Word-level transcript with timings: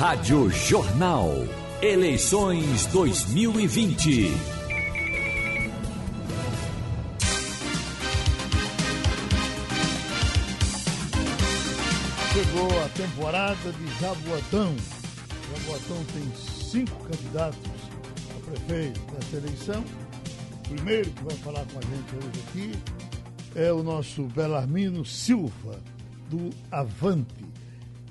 Rádio 0.00 0.48
Jornal. 0.48 1.28
Eleições 1.82 2.86
2020. 2.86 4.30
Chegou 12.32 12.82
a 12.82 12.88
temporada 12.96 13.72
de 13.72 14.00
Jaboatão. 14.00 14.74
Jaboatão 15.52 16.02
tem 16.14 16.32
cinco 16.34 16.96
candidatos 17.04 17.60
a 18.38 18.50
prefeito 18.50 19.00
nessa 19.12 19.36
eleição. 19.36 19.84
O 20.64 20.74
primeiro 20.76 21.10
que 21.10 21.24
vai 21.24 21.36
falar 21.36 21.66
com 21.66 21.78
a 21.78 21.82
gente 21.82 22.16
hoje 22.16 22.40
aqui 22.48 22.72
é 23.54 23.70
o 23.70 23.82
nosso 23.82 24.22
Belarmino 24.22 25.04
Silva, 25.04 25.78
do 26.30 26.48
Avante. 26.70 27.59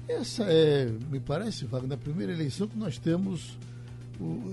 Essa 0.10 0.44
é, 0.44 0.90
me 1.12 1.20
parece, 1.20 1.66
Wagner, 1.66 1.94
a 1.94 1.98
primeira 1.98 2.34
eleição 2.34 2.68
que 2.68 2.78
nós 2.78 2.98
temos 2.98 3.58
o, 4.20 4.52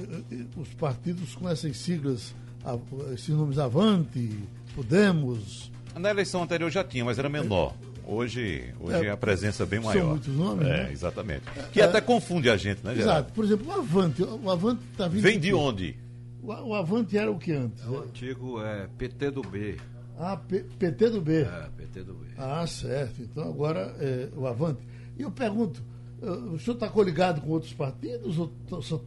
os 0.61 0.69
partidos 0.75 1.35
com 1.35 1.49
essas 1.49 1.77
siglas, 1.79 2.35
esses 3.15 3.31
nomes 3.31 3.59
Avante, 3.59 4.39
Podemos. 4.75 5.73
Na 5.99 6.11
eleição 6.11 6.43
anterior 6.43 6.71
já 6.71 6.85
tinha, 6.85 7.03
mas 7.05 7.19
era 7.19 7.29
menor. 7.31 7.75
Hoje, 8.05 8.73
hoje 8.79 9.07
é, 9.07 9.11
a 9.11 9.17
presença 9.17 9.63
é 9.63 9.67
bem 9.67 9.81
maior. 9.81 10.01
São 10.01 10.11
muitos 10.11 10.37
nomes, 10.37 10.67
É, 10.67 10.85
né? 10.85 10.93
exatamente. 10.93 11.43
Que 11.73 11.81
até 11.81 12.01
confunde 12.01 12.51
a 12.51 12.57
gente, 12.57 12.85
né, 12.85 12.95
Geraldo? 12.95 13.13
Exato. 13.21 13.33
Por 13.33 13.45
exemplo, 13.47 13.67
o 13.69 13.73
Avante. 13.73 14.23
O 14.23 14.51
Avante 14.51 14.83
tá 14.97 15.09
vindo 15.09 15.23
Vem 15.23 15.41
de 15.41 15.53
onde? 15.55 15.97
O, 16.43 16.49
o 16.53 16.75
Avante 16.75 17.17
era 17.17 17.33
o 17.33 17.39
que 17.39 17.51
antes? 17.53 17.83
O 17.87 17.99
antigo 17.99 18.63
é 18.63 18.87
PT 18.99 19.31
do 19.31 19.41
B. 19.43 19.77
Ah, 20.19 20.37
P- 20.37 20.65
PT 20.79 21.11
do 21.11 21.21
B. 21.23 21.41
É, 21.43 21.69
PT 21.79 22.03
do 22.05 22.15
B. 22.15 22.27
Ah, 22.37 22.65
certo. 22.67 23.23
Então 23.23 23.43
agora 23.49 23.97
é 23.99 24.29
o 24.37 24.47
Avante. 24.47 24.83
E 25.17 25.23
eu 25.23 25.31
pergunto, 25.31 25.83
eh, 26.21 26.31
o 26.31 26.59
senhor 26.59 26.75
está 26.75 26.89
coligado 26.89 27.41
com 27.41 27.51
outros 27.51 27.73
partidos 27.73 28.39
ou 28.39 28.53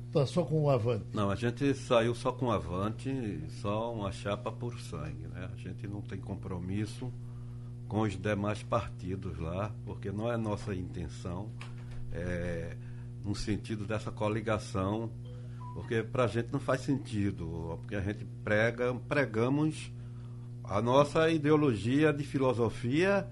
está 0.08 0.26
só 0.26 0.44
com 0.44 0.64
o 0.64 0.70
Avante? 0.70 1.06
Não, 1.14 1.30
a 1.30 1.36
gente 1.36 1.74
saiu 1.74 2.16
só 2.16 2.32
com 2.32 2.52
Avante, 2.52 3.44
só 3.62 3.94
uma 3.94 4.12
chapa 4.12 4.52
por 4.52 4.80
sangue, 4.80 5.28
né? 5.28 5.50
A 5.52 5.56
gente 5.58 5.88
não 5.88 6.02
tem 6.02 6.20
compromisso 6.20 7.12
com 7.88 8.02
os 8.02 8.16
demais 8.20 8.62
partidos 8.62 9.38
lá, 9.40 9.72
porque 9.86 10.12
não 10.12 10.32
é 10.32 10.38
nossa 10.38 10.76
intenção, 10.76 11.50
é, 12.12 12.78
no 13.24 13.36
sentido 13.36 13.86
dessa 13.86 14.12
coligação, 14.12 15.12
porque 15.74 16.04
para 16.04 16.26
a 16.26 16.28
gente 16.28 16.50
não 16.52 16.60
faz 16.60 16.82
sentido, 16.82 17.80
porque 17.80 17.96
a 17.96 18.02
gente 18.02 18.26
prega, 18.44 18.94
pregamos 19.08 19.92
a 20.64 20.82
nossa 20.82 21.30
ideologia 21.30 22.14
de 22.14 22.24
filosofia 22.24 23.28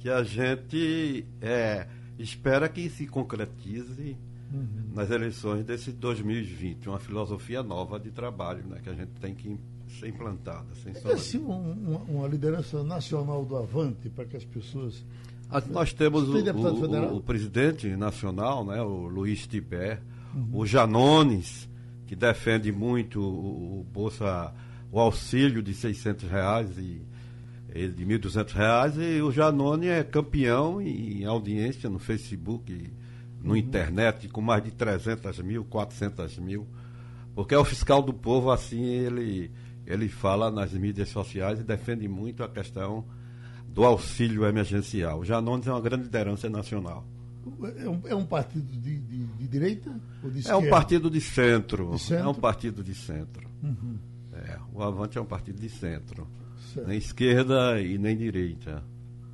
que 0.00 0.10
a 0.10 0.24
gente 0.24 1.24
é, 1.40 1.86
espera 2.18 2.68
que 2.68 2.88
se 2.90 3.06
concretize 3.06 4.16
nas 4.94 5.10
eleições 5.10 5.64
desse 5.64 5.90
2020, 5.92 6.88
uma 6.88 6.98
filosofia 6.98 7.62
nova 7.62 7.98
de 7.98 8.10
trabalho 8.10 8.62
né, 8.66 8.80
que 8.82 8.90
a 8.90 8.94
gente 8.94 9.10
tem 9.20 9.34
que 9.34 9.56
ser 9.98 10.08
implantada. 10.08 10.66
Sem 10.82 10.92
É 11.10 11.14
assim 11.14 11.38
um- 11.38 11.72
uma, 11.72 11.98
uma 12.00 12.28
liderança 12.28 12.82
nacional 12.84 13.44
do 13.46 13.56
Avante 13.56 14.10
para 14.10 14.26
que 14.26 14.36
as 14.36 14.44
pessoas. 14.44 15.02
Ah, 15.50 15.62
Nós 15.70 15.92
temos 15.94 16.28
o, 16.28 16.32
o- 16.36 17.16
o- 17.16 17.22
presidente 17.22 17.88
nacional, 17.96 18.64
né, 18.64 18.80
o 18.82 19.06
Luiz 19.06 19.46
Tibé, 19.46 20.00
Uhum. 20.34 20.48
o 20.60 20.66
Janones, 20.66 21.68
que 22.06 22.14
defende 22.16 22.70
muito 22.72 23.20
o, 23.22 23.80
o 23.80 23.86
Bolsa, 23.90 24.52
o 24.90 24.98
auxílio 25.00 25.62
de 25.62 25.72
600 25.74 26.28
reais 26.28 26.76
e, 26.78 27.00
e 27.74 27.88
de 27.88 28.04
1.200 28.04 28.52
reais, 28.52 28.94
e 28.98 29.20
o 29.22 29.30
Janone 29.32 29.86
é 29.88 30.02
campeão 30.04 30.80
em 30.80 31.24
audiência 31.24 31.88
no 31.88 31.98
Facebook, 31.98 32.72
Uhum. 32.72 33.48
no 33.48 33.56
internet, 33.56 34.28
com 34.28 34.40
mais 34.40 34.62
de 34.62 34.70
300 34.70 35.38
mil, 35.40 35.64
400 35.64 36.38
mil, 36.38 36.66
porque 37.34 37.54
é 37.54 37.58
o 37.58 37.64
fiscal 37.64 38.00
do 38.02 38.12
povo, 38.14 38.50
assim, 38.52 38.84
ele, 38.84 39.50
ele 39.86 40.08
fala 40.08 40.50
nas 40.50 40.72
mídias 40.74 41.08
sociais 41.08 41.58
e 41.58 41.64
defende 41.64 42.06
muito 42.06 42.44
a 42.44 42.48
questão 42.48 43.04
do 43.66 43.84
auxílio 43.84 44.44
emergencial. 44.44 45.20
O 45.20 45.24
Janones 45.24 45.66
é 45.66 45.72
uma 45.72 45.80
grande 45.80 46.04
liderança 46.04 46.48
nacional. 46.50 47.04
É 47.78 47.88
um, 47.88 48.00
é 48.06 48.14
um 48.14 48.24
partido 48.24 48.64
de, 48.70 48.98
de- 49.00 49.24
de 49.26 49.48
direita 49.48 49.90
ou 50.22 50.30
de 50.30 50.36
É 50.36 50.40
esquerda? 50.40 50.58
um 50.64 50.70
partido 50.70 51.10
de 51.10 51.20
centro. 51.20 51.90
De 51.90 51.98
centro? 51.98 52.24
É 52.24 52.28
um 52.28 52.34
partido 52.34 52.84
de 52.84 52.94
centro. 52.94 53.48
Uhum. 53.62 53.96
É, 54.34 54.58
o 54.72 54.80
Avante 54.82 55.18
é 55.18 55.20
um 55.20 55.24
partido 55.26 55.58
de 55.60 55.68
centro. 55.68 56.28
Certo. 56.72 56.86
Nem 56.88 56.98
esquerda 56.98 57.80
e 57.80 57.98
nem 57.98 58.16
direita. 58.16 58.82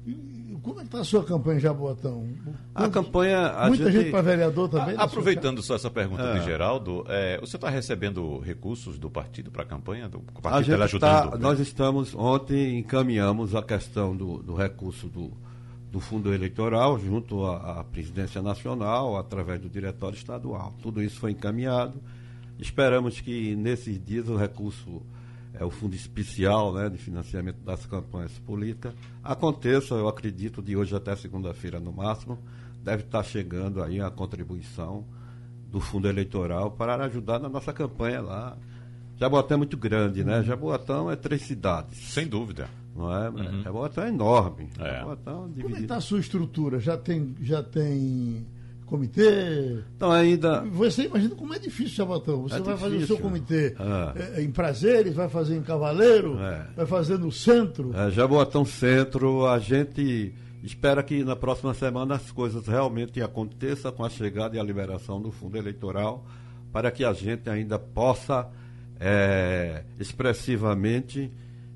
E 0.06 0.58
Como 0.62 0.76
é 0.80 0.82
que 0.82 0.88
está 0.88 1.00
a 1.00 1.04
sua 1.04 1.24
campanha 1.24 1.56
em 1.58 1.60
Jaboatão? 1.60 2.28
A 2.74 2.88
campanha. 2.88 3.46
A 3.48 3.68
Muita 3.68 3.90
gente, 3.90 4.02
gente 4.02 4.10
para 4.10 4.22
vereador 4.22 4.68
também? 4.68 4.94
A- 4.94 4.96
sua 4.96 5.04
aproveitando 5.04 5.62
só 5.62 5.76
essa 5.76 5.90
pergunta 5.90 6.22
É. 6.22 6.38
de 6.38 6.44
Geraldo, 6.44 7.04
é, 7.08 7.38
você 7.40 7.56
está 7.56 7.70
recebendo 7.70 8.38
recursos 8.40 8.98
do 8.98 9.08
partido 9.08 9.50
para 9.50 9.62
a 9.62 9.66
campanha? 9.66 10.08
Do, 10.08 10.18
o 10.18 10.42
partido 10.42 10.72
está 10.72 10.76
gente 10.76 10.82
ajudando? 10.84 11.30
tá- 11.32 11.38
nós 11.38 11.58
estamos, 11.60 12.14
ontem 12.14 12.78
encaminhamos 12.78 13.54
a 13.54 13.62
questão 13.62 14.14
do, 14.16 14.42
do 14.42 14.54
recurso 14.54 15.06
do, 15.08 15.30
do 15.92 16.00
fundo 16.00 16.34
eleitoral 16.34 16.98
junto 16.98 17.44
à, 17.46 17.80
à 17.80 17.84
presidência 17.84 18.42
nacional, 18.42 19.16
através 19.16 19.60
do 19.60 19.68
diretório 19.70 20.16
estadual. 20.16 20.74
Tudo 20.82 21.02
isso 21.02 21.18
foi 21.20 21.30
encaminhado. 21.32 21.94
Esperamos 22.58 23.20
que 23.20 23.54
nesses 23.54 24.04
dias 24.04 24.28
o 24.28 24.36
recurso, 24.36 25.00
é, 25.58 25.64
o 25.64 25.70
fundo 25.70 25.94
especial 25.94 26.72
né, 26.72 26.88
de 26.88 26.96
financiamento 26.98 27.58
das 27.64 27.84
campanhas 27.86 28.32
políticas, 28.40 28.94
aconteça, 29.22 29.94
eu 29.94 30.08
acredito, 30.08 30.62
de 30.62 30.76
hoje 30.76 30.94
até 30.94 31.14
segunda-feira 31.16 31.80
no 31.80 31.92
máximo. 31.92 32.38
Deve 32.82 33.02
estar 33.02 33.22
chegando 33.24 33.82
aí 33.82 34.00
a 34.00 34.10
contribuição 34.10 35.04
do 35.70 35.80
fundo 35.80 36.08
eleitoral 36.08 36.70
para 36.70 37.04
ajudar 37.04 37.38
na 37.38 37.48
nossa 37.48 37.72
campanha 37.72 38.20
lá. 38.20 38.56
Jaboatão 39.18 39.56
é 39.56 39.58
muito 39.58 39.76
grande, 39.76 40.22
né? 40.24 40.42
Jaboatão 40.44 41.10
é 41.10 41.16
três 41.16 41.42
cidades, 41.42 41.98
Sem 41.98 42.26
dúvida. 42.28 42.68
não 42.94 43.12
é? 43.12 43.30
Jaboatão 43.64 44.04
é 44.04 44.08
enorme. 44.08 44.68
É. 44.78 44.98
Jaboatão 45.00 45.34
Como 45.34 45.44
é 45.48 45.48
que 45.48 45.54
dividido. 45.56 45.82
está 45.82 45.96
a 45.96 46.00
sua 46.00 46.20
estrutura? 46.20 46.78
Já 46.78 46.96
tem, 46.96 47.34
já 47.42 47.62
tem 47.62 48.46
comitê? 48.88 49.78
Então 49.96 50.10
ainda 50.10 50.62
Você 50.64 51.04
imagina 51.04 51.34
como 51.34 51.54
é 51.54 51.58
difícil, 51.58 51.94
Jaboatão. 51.96 52.42
Você 52.42 52.56
É 52.56 52.60
vai 52.60 52.76
fazer 52.76 52.86
o 52.96 52.98
difícil. 52.98 53.16
seu 53.16 53.22
comitê 53.24 53.74
É. 53.78 54.40
é, 54.40 54.42
em 54.42 54.50
prazeres, 54.50 55.14
vai 55.14 55.28
fazer 55.28 55.56
em 55.56 55.62
Cavaleiro, 55.62 56.38
É. 56.40 56.66
vai 56.76 56.86
fazer 56.86 57.18
no 57.18 57.30
centro. 57.30 57.94
É, 57.94 58.10
Jaboatão 58.10 58.64
Centro, 58.64 59.46
a 59.46 59.58
gente 59.58 60.34
espera 60.62 61.02
que 61.02 61.22
na 61.22 61.36
próxima 61.36 61.72
semana 61.74 62.16
as 62.16 62.30
coisas 62.32 62.66
realmente 62.66 63.22
aconteçam 63.22 63.92
com 63.92 64.04
a 64.04 64.10
chegada 64.10 64.56
e 64.56 64.58
a 64.58 64.62
liberação 64.62 65.20
do 65.22 65.30
fundo 65.30 65.56
eleitoral, 65.56 66.26
para 66.72 66.90
que 66.90 67.04
a 67.04 67.12
gente 67.12 67.48
ainda 67.48 67.78
possa 67.78 68.48
é, 69.00 69.84
expressivamente 70.00 71.30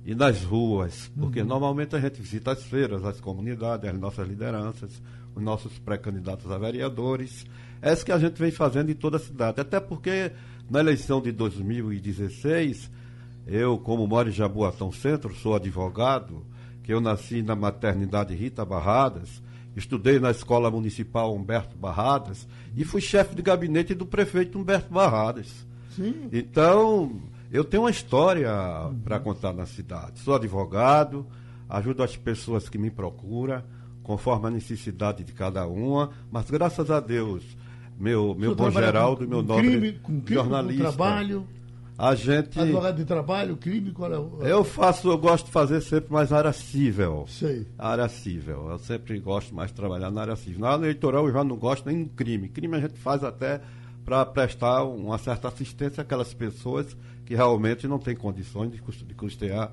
ir 0.05 0.17
nas 0.17 0.43
ruas, 0.43 1.11
porque 1.17 1.45
normalmente 1.45 1.95
a 1.95 2.01
gente 2.01 2.21
visita 2.21 2.51
as 2.53 2.63
feiras, 2.65 3.05
as 3.05 3.21
comunidades, 3.21 3.89
as 3.89 3.97
nossas 3.99 4.27
lideranças, 4.29 5.01
os 5.35 5.43
nossos 5.43 5.79
pré-candidatos 5.79 6.51
a 6.51 6.59
vereadores. 6.59 7.47
É 7.81 7.93
isso 7.93 8.05
que 8.05 8.13
a 8.13 8.19
gente 8.19 8.39
vem 8.39 8.51
fazendo 8.51 8.91
em 8.91 8.95
toda 8.95 9.17
a 9.17 9.21
cidade, 9.21 9.61
até 9.61 9.81
porque 9.81 10.33
na 10.71 10.81
eleição 10.81 11.21
de 11.21 11.33
2016 11.33 12.91
eu, 13.47 13.79
como 13.79 14.07
moro 14.07 14.29
em 14.29 14.33
Jaboatão 14.33 14.93
Centro, 14.93 15.35
sou 15.35 15.55
advogado, 15.55 16.45
que 16.83 16.93
eu 16.93 17.01
nasci 17.01 17.43
na 17.43 17.57
maternidade 17.57 18.35
Rita 18.35 18.65
Barradas, 18.65 19.43
estudei 19.77 20.21
na 20.21 20.31
Escola 20.31 20.71
Municipal 20.71 21.35
Humberto 21.35 21.77
Barradas 21.77 22.47
e 22.77 22.85
fui 22.85 23.01
chefe 23.01 23.35
de 23.35 23.43
gabinete 23.43 23.95
do 23.95 24.07
prefeito 24.07 24.59
Humberto 24.59 24.93
Barradas. 24.93 25.67
Sim. 25.91 26.29
Então, 26.33 27.21
eu 27.51 27.65
tenho 27.65 27.83
uma 27.83 27.91
história 27.91 28.51
para 29.05 29.19
contar 29.19 29.53
na 29.53 29.67
cidade. 29.67 30.21
Sou 30.21 30.35
advogado, 30.35 31.27
ajudo 31.69 32.03
as 32.03 32.17
pessoas 32.17 32.69
que 32.69 32.79
me 32.79 32.91
procuram, 32.91 33.63
conforme 34.03 34.49
a 34.49 34.51
necessidade 34.51 35.23
de 35.25 35.33
cada 35.33 35.67
uma, 35.67 36.11
mas 36.31 36.51
graças 36.51 36.91
a 36.91 37.01
Deus, 37.01 37.45
meu, 37.99 38.35
meu 38.35 38.55
bom 38.55 38.71
Geraldo, 38.71 39.25
com- 39.25 39.31
meu 39.31 39.43
nobre 39.43 39.69
crime, 39.71 39.93
com 40.03 40.21
crime, 40.21 40.35
jornalista. 40.35 40.85
Com 40.85 40.91
trabalho, 40.97 41.47
A 41.97 42.15
gente. 42.15 42.59
advogado 42.59 42.97
de 42.97 43.05
trabalho, 43.05 43.57
crime, 43.57 43.93
qual 43.93 44.13
é 44.13 44.19
o. 44.19 44.39
Eu 44.43 44.65
faço, 44.65 45.09
eu 45.09 45.19
gosto 45.19 45.47
de 45.47 45.53
fazer 45.53 45.81
sempre 45.83 46.13
mais 46.13 46.33
área 46.33 46.53
cível. 46.53 47.25
Sei. 47.29 47.67
Área 47.79 48.09
cível. 48.09 48.71
Eu 48.71 48.79
sempre 48.79 49.19
gosto 49.21 49.55
mais 49.55 49.69
de 49.71 49.75
trabalhar 49.75 50.11
na 50.11 50.23
área 50.23 50.35
cível. 50.37 50.61
Na 50.61 50.71
área 50.71 50.83
eleitoral 50.85 51.27
eu 51.29 51.33
já 51.33 51.45
não 51.45 51.57
gosto 51.57 51.87
nem 51.87 51.99
no 51.99 52.09
crime. 52.09 52.49
Crime 52.49 52.77
a 52.77 52.81
gente 52.81 52.99
faz 52.99 53.23
até 53.23 53.61
para 54.05 54.27
prestar 54.27 54.83
uma 54.85 55.17
certa 55.17 55.47
assistência 55.47 56.01
àquelas 56.01 56.35
pessoas 56.35 56.97
que 57.25 57.37
realmente 57.37 57.87
não 57.87 58.01
têm 58.01 58.17
condições 58.17 58.73
de 58.73 59.15
custear 59.15 59.71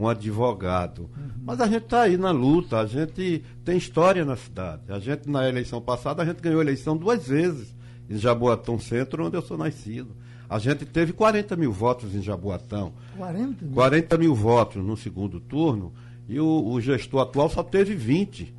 um 0.00 0.08
advogado. 0.08 1.10
Mas 1.42 1.60
a 1.60 1.66
gente 1.66 1.84
está 1.84 2.02
aí 2.02 2.16
na 2.16 2.30
luta, 2.30 2.78
a 2.78 2.86
gente 2.86 3.44
tem 3.64 3.76
história 3.76 4.24
na 4.24 4.34
cidade. 4.34 4.82
A 4.88 4.98
gente, 4.98 5.28
na 5.28 5.46
eleição 5.46 5.80
passada, 5.80 6.22
a 6.22 6.24
gente 6.26 6.40
ganhou 6.40 6.60
a 6.60 6.64
eleição 6.64 6.96
duas 6.96 7.28
vezes 7.28 7.74
em 8.08 8.16
Jaboatão 8.16 8.78
Centro, 8.78 9.26
onde 9.26 9.36
eu 9.36 9.42
sou 9.42 9.58
nascido. 9.58 10.16
A 10.48 10.58
gente 10.58 10.84
teve 10.86 11.12
40 11.12 11.54
mil 11.54 11.70
votos 11.70 12.14
em 12.14 12.22
Jaboatão. 12.22 12.94
40 13.16 13.64
mil. 13.64 13.74
40 13.74 14.18
mil 14.18 14.34
votos 14.34 14.82
no 14.82 14.96
segundo 14.96 15.38
turno 15.38 15.92
e 16.26 16.40
o, 16.40 16.46
o 16.46 16.80
gestor 16.80 17.20
atual 17.20 17.50
só 17.50 17.62
teve 17.62 17.94
20. 17.94 18.54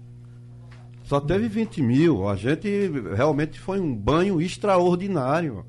Só 1.03 1.19
teve 1.19 1.49
20 1.49 1.81
mil. 1.81 2.29
A 2.29 2.35
gente 2.35 2.69
realmente 3.15 3.59
foi 3.59 3.79
um 3.79 3.93
banho 3.93 4.39
extraordinário 4.39 5.65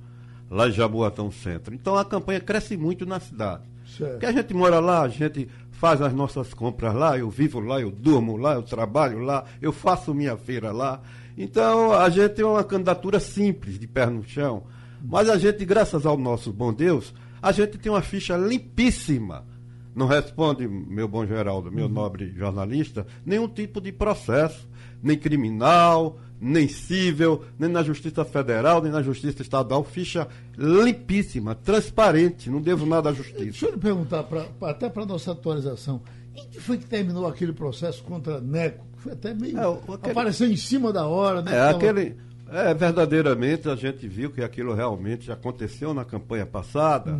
lá 0.51 0.69
em 0.69 0.73
Jaboatão 0.73 1.31
Centro. 1.31 1.75
Então 1.75 1.97
a 1.97 2.05
campanha 2.05 2.41
cresce 2.41 2.77
muito 2.77 3.07
na 3.07 3.19
cidade. 3.19 3.73
Certo. 3.97 4.13
Porque 4.13 4.27
a 4.27 4.33
gente 4.33 4.55
mora 4.55 4.81
lá, 4.81 5.03
a 5.03 5.09
gente 5.09 5.49
faz 5.83 6.01
as 6.01 6.15
nossas 6.15 6.55
compras 6.55 6.95
lá, 6.95 7.19
eu 7.19 7.29
vivo 7.29 7.59
lá, 7.59 7.81
eu 7.81 7.91
durmo 7.91 8.37
lá, 8.37 8.55
eu 8.55 8.63
trabalho 8.63 9.19
lá, 9.19 9.45
eu 9.61 9.73
faço 9.73 10.15
minha 10.15 10.37
feira 10.37 10.71
lá. 10.71 11.03
Então 11.37 11.93
a 11.93 12.09
gente 12.09 12.35
tem 12.35 12.45
uma 12.45 12.63
candidatura 12.63 13.19
simples, 13.19 13.81
de 13.81 13.89
pé 13.89 14.07
no 14.07 14.23
chão. 14.23 14.63
Mas 15.03 15.29
a 15.29 15.37
gente, 15.37 15.65
graças 15.65 16.07
ao 16.07 16.17
nosso 16.17 16.53
bom 16.53 16.73
Deus, 16.73 17.13
a 17.43 17.51
gente 17.51 17.79
tem 17.79 17.91
uma 17.91 18.01
ficha 18.01 18.37
limpíssima. 18.37 19.45
Não 19.93 20.07
responde, 20.07 20.69
meu 20.69 21.09
bom 21.09 21.27
Geraldo, 21.27 21.73
meu 21.73 21.89
nobre 21.89 22.31
jornalista, 22.31 23.05
nenhum 23.27 23.49
tipo 23.49 23.81
de 23.81 23.91
processo, 23.91 24.69
nem 25.03 25.19
criminal, 25.19 26.17
nem 26.45 26.67
cível, 26.67 27.45
nem 27.57 27.71
na 27.71 27.85
Justiça 27.85 28.25
Federal, 28.25 28.83
nem 28.83 28.91
na 28.91 29.01
Justiça 29.01 29.41
Estadual. 29.43 29.85
Ficha 29.85 30.27
limpíssima, 30.59 31.55
transparente, 31.55 32.51
não 32.51 32.61
devo 32.61 32.85
nada 32.85 33.11
à 33.11 33.13
Justiça. 33.13 33.39
Deixa 33.45 33.67
eu 33.67 33.71
lhe 33.73 33.79
perguntar, 33.79 34.25
pra, 34.25 34.47
até 34.63 34.89
para 34.89 35.07
nossa 35.07 35.31
atualização, 35.33 36.03
em 36.35 36.47
que 36.49 36.61
foi 36.61 36.79
que 36.79 36.87
terminou 36.87 37.27
aquele 37.27 37.53
processo 37.53 38.03
contra 38.03 38.41
Neco? 38.41 38.85
Foi 38.97 39.13
até 39.13 39.33
meio. 39.35 39.57
É, 39.59 39.63
aquele- 39.95 40.11
Apareceu 40.11 40.49
em 40.51 40.57
cima 40.57 40.93
da 40.93 41.07
hora, 41.07 41.43
né? 41.43 41.53
É, 41.53 41.59
Tava- 41.59 41.77
aquele. 41.77 42.17
É, 42.51 42.75
verdadeiramente 42.75 43.69
a 43.69 43.75
gente 43.77 44.07
viu 44.07 44.31
que 44.31 44.43
aquilo 44.43 44.75
realmente 44.75 45.31
aconteceu 45.33 45.95
na 45.95 46.05
campanha 46.05 46.45
passada. 46.45 47.19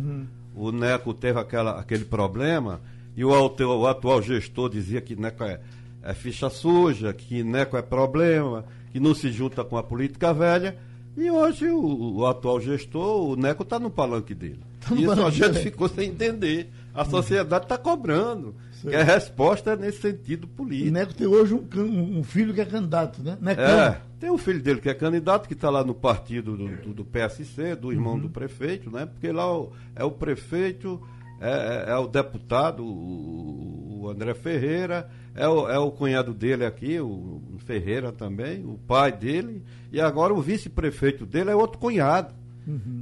O 0.55 0.71
Neco 0.71 1.13
teve 1.13 1.39
aquela, 1.39 1.79
aquele 1.79 2.05
problema 2.05 2.79
e 3.17 3.25
o, 3.25 3.33
atu- 3.45 3.63
o 3.67 3.87
atual 3.87 4.21
gestor 4.21 4.69
dizia 4.69 5.01
que 5.01 5.15
Neco 5.15 5.43
é, 5.43 5.59
é 6.03 6.13
ficha 6.13 6.49
suja, 6.49 7.11
que 7.13 7.43
Neco 7.43 7.75
é 7.75 7.81
problema, 7.81 8.63
que 8.93 8.99
não 8.99 9.13
se 9.13 9.29
junta 9.31 9.63
com 9.65 9.75
a 9.77 9.83
política 9.83 10.33
velha. 10.33 10.77
E 11.17 11.29
hoje 11.29 11.67
o, 11.67 12.15
o 12.19 12.25
atual 12.25 12.61
gestor, 12.61 13.29
o 13.31 13.35
Neco 13.35 13.63
está 13.63 13.77
no 13.79 13.89
palanque 13.89 14.33
dele. 14.33 14.61
no 14.89 14.95
Isso 15.01 15.11
a 15.11 15.15
palanque 15.15 15.37
gente 15.37 15.51
dele. 15.51 15.63
ficou 15.63 15.89
sem 15.89 16.09
entender. 16.09 16.69
A 16.93 17.03
sociedade 17.03 17.65
está 17.65 17.77
cobrando. 17.77 18.55
Que 18.81 18.95
a 18.95 19.03
resposta 19.03 19.71
é 19.71 19.75
nesse 19.77 20.01
sentido 20.01 20.43
O 20.43 20.47
político. 20.47 20.91
Neco 20.91 21.13
tem 21.13 21.25
hoje 21.25 21.53
um, 21.53 22.19
um 22.19 22.23
filho 22.23 22.53
que 22.53 22.59
é 22.61 22.65
candidato, 22.65 23.21
né? 23.23 23.37
Necão. 23.39 23.63
É, 23.63 24.01
tem 24.19 24.29
o 24.29 24.37
filho 24.37 24.61
dele 24.61 24.81
que 24.81 24.89
é 24.89 24.93
candidato, 24.93 25.47
que 25.47 25.53
está 25.53 25.69
lá 25.69 25.83
no 25.85 25.93
partido 25.93 26.57
do, 26.57 26.67
do- 26.67 26.93
do 26.93 27.05
PSC, 27.05 27.75
do 27.75 27.91
irmão 27.93 28.19
do 28.19 28.29
prefeito, 28.29 28.91
né? 28.91 29.05
Porque 29.05 29.31
lá 29.31 29.51
o- 29.57 29.71
é 29.95 30.03
o 30.03 30.11
prefeito, 30.11 31.01
é, 31.43 31.85
é- 31.87 31.91
é 31.91 31.95
o 31.97 32.07
deputado, 32.07 32.83
o, 32.83 34.01
o 34.03 34.09
André 34.09 34.33
Ferreira, 34.33 35.09
é 35.35 35.47
o, 35.47 35.67
é 35.69 35.77
o 35.79 35.91
cunhado 35.91 36.33
dele 36.33 36.65
aqui, 36.65 36.99
o 36.99 37.41
Ferreira 37.59 38.11
também, 38.11 38.63
o 38.65 38.77
pai 38.87 39.11
dele, 39.11 39.63
e 39.91 39.99
agora 40.01 40.33
o 40.33 40.41
vice-prefeito 40.41 41.25
dele 41.25 41.49
é 41.51 41.55
outro 41.55 41.79
cunhado. 41.79 42.33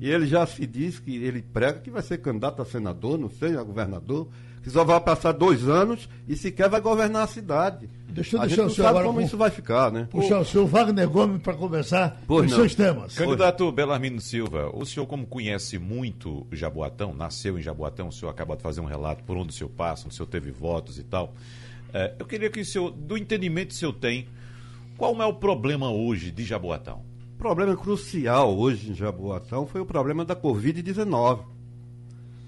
E 0.02 0.10
ele 0.10 0.26
já 0.26 0.46
se 0.48 0.66
diz 0.66 0.98
que 1.00 1.16
ele 1.24 1.42
prega 1.42 1.80
que 1.80 1.92
vai 1.92 2.02
ser 2.02 2.18
candidato 2.18 2.62
a 2.62 2.66
senador, 2.66 3.18
não 3.20 3.30
sei, 3.30 3.56
a 3.56 3.62
governador, 3.64 4.28
que 4.63 4.69
só 4.69 4.84
vai 4.84 5.00
passar 5.02 5.31
dois 5.31 5.68
anos 5.68 6.08
e 6.28 6.36
sequer 6.36 6.69
vai 6.69 6.80
governar 6.81 7.24
a 7.24 7.28
cidade. 7.28 7.90
Deixa 8.08 8.36
eu 8.36 8.42
a 8.42 8.46
deixar 8.46 8.56
gente 8.56 8.60
o 8.66 8.68
não 8.68 8.69
senhor 8.75 8.86
sabe 8.86 8.90
agora 8.98 9.06
como 9.08 9.19
com- 9.19 9.25
isso 9.25 9.38
vai 9.38 9.50
ficar, 9.50 9.92
né? 9.92 10.08
Puxar 10.12 10.40
o 10.40 10.46
senhor 10.46 10.68
Wagner 10.68 11.10
Gomes 11.10 11.42
para 11.42 11.54
conversar 11.54 12.22
Pois 12.28 12.46
os 12.46 12.52
não. 12.52 12.58
seus 12.60 12.75
temas. 12.75 13.16
Candidato 13.16 13.72
Belarmino 13.72 14.19
Silva, 14.22 14.69
o 14.74 14.86
senhor, 14.86 15.06
como 15.08 15.25
conhece 15.25 15.80
muito 15.80 16.46
Jaboatão, 16.52 17.13
nasceu 17.13 17.58
em 17.58 17.62
Jaboatão, 17.62 18.10
o 18.10 18.12
senhor 18.12 18.30
acabou 18.31 18.56
de 18.56 18.62
fazer 18.62 18.81
um 18.81 18.86
relato 18.86 19.24
por 19.24 19.36
onde 19.38 19.50
o 19.50 19.54
senhor 19.56 19.69
passa, 19.69 20.04
onde 20.06 20.13
o 20.13 20.18
senhor 20.18 20.28
teve 20.28 20.52
votos 20.52 21.00
e 21.00 21.04
tal. 21.04 21.34
É, 21.94 22.14
eu 22.19 22.25
queria 22.25 22.50
que 22.50 22.60
o 22.62 22.66
senhor, 22.66 22.92
do 22.92 23.18
entendimento 23.18 23.69
que 23.69 23.75
o 23.75 23.78
senhor 23.78 23.94
tem, 23.94 24.28
qual 24.98 25.19
é 25.22 25.25
o 25.25 25.34
problema 25.34 25.90
hoje 25.90 26.30
de 26.31 26.44
Jaboatão? 26.44 27.02
O 27.34 27.38
problema 27.42 27.75
crucial 27.75 28.56
hoje 28.56 28.92
em 28.92 28.94
Jaboatão 28.94 29.66
foi 29.66 29.81
o 29.81 29.86
problema 29.86 30.24
da 30.24 30.36
Covid-19. 30.36 31.40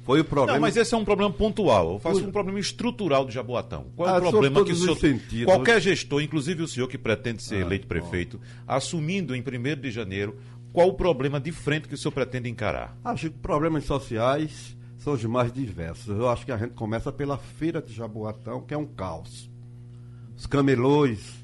Foi 0.03 0.19
o 0.19 0.25
problema. 0.25 0.53
Não, 0.53 0.61
mas 0.61 0.75
esse 0.75 0.93
é 0.93 0.97
um 0.97 1.05
problema 1.05 1.31
pontual. 1.31 1.93
Eu 1.93 1.99
faço 1.99 2.23
um 2.25 2.31
problema 2.31 2.59
estrutural 2.59 3.23
do 3.25 3.31
Jaboatão. 3.31 3.87
Qual 3.95 4.07
é 4.07 4.11
Ah, 4.11 4.15
o 4.15 4.19
sob 4.19 4.31
problema 4.31 4.65
que 4.65 4.71
o 4.73 4.75
senhor. 4.75 4.91
os 4.93 4.99
sentidos. 4.99 5.45
Qualquer 5.45 5.81
gestor, 5.81 6.21
inclusive 6.21 6.61
o 6.61 6.67
senhor 6.67 6.87
que 6.89 6.97
pretende 6.97 7.41
ser 7.41 7.55
Ah, 7.55 7.61
eleito 7.61 7.87
prefeito, 7.87 8.39
assumindo 8.67 9.33
em 9.35 9.41
1 9.41 9.79
de 9.81 9.91
janeiro, 9.91 10.37
qual 10.73 10.89
o 10.89 10.93
problema 10.93 11.39
de 11.39 11.51
frente 11.53 11.87
que 11.87 11.95
o 11.95 11.97
senhor 11.97 12.11
pretende 12.11 12.49
encarar? 12.49 12.97
Acho 13.03 13.29
que 13.29 13.37
problemas 13.37 13.85
sociais 13.85 14.75
são 14.97 15.13
os 15.13 15.23
mais 15.23 15.53
diversos. 15.53 16.07
Eu 16.17 16.27
acho 16.29 16.45
que 16.45 16.51
a 16.51 16.57
gente 16.57 16.73
começa 16.73 17.11
pela 17.11 17.37
feira 17.37 17.81
de 17.81 17.93
Jaboatão, 17.93 18.61
que 18.61 18.73
é 18.73 18.77
um 18.77 18.85
caos. 18.85 19.49
Os 20.35 20.45
camelões 20.45 21.41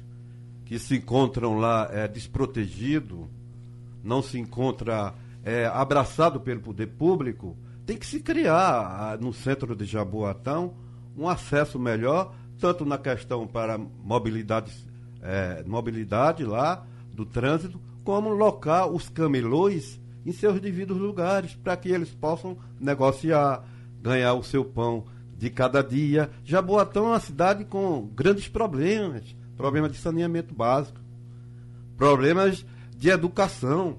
que 0.66 0.78
se 0.78 0.96
encontram 0.96 1.58
lá 1.58 1.88
é, 1.92 2.06
desprotegido, 2.06 3.28
não 4.04 4.22
se 4.22 4.38
encontra 4.38 5.14
é, 5.44 5.66
abraçado 5.66 6.40
pelo 6.40 6.60
poder 6.60 6.86
público, 6.88 7.56
tem 7.90 7.98
que 7.98 8.06
se 8.06 8.20
criar 8.20 8.54
ah, 8.54 9.18
no 9.20 9.32
centro 9.32 9.74
de 9.74 9.84
Jaboatão 9.84 10.74
um 11.18 11.28
acesso 11.28 11.76
melhor, 11.76 12.32
tanto 12.56 12.84
na 12.84 12.96
questão 12.96 13.48
para 13.48 13.76
mobilidade, 13.76 14.72
é, 15.20 15.64
mobilidade 15.66 16.44
lá 16.44 16.86
do 17.12 17.26
trânsito, 17.26 17.80
como 18.04 18.28
locar 18.28 18.86
os 18.86 19.08
camelões 19.08 20.00
em 20.24 20.30
seus 20.30 20.60
devidos 20.60 20.96
lugares, 20.98 21.56
para 21.56 21.76
que 21.76 21.88
eles 21.88 22.10
possam 22.10 22.56
negociar, 22.78 23.64
ganhar 24.00 24.34
o 24.34 24.44
seu 24.44 24.64
pão 24.64 25.06
de 25.36 25.50
cada 25.50 25.82
dia. 25.82 26.30
Jaboatão 26.44 27.06
é 27.06 27.08
uma 27.08 27.20
cidade 27.20 27.64
com 27.64 28.08
grandes 28.14 28.46
problemas, 28.46 29.34
problemas 29.56 29.90
de 29.90 29.98
saneamento 29.98 30.54
básico, 30.54 31.00
problemas 31.96 32.64
de 32.96 33.08
educação, 33.10 33.98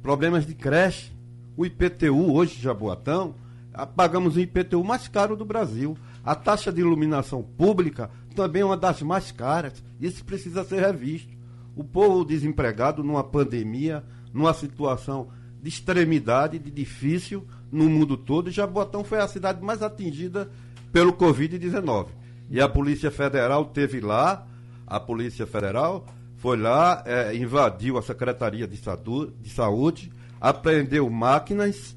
problemas 0.00 0.46
de 0.46 0.54
creche. 0.54 1.12
O 1.56 1.64
IPTU 1.64 2.32
hoje, 2.34 2.60
Jaboatão, 2.60 3.34
ah, 3.72 3.86
pagamos 3.86 4.36
o 4.36 4.40
IPTU 4.40 4.82
mais 4.84 5.08
caro 5.08 5.36
do 5.36 5.44
Brasil. 5.44 5.96
A 6.24 6.34
taxa 6.34 6.72
de 6.72 6.80
iluminação 6.80 7.42
pública 7.42 8.10
também 8.34 8.62
é 8.62 8.64
uma 8.64 8.76
das 8.76 9.00
mais 9.02 9.30
caras. 9.32 9.82
Isso 10.00 10.24
precisa 10.24 10.64
ser 10.64 10.80
revisto. 10.80 11.32
O 11.74 11.84
povo 11.84 12.24
desempregado 12.24 13.02
numa 13.04 13.22
pandemia, 13.24 14.04
numa 14.32 14.52
situação 14.54 15.28
de 15.62 15.68
extremidade, 15.68 16.58
de 16.58 16.70
difícil 16.70 17.46
no 17.72 17.88
mundo 17.88 18.16
todo, 18.16 18.50
Jaboatão 18.50 19.02
foi 19.04 19.18
a 19.18 19.28
cidade 19.28 19.62
mais 19.62 19.82
atingida 19.82 20.50
pelo 20.92 21.12
Covid-19. 21.12 22.06
E 22.50 22.60
a 22.60 22.68
Polícia 22.68 23.10
Federal 23.10 23.64
teve 23.66 24.00
lá, 24.00 24.46
a 24.86 25.00
Polícia 25.00 25.46
Federal 25.46 26.06
foi 26.36 26.56
lá, 26.56 27.02
eh, 27.06 27.34
invadiu 27.36 27.98
a 27.98 28.02
Secretaria 28.02 28.68
de, 28.68 28.76
Sadu- 28.76 29.32
de 29.42 29.50
Saúde, 29.50 30.12
apreendeu 30.40 31.08
máquinas, 31.10 31.96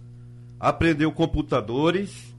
apreendeu 0.60 1.12
computadores. 1.12 2.34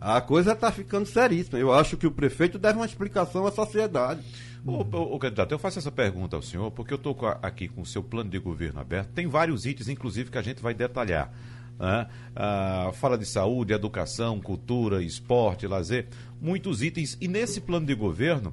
A 0.00 0.20
coisa 0.20 0.52
está 0.52 0.70
ficando 0.70 1.06
seríssima. 1.06 1.58
Eu 1.58 1.72
acho 1.72 1.96
que 1.96 2.06
o 2.06 2.10
prefeito 2.10 2.58
deve 2.58 2.78
uma 2.78 2.86
explicação 2.86 3.46
à 3.46 3.50
sociedade. 3.50 4.20
Ô, 4.64 4.80
ô, 4.80 5.18
candidato, 5.18 5.52
eu 5.52 5.58
faço 5.58 5.78
essa 5.78 5.92
pergunta 5.92 6.36
ao 6.36 6.42
senhor 6.42 6.70
porque 6.72 6.92
eu 6.92 6.96
estou 6.96 7.16
aqui 7.42 7.68
com 7.68 7.82
o 7.82 7.86
seu 7.86 8.02
plano 8.02 8.28
de 8.28 8.38
governo 8.38 8.80
aberto. 8.80 9.10
Tem 9.10 9.26
vários 9.26 9.64
itens, 9.64 9.88
inclusive, 9.88 10.30
que 10.30 10.38
a 10.38 10.42
gente 10.42 10.60
vai 10.60 10.74
detalhar. 10.74 11.32
né? 11.78 12.08
Ah, 12.34 12.90
fala 12.94 13.16
de 13.16 13.24
saúde, 13.24 13.72
educação, 13.72 14.40
cultura, 14.40 15.02
esporte, 15.02 15.66
lazer, 15.66 16.08
muitos 16.40 16.82
itens. 16.82 17.16
E 17.20 17.28
nesse 17.28 17.60
plano 17.60 17.86
de 17.86 17.94
governo, 17.94 18.52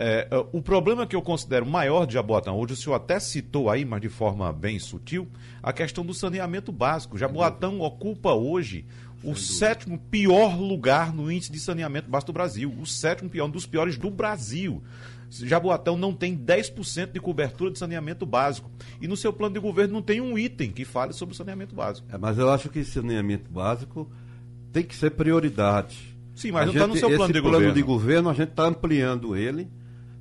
é, 0.00 0.28
é, 0.30 0.46
o 0.52 0.62
problema 0.62 1.06
que 1.06 1.16
eu 1.16 1.20
considero 1.20 1.66
maior 1.66 2.06
de 2.06 2.14
Jaboatão 2.14 2.56
hoje, 2.56 2.74
o 2.74 2.76
senhor 2.76 2.94
até 2.94 3.18
citou 3.18 3.68
aí, 3.68 3.84
mas 3.84 4.00
de 4.00 4.08
forma 4.08 4.52
bem 4.52 4.78
sutil, 4.78 5.26
a 5.60 5.72
questão 5.72 6.06
do 6.06 6.14
saneamento 6.14 6.70
básico. 6.70 7.18
Jaboatão 7.18 7.80
ocupa 7.80 8.32
hoje 8.32 8.84
o 9.24 9.34
sétimo 9.34 9.98
pior 9.98 10.56
lugar 10.56 11.12
no 11.12 11.30
índice 11.32 11.50
de 11.50 11.58
saneamento 11.58 12.08
básico 12.08 12.30
do 12.32 12.34
Brasil. 12.34 12.72
O 12.80 12.86
sétimo 12.86 13.28
pior, 13.28 13.46
um 13.46 13.50
dos 13.50 13.66
piores 13.66 13.98
do 13.98 14.08
Brasil. 14.08 14.80
Jaboatão 15.28 15.96
não 15.96 16.14
tem 16.14 16.36
10% 16.36 17.10
de 17.12 17.20
cobertura 17.20 17.72
de 17.72 17.78
saneamento 17.78 18.24
básico. 18.24 18.70
E 19.00 19.08
no 19.08 19.16
seu 19.16 19.32
plano 19.32 19.54
de 19.54 19.60
governo 19.60 19.94
não 19.94 20.02
tem 20.02 20.20
um 20.20 20.38
item 20.38 20.70
que 20.70 20.84
fale 20.84 21.12
sobre 21.12 21.34
o 21.34 21.36
saneamento 21.36 21.74
básico. 21.74 22.06
É, 22.10 22.16
mas 22.16 22.38
eu 22.38 22.48
acho 22.48 22.68
que 22.68 22.84
saneamento 22.84 23.50
básico 23.50 24.08
tem 24.72 24.84
que 24.84 24.94
ser 24.94 25.10
prioridade. 25.10 26.16
Sim, 26.36 26.52
mas 26.52 26.62
A 26.62 26.66
não 26.66 26.72
está 26.72 26.86
no 26.86 26.96
seu 26.96 27.08
plano 27.08 27.32
de 27.32 27.40
plano 27.40 27.56
governo. 27.56 27.74
de 27.74 27.82
governo, 27.82 28.30
a 28.30 28.32
gente 28.32 28.50
está 28.50 28.64
ampliando 28.64 29.34
ele 29.34 29.68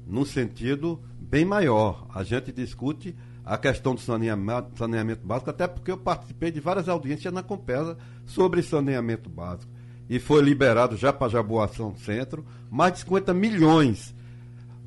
num 0.08 0.26
sentido 0.26 1.00
bem 1.20 1.46
maior. 1.46 2.08
A 2.14 2.24
gente 2.24 2.52
discute 2.52 3.16
a 3.46 3.58
questão 3.58 3.96
do 3.96 4.02
saneamento, 4.02 4.78
saneamento 4.78 5.26
básico, 5.26 5.50
até 5.50 5.68
porque 5.68 5.92
eu 5.92 5.98
participei 5.98 6.52
de 6.52 6.60
várias 6.60 6.90
audiências 6.90 7.34
na 7.34 7.44
Compesa 7.44 7.98
sobre 8.26 8.62
saneamento 8.62 9.30
básico. 9.30 9.72
E 10.10 10.20
foi 10.20 10.42
liberado 10.42 10.96
já 10.96 11.12
para 11.12 11.30
Jaboação 11.30 11.96
Centro 11.98 12.46
mais 12.70 12.94
de 12.94 13.00
50 13.00 13.34
milhões. 13.34 14.16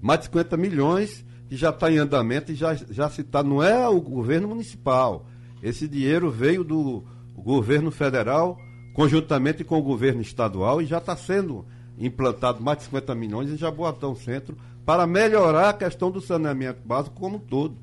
Mais 0.00 0.20
de 0.20 0.26
50 0.26 0.56
milhões 0.56 1.24
que 1.48 1.56
já 1.56 1.70
está 1.70 1.90
em 1.90 1.98
andamento 1.98 2.52
e 2.52 2.54
já, 2.54 2.74
já 2.74 3.08
se 3.10 3.20
está. 3.20 3.42
Não 3.42 3.62
é 3.62 3.86
o 3.88 4.00
governo 4.00 4.48
municipal. 4.48 5.26
Esse 5.62 5.86
dinheiro 5.86 6.30
veio 6.30 6.64
do 6.64 7.04
governo 7.34 7.90
federal 7.90 8.58
conjuntamente 8.94 9.62
com 9.64 9.78
o 9.78 9.82
governo 9.82 10.20
estadual 10.20 10.80
e 10.80 10.86
já 10.86 10.98
está 10.98 11.16
sendo 11.16 11.66
implantado 11.98 12.62
mais 12.62 12.78
de 12.78 12.84
50 12.84 13.14
milhões 13.14 13.50
em 13.50 13.56
Jaboatão 13.56 14.14
Centro 14.14 14.56
para 14.84 15.06
melhorar 15.06 15.70
a 15.70 15.74
questão 15.74 16.10
do 16.10 16.20
saneamento 16.20 16.80
básico 16.84 17.16
como 17.16 17.36
um 17.36 17.40
todo. 17.40 17.76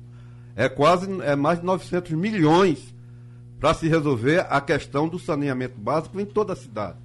É 0.54 0.68
quase 0.68 1.08
é 1.22 1.36
mais 1.36 1.60
de 1.60 1.64
900 1.64 2.12
milhões 2.12 2.94
para 3.60 3.74
se 3.74 3.88
resolver 3.88 4.46
a 4.48 4.60
questão 4.60 5.08
do 5.08 5.18
saneamento 5.18 5.78
básico 5.78 6.20
em 6.20 6.24
toda 6.24 6.52
a 6.52 6.56
cidade. 6.56 6.98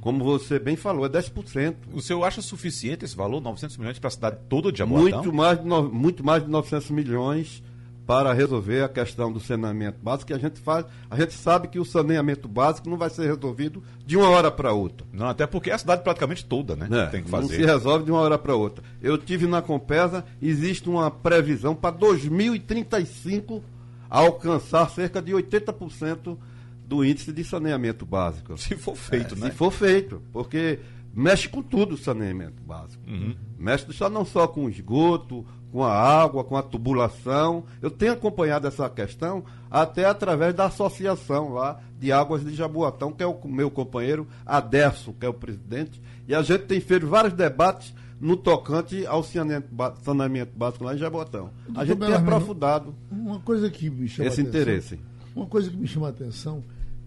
Como 0.00 0.24
você 0.24 0.58
bem 0.58 0.76
falou, 0.76 1.04
é 1.04 1.08
10%. 1.08 1.74
O 1.92 2.00
senhor 2.00 2.24
acha 2.24 2.40
suficiente 2.40 3.04
esse 3.04 3.14
valor, 3.14 3.40
900 3.40 3.76
milhões, 3.76 3.98
para 3.98 4.08
a 4.08 4.10
cidade 4.10 4.38
toda 4.48 4.72
de 4.72 4.78
Jaboatão? 4.78 5.22
Muito 5.22 5.32
mais, 5.32 5.58
de 5.58 5.66
no, 5.66 5.82
muito 5.92 6.24
mais 6.24 6.42
de 6.42 6.50
900 6.50 6.90
milhões 6.90 7.62
para 8.10 8.32
resolver 8.32 8.82
a 8.82 8.88
questão 8.88 9.32
do 9.32 9.38
saneamento 9.38 10.00
básico, 10.02 10.26
que 10.26 10.32
a 10.32 10.38
gente 10.38 10.58
faz, 10.58 10.84
a 11.08 11.16
gente 11.16 11.32
sabe 11.32 11.68
que 11.68 11.78
o 11.78 11.84
saneamento 11.84 12.48
básico 12.48 12.90
não 12.90 12.96
vai 12.96 13.08
ser 13.08 13.32
resolvido 13.32 13.84
de 14.04 14.16
uma 14.16 14.28
hora 14.30 14.50
para 14.50 14.72
outra. 14.72 15.06
Não, 15.12 15.28
até 15.28 15.46
porque 15.46 15.70
é 15.70 15.74
a 15.74 15.78
cidade 15.78 16.02
praticamente 16.02 16.44
toda, 16.44 16.74
né? 16.74 16.88
É, 16.90 17.06
tem 17.06 17.22
que 17.22 17.30
fazer. 17.30 17.46
Não 17.46 17.54
se 17.54 17.64
resolve 17.64 18.04
de 18.04 18.10
uma 18.10 18.18
hora 18.18 18.36
para 18.36 18.52
outra. 18.56 18.82
Eu 19.00 19.16
tive 19.16 19.46
na 19.46 19.62
Compesa, 19.62 20.24
existe 20.42 20.90
uma 20.90 21.08
previsão 21.08 21.72
para 21.72 21.92
2035 21.92 23.62
alcançar 24.08 24.90
cerca 24.90 25.22
de 25.22 25.30
80% 25.30 26.36
do 26.84 27.04
índice 27.04 27.32
de 27.32 27.44
saneamento 27.44 28.04
básico. 28.04 28.58
Se 28.58 28.74
for 28.74 28.96
feito, 28.96 29.36
é, 29.36 29.38
né? 29.38 29.50
Se 29.50 29.56
for 29.56 29.70
feito, 29.70 30.20
porque 30.32 30.80
mexe 31.14 31.48
com 31.48 31.62
tudo 31.62 31.94
o 31.94 31.96
saneamento 31.96 32.60
básico. 32.60 33.08
Uhum. 33.08 33.36
Mexe 33.56 33.86
só, 33.92 34.10
não 34.10 34.24
só 34.24 34.48
com 34.48 34.68
esgoto, 34.68 35.46
com 35.72 35.84
a 35.84 35.92
água, 35.92 36.44
com 36.44 36.56
a 36.56 36.62
tubulação. 36.62 37.64
Eu 37.80 37.90
tenho 37.90 38.12
acompanhado 38.12 38.66
essa 38.66 38.88
questão 38.88 39.44
até 39.70 40.04
através 40.04 40.54
da 40.54 40.66
associação 40.66 41.52
lá 41.52 41.80
de 41.98 42.10
Águas 42.10 42.44
de 42.44 42.54
Jaboatão, 42.54 43.12
que 43.12 43.22
é 43.22 43.26
o 43.26 43.38
meu 43.44 43.70
companheiro 43.70 44.26
Aderso, 44.44 45.12
que 45.12 45.26
é 45.26 45.28
o 45.28 45.34
presidente, 45.34 46.00
e 46.26 46.34
a 46.34 46.42
gente 46.42 46.64
tem 46.64 46.80
feito 46.80 47.06
vários 47.06 47.34
debates 47.34 47.94
no 48.20 48.36
tocante 48.36 49.06
ao 49.06 49.22
saneamento 49.22 50.52
básico 50.54 50.84
lá 50.84 50.94
em 50.94 50.98
Jaboatão. 50.98 51.50
A 51.74 51.84
gente 51.84 51.98
tem 51.98 52.12
aprofundado 52.12 52.94
uma 53.10 53.40
coisa 53.40 53.70
que 53.70 53.88
me 53.88 54.08
chama 54.08 54.28
esse 54.28 54.40
atenção, 54.40 54.60
interesse. 54.60 55.00
Uma 55.34 55.46
coisa 55.46 55.70
que 55.70 55.76
me 55.76 55.86
chama 55.86 56.08
a 56.08 56.10
atenção 56.10 56.62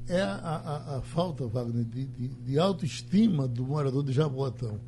é 0.07 0.21
a, 0.21 0.33
a, 0.33 0.97
a 0.97 1.01
falta, 1.01 1.45
Wagner, 1.47 1.85
de, 1.85 2.05
de, 2.05 2.27
de 2.27 2.59
autoestima 2.59 3.47
do 3.47 3.63
morador 3.63 4.03
de 4.03 4.11
Jaboatão 4.11 4.79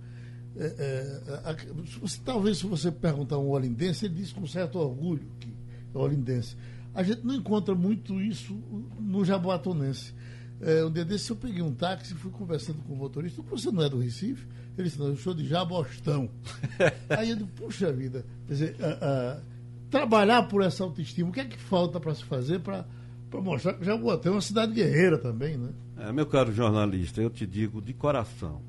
é, 0.57 1.21
é, 1.27 1.50
a, 1.50 1.55
você, 2.00 2.19
talvez 2.24 2.57
se 2.57 2.65
você 2.65 2.91
perguntar 2.91 3.35
a 3.35 3.39
um 3.39 3.50
olindense, 3.50 4.05
ele 4.05 4.15
diz 4.15 4.31
com 4.31 4.45
certo 4.47 4.79
orgulho 4.79 5.27
que 5.39 5.53
é 5.93 5.97
olindense. 5.97 6.55
A 6.93 7.03
gente 7.03 7.25
não 7.25 7.35
encontra 7.35 7.75
muito 7.75 8.21
isso 8.21 8.57
no 9.00 9.25
jaboatonense. 9.25 10.13
É, 10.62 10.85
um 10.85 10.91
dia 10.91 11.03
desse 11.03 11.29
eu 11.29 11.35
peguei 11.35 11.62
um 11.62 11.74
táxi 11.74 12.13
e 12.13 12.17
fui 12.17 12.31
conversando 12.31 12.79
com 12.83 12.93
o 12.93 12.95
motorista. 12.95 13.41
Você 13.41 13.69
não 13.69 13.83
é 13.83 13.89
do 13.89 14.00
Recife? 14.00 14.47
Ele 14.77 14.88
disse, 14.88 15.00
não, 15.00 15.07
eu 15.07 15.17
sou 15.17 15.33
de 15.33 15.45
Jabostão. 15.45 16.29
Aí 17.09 17.29
eu 17.29 17.35
disse, 17.35 17.50
puxa 17.51 17.91
vida, 17.91 18.25
quer 18.47 18.53
dizer, 18.53 18.75
trabalhar 19.89 20.43
por 20.43 20.62
essa 20.62 20.83
autoestima, 20.83 21.29
o 21.29 21.31
que 21.31 21.39
é 21.39 21.45
que 21.45 21.57
falta 21.57 22.00
para 22.00 22.13
se 22.13 22.24
fazer 22.24 22.59
para 22.59 22.85
mostrar 23.33 23.74
que 23.74 23.85
Jaboatão 23.85 24.33
é 24.33 24.35
uma 24.35 24.41
cidade 24.41 24.74
guerreira 24.74 25.17
também, 25.17 25.57
né? 25.57 25.69
É, 25.97 26.12
meu 26.12 26.25
caro 26.25 26.51
jornalista, 26.51 27.21
eu 27.21 27.29
te 27.29 27.45
digo 27.45 27.81
de 27.81 27.93
coração, 27.93 28.62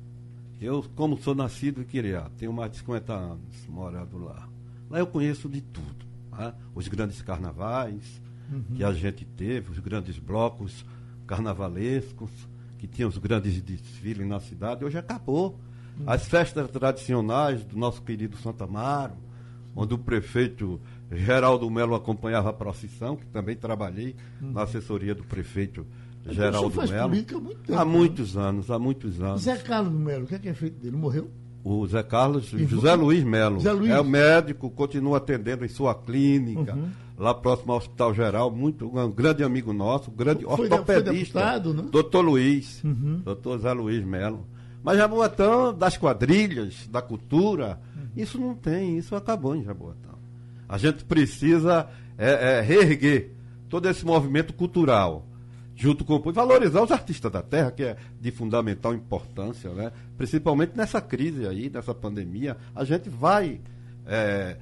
eu, 0.59 0.83
como 0.95 1.17
sou 1.17 1.35
nascido 1.35 1.81
e 1.81 1.85
criado, 1.85 2.31
tenho 2.37 2.51
mais 2.51 2.71
de 2.71 2.77
50 2.77 3.13
anos 3.13 3.67
morando 3.67 4.17
lá. 4.17 4.47
Lá 4.89 4.99
eu 4.99 5.07
conheço 5.07 5.47
de 5.47 5.61
tudo. 5.61 6.05
Tá? 6.31 6.55
Os 6.73 6.87
grandes 6.87 7.21
carnavais 7.21 8.21
uhum. 8.51 8.75
que 8.75 8.83
a 8.83 8.91
gente 8.91 9.25
teve, 9.25 9.71
os 9.71 9.79
grandes 9.79 10.17
blocos 10.17 10.85
carnavalescos, 11.25 12.31
que 12.77 12.87
tinham 12.87 13.09
os 13.09 13.17
grandes 13.17 13.61
desfiles 13.61 14.25
na 14.25 14.39
cidade, 14.39 14.83
hoje 14.83 14.97
acabou. 14.97 15.59
Uhum. 15.99 16.09
As 16.09 16.27
festas 16.27 16.69
tradicionais 16.69 17.63
do 17.63 17.77
nosso 17.77 18.01
querido 18.01 18.37
Santa 18.37 18.63
Amaro, 18.63 19.15
onde 19.75 19.93
o 19.93 19.97
prefeito 19.97 20.79
Geraldo 21.11 21.69
Melo 21.69 21.95
acompanhava 21.95 22.49
a 22.49 22.53
procissão, 22.53 23.15
que 23.15 23.25
também 23.27 23.55
trabalhei 23.55 24.15
uhum. 24.41 24.53
na 24.53 24.63
assessoria 24.63 25.13
do 25.13 25.23
prefeito 25.23 25.81
Geraldo 25.81 26.06
faz 26.71 26.89
Melo. 26.89 27.09
Política 27.09 27.35
há, 27.37 27.39
muito 27.39 27.57
tempo, 27.61 27.79
há 27.79 27.85
né? 27.85 27.91
muitos 27.91 28.37
anos, 28.37 28.71
há 28.71 28.79
muitos 28.79 29.21
anos. 29.21 29.41
Zé 29.41 29.57
Carlos 29.57 29.93
Melo, 29.93 30.23
o 30.25 30.27
que 30.27 30.35
é, 30.35 30.39
que 30.39 30.49
é 30.49 30.53
feito 30.53 30.79
dele? 30.79 30.95
Morreu? 30.95 31.29
O 31.63 31.85
Zé 31.85 32.01
Carlos, 32.01 32.45
José 32.45 32.95
Luiz 32.95 33.23
Melo. 33.23 33.59
Luiz. 33.73 33.91
É 33.91 33.99
o 33.99 34.05
médico, 34.05 34.69
continua 34.69 35.17
atendendo 35.17 35.65
em 35.65 35.67
sua 35.67 35.93
clínica, 35.93 36.73
uhum. 36.73 36.89
lá 37.17 37.33
próximo 37.33 37.73
ao 37.73 37.79
Hospital 37.79 38.13
Geral, 38.13 38.49
muito, 38.49 38.87
um 38.87 39.11
grande 39.11 39.43
amigo 39.43 39.73
nosso, 39.73 40.09
um 40.09 40.15
grande 40.15 40.45
foi, 40.45 40.69
ortopedista. 40.69 41.03
Foi 41.03 41.13
deputado, 41.13 41.73
né? 41.73 41.83
Doutor 41.91 42.21
Luiz, 42.21 42.81
uhum. 42.83 43.21
doutor 43.23 43.59
Zé 43.59 43.73
Luiz 43.73 44.03
Melo. 44.05 44.45
Mas 44.81 44.97
Jaboatão, 44.97 45.73
das 45.73 45.97
quadrilhas, 45.97 46.87
da 46.89 47.01
cultura, 47.01 47.81
uhum. 47.93 48.07
isso 48.15 48.39
não 48.39 48.55
tem, 48.55 48.97
isso 48.97 49.13
acabou 49.13 49.53
em 49.53 49.63
Jaboatão. 49.65 50.15
A 50.69 50.77
gente 50.77 51.03
precisa 51.03 51.89
é, 52.17 52.59
é, 52.59 52.61
reerguer 52.61 53.31
todo 53.67 53.89
esse 53.89 54.05
movimento 54.05 54.53
cultural 54.53 55.26
junto 55.77 56.03
com 56.03 56.15
o 56.15 56.33
valorizar 56.33 56.81
os 56.81 56.91
artistas 56.91 57.31
da 57.31 57.43
terra, 57.43 57.69
que 57.69 57.83
é 57.83 57.97
de 58.19 58.31
fundamental 58.31 58.95
importância, 58.95 59.69
né? 59.69 59.91
principalmente 60.17 60.75
nessa 60.75 60.99
crise 60.99 61.47
aí, 61.47 61.69
nessa 61.69 61.93
pandemia, 61.93 62.57
a 62.75 62.83
gente 62.83 63.09
vai 63.09 63.61
é, 64.07 64.57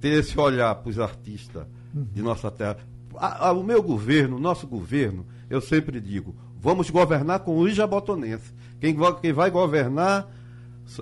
ter 0.00 0.20
esse 0.20 0.40
olhar 0.40 0.74
para 0.76 0.88
os 0.88 0.98
artistas 0.98 1.66
de 1.92 2.22
nossa 2.22 2.50
terra. 2.50 2.78
A, 3.16 3.48
a, 3.48 3.52
o 3.52 3.62
meu 3.62 3.82
governo, 3.82 4.38
o 4.38 4.40
nosso 4.40 4.66
governo, 4.66 5.26
eu 5.50 5.60
sempre 5.60 6.00
digo, 6.00 6.34
vamos 6.58 6.88
governar 6.88 7.40
com 7.40 7.58
os 7.58 7.74
jabotonenses. 7.74 8.54
Quem, 8.80 8.96
quem 9.20 9.32
vai 9.34 9.50
governar 9.50 10.26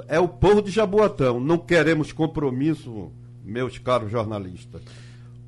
é 0.09 0.19
o 0.19 0.27
povo 0.27 0.63
de 0.63 0.73
Jaboatão. 0.73 1.39
Não 1.39 1.59
queremos 1.59 2.13
compromisso, 2.13 3.13
meus 3.45 3.79
caros 3.79 4.11
jornalistas, 4.11 4.83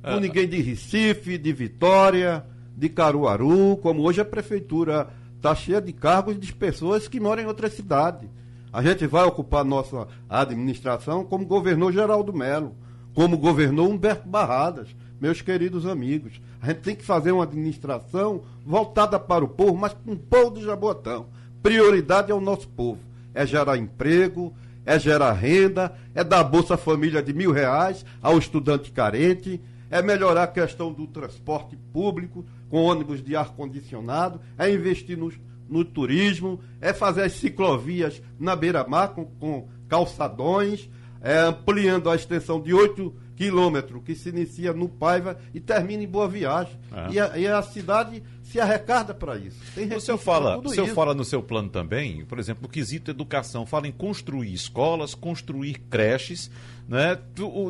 com 0.01 0.11
é. 0.11 0.19
ninguém 0.21 0.47
de 0.47 0.61
Recife, 0.61 1.37
de 1.37 1.51
Vitória 1.51 2.45
de 2.77 2.89
Caruaru, 2.89 3.75
como 3.77 4.03
hoje 4.03 4.21
a 4.21 4.25
prefeitura 4.25 5.07
está 5.35 5.55
cheia 5.55 5.81
de 5.81 5.91
cargos 5.91 6.39
de 6.39 6.53
pessoas 6.53 7.07
que 7.07 7.19
moram 7.19 7.41
em 7.41 7.47
outra 7.47 7.69
cidade. 7.71 8.29
A 8.71 8.83
gente 8.83 9.07
vai 9.07 9.23
ocupar 9.23 9.65
nossa 9.65 10.07
administração 10.29 11.25
como 11.25 11.43
governou 11.43 11.91
Geraldo 11.91 12.31
Melo, 12.31 12.75
como 13.15 13.35
governou 13.35 13.89
Humberto 13.89 14.27
Barradas, 14.27 14.95
meus 15.19 15.41
queridos 15.41 15.87
amigos. 15.87 16.39
A 16.61 16.67
gente 16.67 16.81
tem 16.81 16.95
que 16.95 17.03
fazer 17.03 17.31
uma 17.31 17.45
administração 17.45 18.43
voltada 18.63 19.19
para 19.19 19.43
o 19.43 19.47
povo, 19.47 19.75
mas 19.75 19.93
com 19.93 20.11
o 20.11 20.17
povo 20.17 20.59
de 20.59 20.63
Jabotão. 20.63 21.25
Prioridade 21.63 22.31
é 22.31 22.35
o 22.35 22.41
nosso 22.41 22.67
povo. 22.69 22.99
É 23.33 23.43
gerar 23.43 23.77
emprego, 23.77 24.53
é 24.85 24.99
gerar 24.99 25.33
renda, 25.33 25.93
é 26.13 26.23
dar 26.23 26.43
Bolsa 26.43 26.77
Família 26.77 27.23
de 27.23 27.33
mil 27.33 27.51
reais 27.51 28.05
ao 28.21 28.37
estudante 28.37 28.91
carente, 28.91 29.59
é 29.89 30.01
melhorar 30.01 30.43
a 30.43 30.47
questão 30.47 30.91
do 30.91 31.07
transporte 31.07 31.77
público, 31.93 32.45
com 32.69 32.83
ônibus 32.83 33.23
de 33.23 33.35
ar-condicionado, 33.35 34.41
é 34.57 34.71
investir 34.71 35.17
no, 35.17 35.31
no, 35.69 35.85
turismo, 35.85 36.59
é 36.81 36.93
fazer 36.93 37.23
as 37.23 37.33
ciclovias 37.33 38.21
na 38.39 38.55
beira-mar 38.55 39.09
com, 39.09 39.25
com, 39.25 39.67
calçadões, 39.87 40.89
é 41.21 41.39
ampliando 41.39 42.09
a 42.09 42.15
extensão 42.15 42.61
de 42.61 42.73
8 42.73 43.13
quilômetros, 43.35 44.01
que 44.03 44.15
se 44.15 44.29
inicia 44.29 44.73
no 44.73 44.89
Paiva 44.89 45.37
e 45.53 45.59
termina 45.59 46.03
em 46.03 46.07
Boa 46.07 46.27
Viagem. 46.27 46.77
É. 46.91 47.13
E, 47.13 47.19
a, 47.19 47.37
e, 47.37 47.47
a, 47.47 47.61
cidade 47.61 48.23
se 48.51 48.61
arrecada 48.61 49.13
para 49.13 49.37
isso. 49.37 49.57
o 49.95 49.99
senhor, 49.99 50.17
fala, 50.17 50.57
o 50.57 50.69
senhor 50.69 50.87
fala 50.89 51.13
no 51.13 51.25
seu 51.25 51.43
plano 51.43 51.69
também, 51.69 52.23
por 52.25 52.39
exemplo, 52.39 52.63
no 52.63 52.69
quesito 52.69 53.11
educação, 53.11 53.65
fala 53.65 53.87
em 53.87 53.91
construir 53.91 54.53
escolas, 54.53 55.13
construir 55.13 55.79
creches, 55.89 56.49
né? 56.87 57.19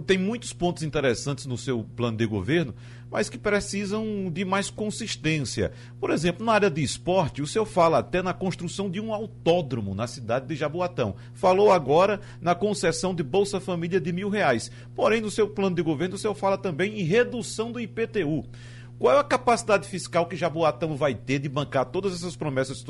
Tem 0.06 0.20
muitos 0.20 0.54
pontos 0.54 0.84
interessantes 0.84 1.48
no 1.48 1.58
seu 1.58 1.84
plano 1.96 2.16
de 2.16 2.26
governo, 2.28 2.76
mas 3.10 3.28
que 3.28 3.38
precisam 3.40 4.30
de 4.32 4.46
mais 4.46 4.70
consistência. 4.70 5.72
Por 6.00 6.12
exemplo, 6.12 6.46
na 6.46 6.54
área 6.54 6.70
de 6.70 6.84
esporte, 6.84 7.42
o 7.42 7.48
senhor 7.48 7.66
fala 7.66 7.98
até 7.98 8.22
na 8.22 8.34
construção 8.34 8.88
de 8.88 9.02
um 9.02 9.12
autódromo 9.12 9.96
na 9.96 10.06
cidade 10.06 10.46
de 10.46 10.56
Jaboatão. 10.56 11.16
Falou 11.34 11.72
agora 11.72 12.22
na 12.40 12.54
concessão 12.54 13.16
de 13.16 13.24
Bolsa 13.24 13.60
Família 13.60 14.00
de 14.00 14.14
mil 14.14 14.30
reais. 14.30 14.70
Porém, 14.96 15.22
no 15.22 15.32
seu 15.32 15.48
plano 15.50 15.76
de 15.76 15.82
governo, 15.82 16.16
o 16.16 16.20
senhor 16.20 16.36
fala 16.36 16.58
também 16.58 17.00
em 17.00 17.04
redução 17.04 17.72
do 17.72 17.80
IPTU. 17.80 18.46
Qual 19.00 19.16
é 19.16 19.20
a 19.20 19.24
capacidade 19.24 19.88
fiscal 19.88 20.26
que 20.26 20.36
Jaboatão 20.36 20.96
vai 20.96 21.14
ter 21.14 21.38
de 21.38 21.48
bancar 21.48 21.86
todas 21.86 22.14
essas 22.14 22.36
promessas 22.36 22.84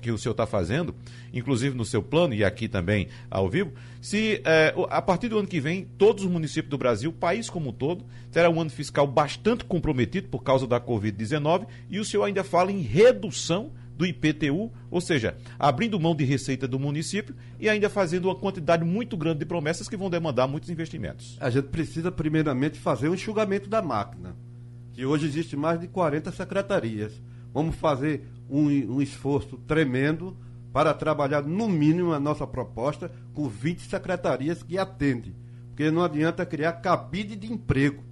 que 0.00 0.10
o 0.10 0.16
senhor 0.16 0.32
está 0.32 0.46
fazendo, 0.46 0.94
inclusive 1.32 1.76
no 1.76 1.84
seu 1.84 2.02
plano 2.02 2.32
e 2.32 2.42
aqui 2.42 2.66
também 2.68 3.08
ao 3.30 3.46
vivo, 3.46 3.72
se 4.00 4.40
é, 4.46 4.74
a 4.88 5.02
partir 5.02 5.28
do 5.28 5.38
ano 5.38 5.46
que 5.46 5.60
vem, 5.60 5.86
todos 5.98 6.24
os 6.24 6.30
municípios 6.30 6.70
do 6.70 6.78
Brasil, 6.78 7.10
o 7.10 7.12
país 7.12 7.50
como 7.50 7.68
um 7.68 7.72
todo, 7.72 8.06
terá 8.32 8.48
um 8.48 8.58
ano 8.58 8.70
fiscal 8.70 9.06
bastante 9.06 9.62
comprometido 9.64 10.28
por 10.28 10.42
causa 10.42 10.66
da 10.66 10.80
Covid-19 10.80 11.66
e 11.90 12.00
o 12.00 12.04
senhor 12.04 12.24
ainda 12.24 12.42
fala 12.42 12.72
em 12.72 12.80
redução 12.80 13.72
do 13.94 14.06
IPTU, 14.06 14.72
ou 14.90 15.00
seja, 15.02 15.36
abrindo 15.58 16.00
mão 16.00 16.14
de 16.14 16.24
receita 16.24 16.66
do 16.66 16.78
município 16.78 17.34
e 17.60 17.68
ainda 17.68 17.90
fazendo 17.90 18.26
uma 18.26 18.34
quantidade 18.34 18.84
muito 18.84 19.16
grande 19.18 19.40
de 19.40 19.46
promessas 19.46 19.88
que 19.88 19.96
vão 19.98 20.08
demandar 20.08 20.46
muitos 20.46 20.70
investimentos. 20.70 21.36
A 21.40 21.50
gente 21.50 21.68
precisa 21.68 22.10
primeiramente 22.10 22.78
fazer 22.78 23.10
um 23.10 23.14
enxugamento 23.14 23.68
da 23.68 23.82
máquina 23.82 24.34
que 24.96 25.04
hoje 25.04 25.26
existe 25.26 25.54
mais 25.54 25.78
de 25.78 25.86
40 25.86 26.32
secretarias. 26.32 27.12
Vamos 27.52 27.76
fazer 27.76 28.26
um, 28.48 28.64
um 28.94 29.02
esforço 29.02 29.58
tremendo 29.58 30.34
para 30.72 30.94
trabalhar, 30.94 31.42
no 31.42 31.68
mínimo, 31.68 32.14
a 32.14 32.18
nossa 32.18 32.46
proposta 32.46 33.12
com 33.34 33.46
20 33.46 33.82
secretarias 33.82 34.62
que 34.62 34.78
atendem. 34.78 35.36
Porque 35.68 35.90
não 35.90 36.02
adianta 36.02 36.46
criar 36.46 36.72
cabide 36.72 37.36
de 37.36 37.52
emprego. 37.52 38.02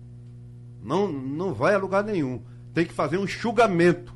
Não, 0.82 1.10
não 1.10 1.54
vai 1.54 1.74
a 1.74 1.78
lugar 1.78 2.04
nenhum. 2.04 2.42
Tem 2.74 2.84
que 2.84 2.92
fazer 2.92 3.16
um 3.16 3.24
enxugamento. 3.24 4.14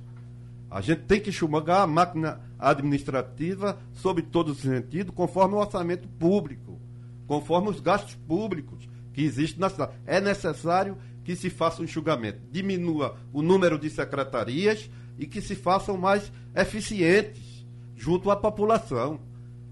A 0.70 0.82
gente 0.82 1.04
tem 1.04 1.20
que 1.20 1.30
enxugar 1.30 1.80
a 1.80 1.86
máquina 1.86 2.38
administrativa 2.58 3.78
sob 3.94 4.20
todos 4.20 4.58
os 4.58 4.62
sentidos, 4.62 5.14
conforme 5.14 5.54
o 5.54 5.58
orçamento 5.58 6.06
público, 6.06 6.78
conforme 7.26 7.70
os 7.70 7.80
gastos 7.80 8.14
públicos 8.14 8.86
que 9.14 9.22
existem 9.22 9.58
na 9.58 9.70
cidade. 9.70 9.92
É 10.04 10.20
necessário 10.20 10.98
que 11.28 11.36
se 11.36 11.50
faça 11.50 11.82
um 11.82 11.84
enxugamento, 11.84 12.40
diminua 12.50 13.18
o 13.34 13.42
número 13.42 13.78
de 13.78 13.90
secretarias 13.90 14.88
e 15.18 15.26
que 15.26 15.42
se 15.42 15.54
façam 15.54 15.94
mais 15.94 16.32
eficientes 16.56 17.66
junto 17.94 18.30
à 18.30 18.36
população. 18.36 19.20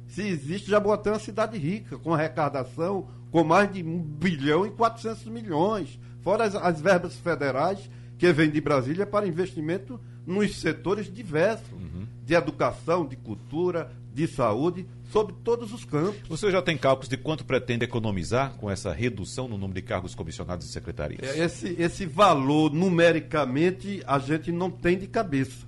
Se 0.07 0.21
existe, 0.21 0.71
Jaboatão 0.71 1.15
é 1.15 1.17
uma 1.17 1.23
cidade 1.23 1.57
rica, 1.57 1.97
com 1.97 2.13
arrecadação 2.13 3.09
com 3.31 3.43
mais 3.43 3.73
de 3.73 3.83
1 3.83 4.03
bilhão 4.03 4.67
e 4.67 4.71
400 4.71 5.25
milhões, 5.29 5.99
fora 6.21 6.45
as, 6.45 6.55
as 6.55 6.79
verbas 6.79 7.17
federais 7.17 7.91
que 8.19 8.31
vêm 8.35 8.51
de 8.51 8.61
Brasília 8.61 9.07
para 9.07 9.27
investimento 9.27 9.99
nos 10.27 10.57
setores 10.57 11.13
diversos, 11.13 11.73
uhum. 11.73 12.07
de 12.25 12.35
educação, 12.35 13.07
de 13.07 13.17
cultura, 13.17 13.93
de 14.13 14.27
saúde, 14.27 14.87
sobre 15.13 15.35
todos 15.45 15.73
os 15.73 15.85
campos. 15.85 16.29
Você 16.29 16.51
já 16.51 16.61
tem 16.61 16.77
cálculos 16.77 17.09
de 17.09 17.17
quanto 17.17 17.45
pretende 17.45 17.85
economizar 17.85 18.55
com 18.57 18.71
essa 18.71 18.93
redução 18.93 19.47
no 19.47 19.57
número 19.57 19.75
de 19.75 19.83
cargos 19.83 20.15
comissionados 20.15 20.67
e 20.67 20.73
secretarias? 20.73 21.23
É, 21.23 21.45
esse, 21.45 21.77
esse 21.79 22.07
valor, 22.07 22.73
numericamente, 22.73 24.03
a 24.07 24.19
gente 24.19 24.51
não 24.51 24.71
tem 24.71 24.99
de 24.99 25.07
cabeça. 25.07 25.67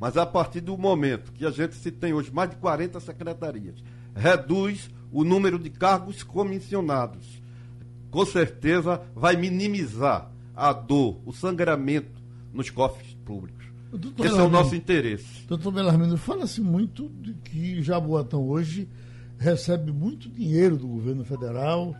Mas 0.00 0.16
a 0.16 0.24
partir 0.24 0.60
do 0.60 0.76
momento 0.78 1.30
que 1.32 1.44
a 1.44 1.50
gente 1.50 1.74
se 1.74 1.90
tem 1.90 2.12
hoje 2.12 2.32
mais 2.32 2.50
de 2.50 2.56
40 2.56 2.98
secretarias, 3.00 3.76
reduz 4.16 4.90
o 5.12 5.22
número 5.22 5.58
de 5.58 5.68
cargos 5.68 6.22
comissionados. 6.22 7.40
Com 8.10 8.24
certeza 8.24 9.02
vai 9.14 9.36
minimizar 9.36 10.30
a 10.56 10.72
dor, 10.72 11.20
o 11.24 11.32
sangramento 11.32 12.20
nos 12.52 12.70
cofres 12.70 13.14
públicos. 13.24 13.59
Doutor 13.92 14.26
Esse 14.26 14.38
é 14.38 14.42
o 14.42 14.48
nosso 14.48 14.74
interesse. 14.74 15.46
Doutor 15.46 15.72
Belarmino, 15.72 16.16
fala-se 16.16 16.60
muito 16.60 17.08
de 17.20 17.34
que 17.34 17.82
Jaboatão 17.82 18.48
hoje 18.48 18.88
recebe 19.38 19.90
muito 19.90 20.28
dinheiro 20.28 20.76
do 20.76 20.86
governo 20.86 21.24
federal. 21.24 21.96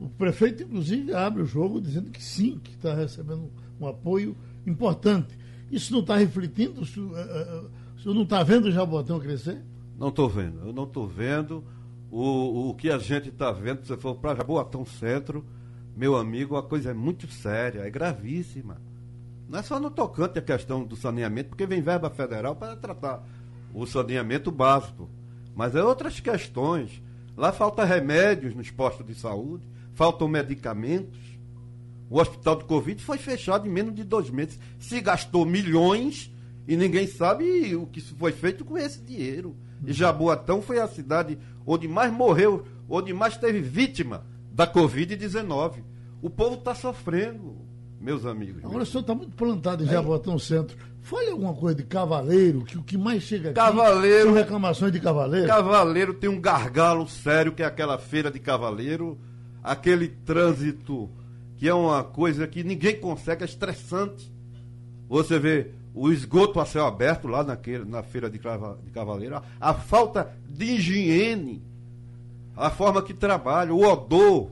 O 0.00 0.08
prefeito, 0.08 0.62
inclusive, 0.62 1.12
abre 1.12 1.42
o 1.42 1.46
jogo 1.46 1.80
dizendo 1.80 2.10
que 2.10 2.22
sim, 2.22 2.58
que 2.62 2.70
está 2.70 2.94
recebendo 2.94 3.50
um 3.80 3.86
apoio 3.86 4.36
importante. 4.66 5.36
Isso 5.70 5.92
não 5.92 6.00
está 6.00 6.16
refletindo? 6.16 6.80
O 6.80 6.86
senhor, 6.86 7.10
uh, 7.10 7.70
o 7.96 8.00
senhor 8.00 8.14
não 8.14 8.22
está 8.22 8.42
vendo 8.42 8.66
o 8.66 8.72
Jaboatão 8.72 9.18
crescer? 9.20 9.60
Não 9.98 10.08
estou 10.08 10.28
vendo. 10.28 10.60
Eu 10.60 10.72
não 10.72 10.84
estou 10.84 11.06
vendo. 11.06 11.64
O, 12.10 12.70
o 12.70 12.74
que 12.74 12.90
a 12.90 12.98
gente 12.98 13.28
está 13.28 13.50
vendo, 13.50 13.82
se 13.82 13.88
você 13.88 13.96
for 13.96 14.14
para 14.14 14.36
Jaboatão 14.36 14.86
Centro, 14.86 15.44
meu 15.96 16.16
amigo, 16.16 16.56
a 16.56 16.62
coisa 16.62 16.90
é 16.90 16.94
muito 16.94 17.26
séria, 17.26 17.80
é 17.80 17.90
gravíssima. 17.90 18.80
Não 19.48 19.58
é 19.58 19.62
só 19.62 19.78
no 19.78 19.90
tocante 19.90 20.38
a 20.38 20.42
questão 20.42 20.84
do 20.84 20.96
saneamento, 20.96 21.50
porque 21.50 21.66
vem 21.66 21.82
verba 21.82 22.10
federal 22.10 22.56
para 22.56 22.76
tratar 22.76 23.22
o 23.72 23.86
saneamento 23.86 24.50
básico. 24.50 25.08
Mas 25.54 25.74
é 25.74 25.82
outras 25.82 26.20
questões. 26.20 27.02
Lá 27.36 27.52
falta 27.52 27.84
remédios 27.84 28.54
nos 28.54 28.70
postos 28.70 29.06
de 29.06 29.14
saúde, 29.14 29.64
faltam 29.92 30.28
medicamentos. 30.28 31.18
O 32.08 32.20
hospital 32.20 32.56
de 32.56 32.64
Covid 32.64 33.02
foi 33.02 33.18
fechado 33.18 33.66
em 33.66 33.70
menos 33.70 33.94
de 33.94 34.04
dois 34.04 34.30
meses. 34.30 34.58
Se 34.78 35.00
gastou 35.00 35.44
milhões 35.44 36.32
e 36.66 36.76
ninguém 36.76 37.06
sabe 37.06 37.74
o 37.74 37.86
que 37.86 38.00
foi 38.00 38.32
feito 38.32 38.64
com 38.64 38.78
esse 38.78 39.00
dinheiro. 39.00 39.56
E 39.86 39.92
Jaboatão 39.92 40.62
foi 40.62 40.78
a 40.78 40.88
cidade 40.88 41.38
onde 41.66 41.88
mais 41.88 42.12
morreu, 42.12 42.64
onde 42.88 43.12
mais 43.12 43.36
teve 43.36 43.60
vítima 43.60 44.24
da 44.52 44.66
Covid-19. 44.66 45.82
O 46.22 46.30
povo 46.30 46.54
está 46.54 46.74
sofrendo, 46.74 47.56
meus 48.04 48.26
amigos. 48.26 48.62
Agora 48.64 48.82
o 48.82 48.86
senhor 48.86 49.00
está 49.00 49.14
muito 49.14 49.34
plantado 49.34 49.82
em 49.82 49.86
Jaboatão 49.86 50.38
Centro. 50.38 50.76
Fale 51.02 51.30
alguma 51.30 51.54
coisa 51.54 51.74
de 51.74 51.84
cavaleiro, 51.84 52.64
que 52.64 52.78
o 52.78 52.82
que 52.82 52.96
mais 52.96 53.22
chega 53.22 53.50
aqui 53.50 53.56
cavaleiro, 53.56 54.26
são 54.26 54.34
reclamações 54.34 54.92
de 54.92 55.00
cavaleiro. 55.00 55.46
Cavaleiro 55.46 56.14
tem 56.14 56.30
um 56.30 56.40
gargalo 56.40 57.08
sério, 57.08 57.52
que 57.52 57.62
é 57.62 57.66
aquela 57.66 57.98
feira 57.98 58.30
de 58.30 58.38
cavaleiro, 58.38 59.18
aquele 59.62 60.08
trânsito 60.08 61.10
que 61.56 61.68
é 61.68 61.74
uma 61.74 62.02
coisa 62.02 62.46
que 62.46 62.62
ninguém 62.62 62.98
consegue, 62.98 63.42
é 63.42 63.46
estressante. 63.46 64.32
Você 65.08 65.38
vê 65.38 65.70
o 65.94 66.10
esgoto 66.10 66.58
a 66.58 66.66
céu 66.66 66.86
aberto 66.86 67.28
lá 67.28 67.44
naquele, 67.44 67.84
na 67.84 68.02
feira 68.02 68.28
de, 68.28 68.38
de 68.38 68.90
Cavaleiro, 68.90 69.36
a, 69.36 69.42
a, 69.60 69.74
falta 69.74 70.34
de 70.48 70.64
higiene, 70.64 71.62
a 72.56 72.68
forma 72.68 73.00
que 73.02 73.14
trabalha, 73.14 73.72
o 73.72 73.80
odor, 73.82 74.50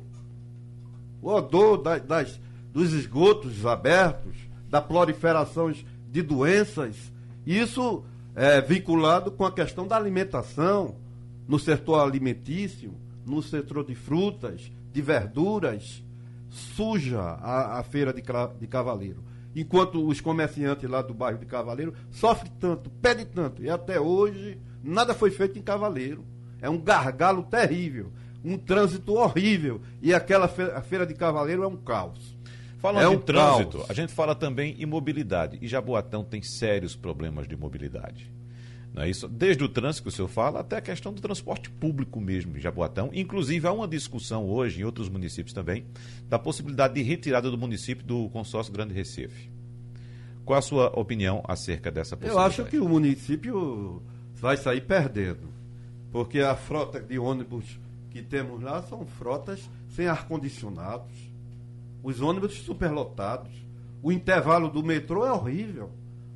o 1.20 1.30
odor 1.30 1.78
da, 1.78 1.98
das, 1.98 2.38
dos 2.72 2.92
esgotos 2.92 3.66
abertos, 3.66 4.34
da 4.68 4.80
proliferação 4.80 5.72
de 6.10 6.22
doenças, 6.22 7.12
isso 7.46 8.02
é 8.34 8.60
vinculado 8.60 9.30
com 9.30 9.44
a 9.44 9.52
questão 9.52 9.86
da 9.86 9.96
alimentação, 9.96 10.96
no 11.46 11.58
setor 11.58 12.00
alimentício, 12.00 12.94
no 13.26 13.42
setor 13.42 13.84
de 13.84 13.94
frutas, 13.94 14.72
de 14.92 15.02
verduras, 15.02 16.02
suja 16.48 17.20
a, 17.20 17.78
a 17.78 17.82
feira 17.82 18.12
de, 18.12 18.22
de 18.58 18.66
Cavaleiro 18.66 19.32
enquanto 19.54 20.06
os 20.06 20.20
comerciantes 20.20 20.88
lá 20.88 21.02
do 21.02 21.14
bairro 21.14 21.38
de 21.38 21.46
Cavaleiro 21.46 21.94
sofrem 22.10 22.52
tanto, 22.58 22.90
pedem 22.90 23.26
tanto, 23.26 23.62
e 23.62 23.70
até 23.70 24.00
hoje 24.00 24.58
nada 24.82 25.14
foi 25.14 25.30
feito 25.30 25.58
em 25.58 25.62
Cavaleiro. 25.62 26.24
É 26.60 26.68
um 26.70 26.78
gargalo 26.78 27.42
terrível, 27.42 28.10
um 28.44 28.56
trânsito 28.56 29.14
horrível, 29.14 29.80
e 30.00 30.14
aquela 30.14 30.48
feira, 30.48 30.80
feira 30.82 31.06
de 31.06 31.14
Cavaleiro 31.14 31.62
é 31.62 31.66
um 31.66 31.76
caos. 31.76 32.36
Falando 32.82 33.04
é 33.04 33.08
um 33.08 33.14
em 33.14 33.18
trânsito, 33.20 33.78
caos. 33.78 33.90
a 33.90 33.94
gente 33.94 34.12
fala 34.12 34.34
também 34.34 34.74
em 34.76 34.84
mobilidade, 34.84 35.56
e 35.62 35.68
Jaboatão 35.68 36.24
tem 36.24 36.42
sérios 36.42 36.96
problemas 36.96 37.46
de 37.46 37.56
mobilidade. 37.56 38.28
Não 38.92 39.04
é 39.04 39.08
isso? 39.08 39.28
Desde 39.28 39.62
o 39.62 39.68
trânsito 39.68 40.02
que 40.02 40.08
o 40.08 40.12
senhor 40.12 40.26
fala 40.26 40.58
até 40.58 40.76
a 40.76 40.80
questão 40.80 41.14
do 41.14 41.22
transporte 41.22 41.70
público 41.70 42.20
mesmo 42.20 42.56
em 42.56 42.60
Jaboatão. 42.60 43.08
Inclusive, 43.12 43.66
há 43.68 43.72
uma 43.72 43.86
discussão 43.86 44.44
hoje 44.50 44.80
em 44.80 44.84
outros 44.84 45.08
municípios 45.08 45.54
também 45.54 45.86
da 46.28 46.40
possibilidade 46.40 46.94
de 46.94 47.02
retirada 47.02 47.50
do 47.50 47.56
município 47.56 48.04
do 48.04 48.28
consórcio 48.30 48.72
Grande 48.72 48.92
Recife. 48.92 49.48
Qual 50.44 50.58
a 50.58 50.62
sua 50.62 50.88
opinião 50.98 51.42
acerca 51.46 51.88
dessa 51.88 52.16
possibilidade? 52.16 52.58
Eu 52.58 52.64
acho 52.64 52.70
que 52.70 52.78
o 52.78 52.88
município 52.88 54.02
vai 54.34 54.56
sair 54.56 54.80
perdendo. 54.80 55.48
Porque 56.10 56.40
a 56.40 56.56
frota 56.56 57.00
de 57.00 57.16
ônibus 57.16 57.78
que 58.10 58.20
temos 58.20 58.60
lá 58.60 58.82
são 58.82 59.06
frotas 59.06 59.70
sem 59.88 60.08
ar-condicionados. 60.08 61.31
Os 62.02 62.20
ônibus 62.20 62.54
superlotados. 62.62 63.52
O 64.02 64.10
intervalo 64.10 64.68
do 64.68 64.82
metrô 64.82 65.24
é 65.24 65.32
horrível 65.32 65.90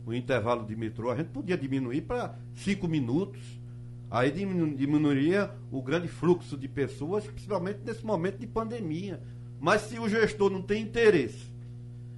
o 0.06 0.14
intervalo 0.14 0.64
de 0.64 0.76
metrô, 0.76 1.10
a 1.10 1.16
gente 1.16 1.30
podia 1.30 1.58
diminuir 1.58 2.02
para 2.02 2.36
cinco 2.54 2.86
minutos. 2.86 3.42
Aí 4.08 4.30
diminuiria 4.30 5.50
o 5.68 5.82
grande 5.82 6.06
fluxo 6.06 6.56
de 6.56 6.68
pessoas, 6.68 7.26
principalmente 7.26 7.80
nesse 7.84 8.06
momento 8.06 8.38
de 8.38 8.46
pandemia. 8.46 9.20
Mas 9.60 9.82
se 9.82 9.98
o 9.98 10.08
gestor 10.08 10.48
não 10.48 10.62
tem 10.62 10.80
interesse 10.80 11.50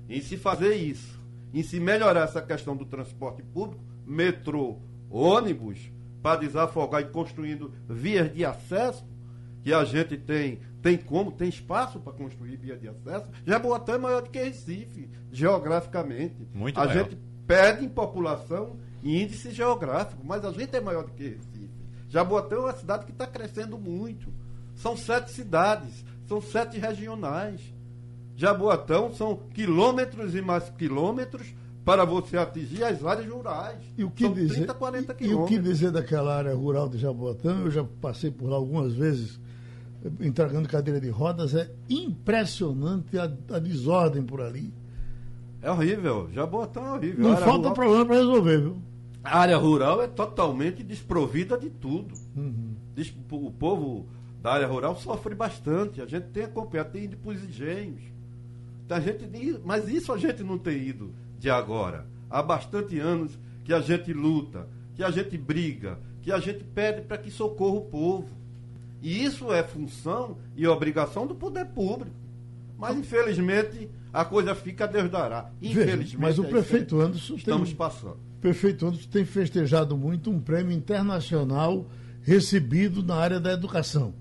em 0.07 0.21
se 0.21 0.37
fazer 0.37 0.75
isso, 0.75 1.19
em 1.53 1.63
se 1.63 1.81
melhorar 1.81 2.25
essa 2.25 2.43
questão 2.43 2.77
do 2.77 2.85
transporte 2.85 3.43
público, 3.43 3.83
metrô, 4.07 4.77
ônibus, 5.11 5.79
para 6.23 6.41
desafogar 6.41 7.01
e 7.01 7.07
construindo 7.07 7.73
vias 7.89 8.35
de 8.35 8.45
acesso, 8.45 9.03
que 9.63 9.73
a 9.73 9.83
gente 9.83 10.19
tem, 10.19 10.59
tem 10.83 10.97
como, 10.97 11.33
tem 11.33 11.49
espaço 11.49 11.99
para 11.99 12.13
construir 12.13 12.57
vias 12.57 12.81
de 12.81 12.89
acesso. 12.89 13.27
Jaboatão 13.47 13.97
é 13.97 13.99
maior 13.99 14.23
do 14.23 14.31
que 14.31 14.39
Recife, 14.39 15.09
geograficamente. 15.33 16.47
Muito 16.55 16.79
a 16.79 16.87
maior. 16.87 17.05
gente 17.05 17.19
perde 17.47 17.85
em 17.85 17.89
população 17.89 18.77
e 19.03 19.23
índice 19.23 19.51
geográfico, 19.51 20.23
mas 20.25 20.45
a 20.45 20.53
gente 20.53 20.75
é 20.77 20.81
maior 20.81 21.05
do 21.05 21.13
que 21.13 21.25
Recife. 21.25 21.71
Jaboatão 22.09 22.59
é 22.59 22.65
uma 22.67 22.73
cidade 22.73 23.05
que 23.05 23.13
está 23.13 23.27
crescendo 23.27 23.77
muito. 23.77 24.33
São 24.75 24.97
sete 24.97 25.31
cidades, 25.33 26.05
são 26.27 26.41
sete 26.41 26.79
regionais. 26.79 27.61
Jaboatão 28.37 29.13
são 29.13 29.37
quilômetros 29.53 30.35
e 30.35 30.41
mais 30.41 30.71
quilômetros 30.71 31.53
para 31.85 32.05
você 32.05 32.37
atingir 32.37 32.85
as 32.85 33.05
áreas 33.05 33.29
rurais. 33.29 33.79
E 33.97 34.05
o 34.05 34.11
que 34.11 34.25
são 34.25 34.33
dizer, 34.33 34.55
30, 34.55 34.75
40 34.75 35.15
quilômetros. 35.15 35.51
E 35.51 35.55
o 35.55 35.59
que 35.59 35.69
dizer 35.69 35.91
daquela 35.91 36.37
área 36.37 36.55
rural 36.55 36.89
de 36.89 36.99
Jaboatão? 36.99 37.63
Eu 37.63 37.71
já 37.71 37.85
passei 38.01 38.31
por 38.31 38.49
lá 38.49 38.57
algumas 38.57 38.95
vezes 38.95 39.41
entregando 40.21 40.69
cadeira 40.69 41.01
de 41.01 41.09
rodas. 41.09 41.55
É 41.55 41.71
impressionante 41.89 43.19
a, 43.19 43.25
a 43.25 43.59
desordem 43.59 44.23
por 44.23 44.41
ali. 44.41 44.73
É 45.61 45.71
horrível. 45.71 46.29
Jaboatão 46.33 46.87
é 46.87 46.93
horrível. 46.93 47.29
Não 47.29 47.37
falta 47.37 47.69
rural... 47.69 47.75
problema 47.75 48.07
para 48.07 48.17
resolver, 48.17 48.61
viu? 48.61 48.83
A 49.25 49.39
área 49.39 49.57
rural 49.57 50.03
é 50.03 50.07
totalmente 50.07 50.83
desprovida 50.83 51.59
de 51.59 51.69
tudo. 51.69 52.15
Uhum. 52.37 52.75
O 53.31 53.51
povo 53.51 54.07
da 54.41 54.53
área 54.53 54.67
rural 54.67 54.97
sofre 54.97 55.35
bastante. 55.35 56.01
A 56.01 56.07
gente 56.07 56.29
tem 56.29 56.45
acompanhado, 56.45 56.93
tem 56.93 57.05
ido 57.05 57.17
para 57.17 57.33
os 57.33 57.43
engenhos. 57.43 58.03
A 58.89 59.01
gente, 59.01 59.29
mas 59.65 59.89
isso 59.89 60.13
a 60.13 60.17
gente 60.17 60.43
não 60.43 60.57
tem 60.57 60.79
ido 60.79 61.13
de 61.39 61.51
agora. 61.51 62.07
Há 62.31 62.43
bastante 62.43 62.99
anos 62.99 63.39
que 63.65 63.73
a 63.73 63.81
gente 63.81 64.13
luta, 64.13 64.67
que 64.95 65.05
a 65.05 65.11
gente 65.11 65.37
briga, 65.37 65.99
que 66.23 66.33
a 66.33 66.39
gente 66.39 66.65
pede 66.65 67.03
para 67.03 67.19
que 67.19 67.31
socorra 67.31 67.77
o 67.77 67.85
povo. 67.85 68.29
E 69.01 69.25
isso 69.25 69.53
é 69.53 69.63
função 69.63 70.39
e 70.57 70.67
obrigação 70.67 71.27
do 71.27 71.35
poder 71.35 71.67
público. 71.67 72.17
Mas, 72.79 72.97
infelizmente, 72.97 73.89
a 74.13 74.25
coisa 74.25 74.55
fica 74.55 74.85
a 74.85 74.87
Deus 74.87 75.11
dará. 75.11 75.51
Infelizmente, 75.61 76.17
Veja, 76.17 76.19
mas 76.19 76.39
o 76.39 76.45
é 76.45 76.49
prefeito 76.49 77.01
Anderson 77.01 77.35
estamos 77.35 77.69
tem, 77.69 77.77
passando. 77.77 78.17
o 78.37 78.41
prefeito 78.41 78.87
Anderson 78.87 79.09
tem 79.11 79.25
festejado 79.25 79.97
muito 79.97 80.31
um 80.31 80.41
prêmio 80.41 80.73
internacional 80.73 81.87
recebido 82.23 83.03
na 83.03 83.17
área 83.17 83.41
da 83.41 83.53
educação. 83.53 84.15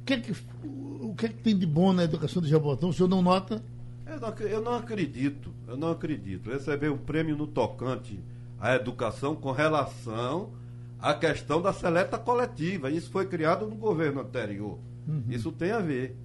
O 0.00 0.04
que 0.04 0.14
é 0.14 0.20
que, 0.20 0.32
o 0.64 1.14
que, 1.14 1.26
é 1.26 1.28
que 1.28 1.42
tem 1.42 1.56
de 1.56 1.66
bom 1.66 1.92
na 1.92 2.04
educação 2.04 2.42
de 2.42 2.48
Jabotão? 2.48 2.88
O 2.88 2.92
senhor 2.92 3.08
não 3.08 3.22
nota? 3.22 3.62
Eu 4.06 4.20
não, 4.20 4.34
eu 4.40 4.60
não 4.62 4.74
acredito, 4.74 5.52
eu 5.68 5.76
não 5.76 5.90
acredito. 5.92 6.50
Receber 6.50 6.90
um 6.90 6.98
prêmio 6.98 7.36
no 7.36 7.46
tocante 7.46 8.18
à 8.58 8.74
educação 8.74 9.36
com 9.36 9.52
relação 9.52 10.50
à 11.00 11.14
questão 11.14 11.60
da 11.60 11.72
seleta 11.72 12.18
coletiva. 12.18 12.90
Isso 12.90 13.10
foi 13.10 13.26
criado 13.26 13.66
no 13.66 13.76
governo 13.76 14.20
anterior. 14.20 14.78
Isso 15.28 15.50
tem 15.50 15.72
a 15.72 15.80
ver. 15.80 16.16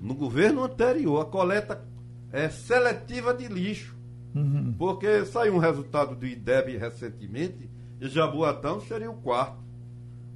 No 0.00 0.14
governo 0.14 0.64
anterior, 0.64 1.20
a 1.20 1.24
coleta 1.24 1.84
é 2.32 2.48
seletiva 2.48 3.34
de 3.34 3.48
lixo. 3.48 3.94
Uhum. 4.34 4.74
Porque 4.78 5.24
saiu 5.26 5.54
um 5.54 5.58
resultado 5.58 6.14
do 6.14 6.26
IDEB 6.26 6.78
recentemente 6.78 7.68
e 8.00 8.08
Jaboatão 8.08 8.80
seria 8.80 9.10
o 9.10 9.14
quarto. 9.14 9.60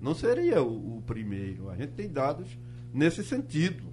Não 0.01 0.15
seria 0.15 0.63
o, 0.63 0.99
o 0.99 1.03
primeiro. 1.07 1.71
A 1.71 1.77
gente 1.77 1.93
tem 1.93 2.09
dados 2.09 2.47
nesse 2.93 3.25
sentido. 3.25 3.85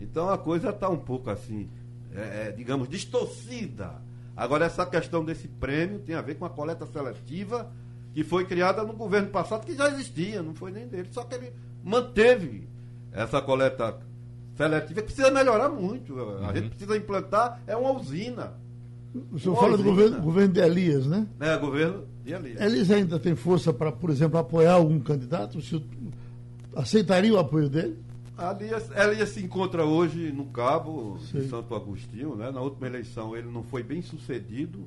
Então 0.00 0.28
a 0.28 0.38
coisa 0.38 0.70
está 0.70 0.88
um 0.88 0.98
pouco 0.98 1.30
assim, 1.30 1.68
é, 2.14 2.48
é, 2.48 2.52
digamos, 2.52 2.88
distorcida. 2.88 3.94
Agora, 4.36 4.66
essa 4.66 4.84
questão 4.84 5.24
desse 5.24 5.48
prêmio 5.48 5.98
tem 6.00 6.14
a 6.14 6.20
ver 6.20 6.34
com 6.34 6.44
a 6.44 6.50
coleta 6.50 6.84
seletiva 6.86 7.72
que 8.16 8.24
foi 8.24 8.46
criada 8.46 8.82
no 8.82 8.94
governo 8.94 9.28
passado, 9.28 9.66
que 9.66 9.74
já 9.76 9.90
existia, 9.90 10.42
não 10.42 10.54
foi 10.54 10.72
nem 10.72 10.88
dele. 10.88 11.06
Só 11.10 11.22
que 11.24 11.34
ele 11.34 11.52
manteve 11.84 12.66
essa 13.12 13.42
coleta 13.42 13.98
seletiva, 14.56 15.02
que 15.02 15.08
precisa 15.08 15.30
melhorar 15.30 15.68
muito. 15.68 16.18
A 16.48 16.54
gente 16.54 16.70
precisa 16.70 16.96
implantar, 16.96 17.60
é 17.66 17.76
uma 17.76 17.90
usina. 17.92 18.54
O 19.30 19.38
senhor 19.38 19.52
Uma 19.52 19.60
fala 19.60 19.76
do 19.76 19.82
usina. 19.82 19.90
governo, 19.94 20.22
governo 20.22 20.54
de 20.54 20.60
Elias, 20.60 21.06
né? 21.06 21.26
É, 21.38 21.58
governo 21.58 22.04
e 22.24 22.32
ali. 22.32 22.56
Elias 22.58 22.90
ainda 22.90 23.18
tem 23.18 23.36
força 23.36 23.70
para, 23.70 23.92
por 23.92 24.08
exemplo, 24.08 24.38
apoiar 24.38 24.72
algum 24.72 24.98
candidato? 24.98 25.58
O 25.58 25.60
senhor 25.62 25.82
aceitaria 26.74 27.34
o 27.34 27.38
apoio 27.38 27.68
dele? 27.68 27.98
Elias, 28.58 28.90
Elias 28.96 29.28
se 29.28 29.44
encontra 29.44 29.84
hoje 29.84 30.32
no 30.32 30.46
Cabo 30.46 31.18
Sei. 31.30 31.42
de 31.42 31.50
Santo 31.50 31.74
Agostinho, 31.74 32.34
né? 32.34 32.50
Na 32.50 32.62
última 32.62 32.86
eleição 32.86 33.36
ele 33.36 33.48
não 33.50 33.62
foi 33.62 33.82
bem 33.82 34.00
sucedido 34.00 34.86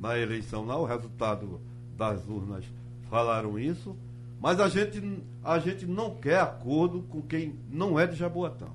na 0.00 0.18
eleição 0.18 0.64
lá, 0.64 0.78
o 0.78 0.86
resultado 0.86 1.60
das 2.00 2.26
urnas 2.26 2.64
falaram 3.10 3.58
isso, 3.58 3.94
mas 4.40 4.58
a 4.58 4.70
gente, 4.70 5.02
a 5.44 5.58
gente 5.58 5.84
não 5.84 6.14
quer 6.14 6.40
acordo 6.40 7.02
com 7.02 7.20
quem 7.20 7.56
não 7.70 8.00
é 8.00 8.06
de 8.06 8.16
Jaboatão. 8.16 8.70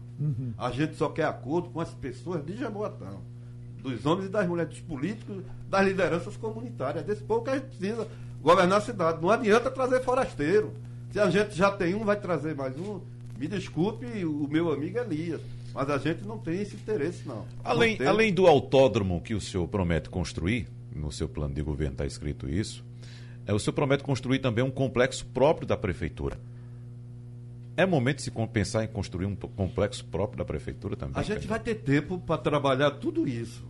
A 0.56 0.70
gente 0.70 0.96
só 0.96 1.10
quer 1.10 1.26
acordo 1.26 1.70
com 1.70 1.82
as 1.82 1.90
pessoas 1.90 2.46
de 2.46 2.56
Jaboatão, 2.56 3.20
dos 3.82 4.06
homens 4.06 4.28
e 4.28 4.30
das 4.30 4.48
mulheres, 4.48 4.72
dos 4.72 4.82
políticos, 4.82 5.44
das 5.68 5.86
lideranças 5.88 6.38
comunitárias. 6.38 7.04
É 7.04 7.08
desse 7.08 7.24
povo 7.24 7.44
que 7.44 7.50
a 7.50 7.56
gente 7.56 7.76
precisa 7.76 8.08
governar 8.42 8.78
a 8.78 8.82
cidade. 8.82 9.20
Não 9.20 9.32
adianta 9.32 9.72
trazer 9.72 10.04
forasteiro. 10.04 10.72
Se 11.12 11.20
a 11.20 11.28
gente 11.30 11.56
já 11.56 11.72
tem 11.72 11.96
um, 11.96 12.06
vai 12.06 12.20
trazer 12.20 12.56
mais 12.56 12.78
um. 12.78 13.02
Me 13.40 13.48
desculpe 13.48 14.06
o 14.24 14.48
meu 14.48 14.72
amigo 14.72 15.00
Elias, 15.00 15.42
mas 15.74 15.90
a 15.90 15.98
gente 15.98 16.24
não 16.24 16.38
tem 16.38 16.62
esse 16.62 16.76
interesse, 16.76 17.28
não. 17.28 17.44
Além, 17.64 17.98
Não 18.00 18.08
além 18.08 18.32
do 18.32 18.46
autódromo 18.46 19.20
que 19.20 19.34
o 19.34 19.42
senhor 19.42 19.68
promete 19.68 20.10
construir, 20.10 20.68
no 20.96 21.12
seu 21.12 21.28
plano 21.28 21.54
de 21.54 21.62
governo 21.62 21.94
está 21.94 22.06
escrito 22.06 22.48
isso, 22.48 22.85
é, 23.46 23.54
o 23.54 23.60
senhor 23.60 23.74
promete 23.74 24.04
construir 24.04 24.40
também 24.40 24.64
um 24.64 24.72
complexo 24.72 25.26
próprio 25.28 25.68
da 25.68 25.78
prefeitura. 25.78 26.38
É 27.78 27.86
momento 27.86 28.18
de 28.18 28.24
se 28.24 28.32
pensar 28.54 28.84
em 28.84 28.88
construir 28.88 29.26
um 29.26 29.36
complexo 29.36 30.06
próprio 30.06 30.38
da 30.38 30.46
prefeitura 30.46 30.96
também? 30.96 31.16
A 31.20 31.24
gente 31.24 31.46
vai 31.46 31.60
ter 31.60 31.76
tempo 31.76 32.18
para 32.18 32.38
trabalhar 32.38 32.92
tudo 32.92 33.28
isso. 33.28 33.64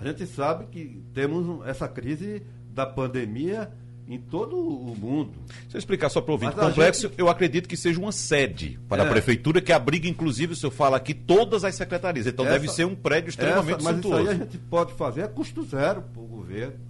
A 0.00 0.06
gente 0.06 0.26
sabe 0.26 0.66
que 0.70 1.02
temos 1.12 1.66
essa 1.66 1.86
crise 1.86 2.42
da 2.72 2.86
pandemia 2.86 3.70
em 4.08 4.18
todo 4.18 4.56
o 4.56 4.96
mundo. 4.96 5.32
Se 5.68 5.76
eu 5.76 5.78
explicar 5.78 6.08
só 6.08 6.22
para 6.22 6.30
o 6.30 6.32
ouvinte, 6.34 6.54
Mas 6.56 6.64
a 6.64 6.68
complexo, 6.70 7.08
gente- 7.08 7.18
eu 7.18 7.28
acredito 7.28 7.68
que 7.68 7.76
seja 7.76 8.00
uma 8.00 8.12
sede 8.12 8.78
para 8.88 9.02
a 9.02 9.06
É. 9.06 9.10
prefeitura 9.10 9.60
que 9.60 9.72
abriga, 9.72 10.08
inclusive, 10.08 10.54
o 10.54 10.56
senhor 10.56 10.70
fala 10.70 10.96
aqui, 10.96 11.12
todas 11.12 11.62
as 11.62 11.74
secretarias. 11.74 12.26
Então 12.26 12.46
Essa- 12.46 12.54
deve 12.54 12.68
ser 12.68 12.86
um 12.86 12.94
prédio 12.94 13.28
extremamente 13.28 13.74
Essa- 13.80 13.84
mas 13.92 13.98
isso 13.98 14.06
aí 14.14 14.18
suntuoso. 14.24 14.30
a 14.30 14.34
gente 14.46 14.56
pode 14.56 14.94
fazer 14.94 15.24
a 15.24 15.28
custo 15.28 15.62
zero 15.64 16.00
para 16.00 16.22
o 16.22 16.26
governo. 16.26 16.87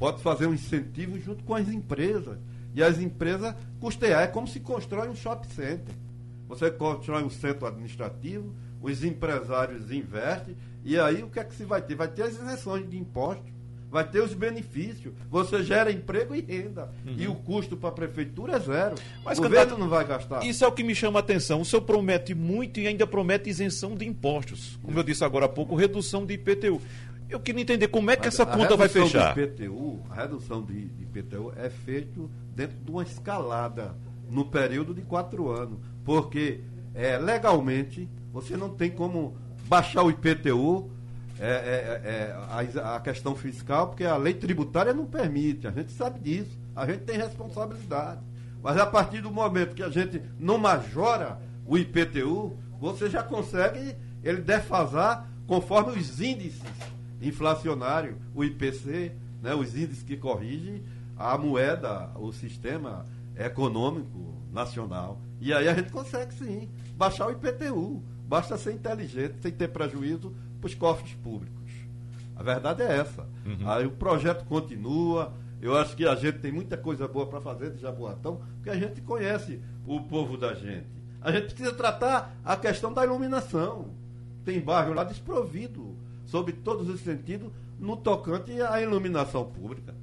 Pode 0.00 0.22
fazer 0.22 0.46
um 0.46 0.54
incentivo 0.54 1.20
junto 1.20 1.44
com 1.44 1.54
as 1.54 1.68
empresas. 1.68 2.38
E 2.74 2.82
as 2.82 2.98
empresas 2.98 3.54
custear. 3.78 4.22
É 4.22 4.26
como 4.26 4.48
se 4.48 4.58
constrói 4.58 5.08
um 5.10 5.14
shopping 5.14 5.50
center. 5.50 5.94
Você 6.48 6.70
constrói 6.70 7.22
um 7.22 7.30
centro 7.30 7.66
administrativo, 7.66 8.52
os 8.82 9.04
empresários 9.04 9.92
investem, 9.92 10.56
e 10.84 10.98
aí 10.98 11.22
o 11.22 11.28
que 11.28 11.38
é 11.38 11.44
que 11.44 11.54
se 11.54 11.64
vai 11.64 11.80
ter? 11.82 11.94
Vai 11.94 12.08
ter 12.08 12.22
as 12.22 12.32
isenções 12.32 12.90
de 12.90 12.98
impostos, 12.98 13.52
vai 13.88 14.08
ter 14.08 14.20
os 14.20 14.34
benefícios, 14.34 15.14
você 15.30 15.62
gera 15.62 15.92
emprego 15.92 16.34
e 16.34 16.40
renda. 16.40 16.90
E 17.06 17.28
o 17.28 17.36
custo 17.36 17.76
para 17.76 17.90
a 17.90 17.92
prefeitura 17.92 18.56
é 18.56 18.58
zero. 18.58 18.96
Uhum. 18.96 19.22
Mas, 19.24 19.38
o 19.38 19.42
governo 19.42 19.78
não 19.78 19.88
vai 19.88 20.04
gastar. 20.04 20.44
Isso 20.44 20.64
é 20.64 20.66
o 20.66 20.72
que 20.72 20.82
me 20.82 20.94
chama 20.94 21.18
a 21.18 21.20
atenção. 21.20 21.60
O 21.60 21.64
senhor 21.64 21.82
promete 21.82 22.34
muito 22.34 22.80
e 22.80 22.86
ainda 22.88 23.06
promete 23.06 23.48
isenção 23.48 23.94
de 23.94 24.04
impostos. 24.04 24.76
Como 24.82 24.98
eu 24.98 25.02
disse 25.04 25.22
agora 25.22 25.46
há 25.46 25.48
pouco, 25.48 25.76
redução 25.76 26.26
de 26.26 26.34
IPTU. 26.34 26.80
Eu 27.30 27.38
queria 27.38 27.62
entender 27.62 27.86
como 27.86 28.10
é 28.10 28.16
que 28.16 28.26
essa 28.26 28.44
conta 28.44 28.76
vai 28.76 28.88
redução 28.88 29.06
fechar. 29.06 29.34
do 29.34 29.40
IPTU, 29.40 30.00
a 30.10 30.14
redução 30.16 30.62
de, 30.62 30.86
de 30.86 31.04
IPTU 31.04 31.52
é 31.56 31.70
feito 31.70 32.28
dentro 32.56 32.76
de 32.76 32.90
uma 32.90 33.04
escalada 33.04 33.94
no 34.28 34.44
período 34.44 34.92
de 34.92 35.02
quatro 35.02 35.48
anos. 35.48 35.78
Porque 36.04 36.60
é, 36.92 37.16
legalmente 37.18 38.08
você 38.32 38.56
não 38.56 38.70
tem 38.70 38.90
como 38.90 39.36
baixar 39.68 40.02
o 40.02 40.10
IPTU, 40.10 40.90
é, 41.38 41.46
é, 41.46 42.02
é, 42.04 42.80
a, 42.80 42.96
a 42.96 43.00
questão 43.00 43.36
fiscal, 43.36 43.86
porque 43.88 44.04
a 44.04 44.16
lei 44.16 44.34
tributária 44.34 44.92
não 44.92 45.06
permite. 45.06 45.68
A 45.68 45.70
gente 45.70 45.92
sabe 45.92 46.18
disso. 46.18 46.58
A 46.74 46.84
gente 46.84 47.04
tem 47.04 47.16
responsabilidade. 47.16 48.20
Mas 48.60 48.76
a 48.76 48.86
partir 48.86 49.20
do 49.20 49.30
momento 49.30 49.74
que 49.74 49.84
a 49.84 49.88
gente 49.88 50.20
não 50.36 50.58
majora 50.58 51.40
o 51.64 51.78
IPTU, 51.78 52.58
você 52.80 53.08
já 53.08 53.22
consegue 53.22 53.94
ele 54.22 54.40
defasar 54.42 55.30
conforme 55.46 55.98
os 55.98 56.20
índices 56.20 56.60
inflacionários, 57.20 58.16
o 58.34 58.44
IPC, 58.44 59.12
né, 59.42 59.54
os 59.54 59.76
índices 59.76 60.02
que 60.02 60.16
corrigem 60.16 60.82
a 61.16 61.36
moeda, 61.36 62.10
o 62.16 62.32
sistema 62.32 63.04
econômico 63.36 64.34
nacional. 64.52 65.20
E 65.40 65.52
aí 65.52 65.68
a 65.68 65.74
gente 65.74 65.90
consegue 65.90 66.34
sim 66.34 66.68
baixar 66.96 67.26
o 67.26 67.32
IPTU. 67.32 68.02
Basta 68.26 68.56
ser 68.56 68.72
inteligente, 68.72 69.34
sem 69.40 69.50
ter 69.52 69.68
prejuízo 69.68 70.32
para 70.60 70.68
os 70.68 70.74
cofres 70.74 71.12
públicos. 71.14 71.60
A 72.36 72.42
verdade 72.42 72.82
é 72.82 72.96
essa. 72.98 73.26
Aí 73.66 73.86
o 73.86 73.90
projeto 73.90 74.44
continua. 74.46 75.32
Eu 75.60 75.76
acho 75.76 75.94
que 75.94 76.06
a 76.06 76.14
gente 76.14 76.38
tem 76.38 76.50
muita 76.50 76.76
coisa 76.76 77.06
boa 77.06 77.26
para 77.26 77.40
fazer 77.40 77.70
de 77.70 77.82
Jaboatão, 77.82 78.40
porque 78.54 78.70
a 78.70 78.78
gente 78.78 79.00
conhece 79.02 79.60
o 79.86 80.00
povo 80.00 80.38
da 80.38 80.54
gente. 80.54 80.86
A 81.20 81.30
gente 81.30 81.52
precisa 81.52 81.74
tratar 81.74 82.34
a 82.42 82.56
questão 82.56 82.92
da 82.94 83.04
iluminação. 83.04 83.88
Tem 84.42 84.58
bairro 84.58 84.94
lá 84.94 85.04
desprovido, 85.04 85.94
sob 86.30 86.52
todos 86.52 86.88
os 86.88 87.00
sentidos, 87.00 87.50
no 87.78 87.96
tocante 87.96 88.52
à 88.62 88.80
iluminação 88.80 89.44
pública. 89.44 89.94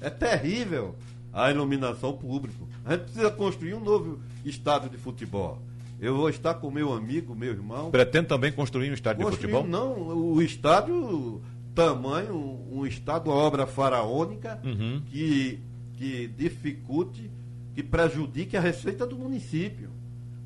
É 0.00 0.10
terrível 0.10 0.94
a 1.32 1.50
iluminação 1.50 2.12
pública. 2.12 2.54
A 2.84 2.92
gente 2.92 3.04
precisa 3.04 3.30
construir 3.30 3.74
um 3.74 3.80
novo 3.80 4.20
estádio 4.44 4.88
de 4.90 4.96
futebol. 4.96 5.58
Eu 6.00 6.16
vou 6.16 6.28
estar 6.28 6.54
com 6.54 6.70
meu 6.70 6.92
amigo, 6.92 7.34
meu 7.34 7.50
irmão, 7.52 7.90
Pretende 7.90 8.26
também 8.26 8.52
construir 8.52 8.90
um 8.90 8.94
estádio 8.94 9.20
de 9.24 9.30
Construir, 9.30 9.52
futebol? 9.52 9.66
Não, 9.66 10.32
o 10.32 10.42
estádio, 10.42 11.40
tamanho, 11.74 12.34
um 12.70 12.84
estádio, 12.86 13.32
uma 13.32 13.38
obra 13.40 13.66
faraônica 13.66 14.60
Uhum. 14.64 15.02
que, 15.10 15.58
que 15.96 16.26
dificulte, 16.28 17.30
que 17.74 17.82
prejudique 17.82 18.56
a 18.56 18.60
receita 18.60 19.06
do 19.06 19.16
município. 19.16 19.88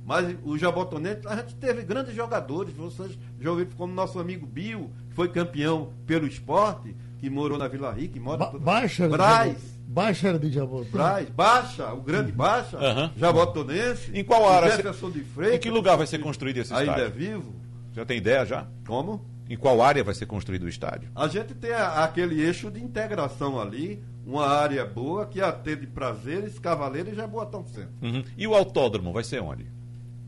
Mas 0.06 0.34
o 0.44 0.56
Jabotonense, 0.56 1.26
a 1.26 1.36
gente 1.36 1.54
teve 1.56 1.82
grandes 1.82 2.14
jogadores, 2.14 2.72
vocês 2.74 3.18
já 3.40 3.50
ouviram 3.50 3.72
como 3.76 3.92
nosso 3.92 4.18
amigo 4.18 4.46
Bill, 4.46 4.90
foi 5.18 5.26
campeão 5.28 5.88
pelo 6.06 6.28
esporte, 6.28 6.94
que 7.18 7.28
morou 7.28 7.58
na 7.58 7.66
Vila 7.66 7.90
Rica, 7.90 8.12
que 8.14 8.20
mora 8.20 8.38
Ba 8.38 8.46
toda- 8.52 8.64
baixa 8.64 9.08
Braz. 9.08 9.56
Baixa 9.88 10.28
era 10.28 10.38
de 10.38 10.48
Jabotão. 10.48 10.92
Braz, 10.92 11.28
Baixa, 11.30 11.92
o 11.92 12.00
grande 12.00 12.30
Baixa, 12.30 12.76
Aham. 12.78 13.10
Jabotonense. 13.16 14.12
Em 14.14 14.22
qual 14.22 14.48
área? 14.48 14.70
Jefferson 14.76 15.10
de 15.10 15.20
Freitas. 15.24 15.56
Em 15.56 15.60
que 15.60 15.70
lugar 15.70 15.96
vai 15.96 16.06
ser 16.06 16.18
construído 16.20 16.58
esse 16.58 16.72
Ainda 16.72 16.92
é 16.92 17.06
estádio? 17.06 17.18
vivo. 17.18 17.52
Já 17.96 18.04
tem 18.04 18.18
ideia 18.18 18.46
já? 18.46 18.68
Como? 18.86 19.24
Em 19.50 19.56
qual 19.56 19.82
área 19.82 20.04
vai 20.04 20.14
ser 20.14 20.26
construído 20.26 20.62
o 20.62 20.68
estádio? 20.68 21.08
A 21.16 21.26
gente 21.26 21.52
tem 21.54 21.72
a- 21.72 22.04
aquele 22.04 22.40
eixo 22.40 22.70
de 22.70 22.80
integração 22.80 23.60
ali, 23.60 24.00
uma 24.24 24.46
área 24.46 24.84
boa 24.86 25.26
que 25.26 25.40
atende 25.40 25.84
Prazeres, 25.88 26.60
Cavaleiro 26.60 27.10
e 27.10 27.14
Jaboatão 27.16 27.64
Centro. 27.66 27.90
Uhum. 28.00 28.22
E 28.36 28.46
o 28.46 28.54
autódromo 28.54 29.12
vai 29.12 29.24
ser 29.24 29.42
onde? 29.42 29.66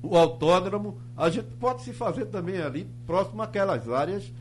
O 0.03 0.17
autódromo, 0.17 0.99
a 1.17 1.31
gente 1.31 1.49
pode 1.61 1.83
se 1.83 1.93
fazer 1.93 2.25
também 2.25 2.61
ali, 2.61 2.89
próximo 3.07 3.41
àquelas 3.43 3.89
áreas 3.89 4.33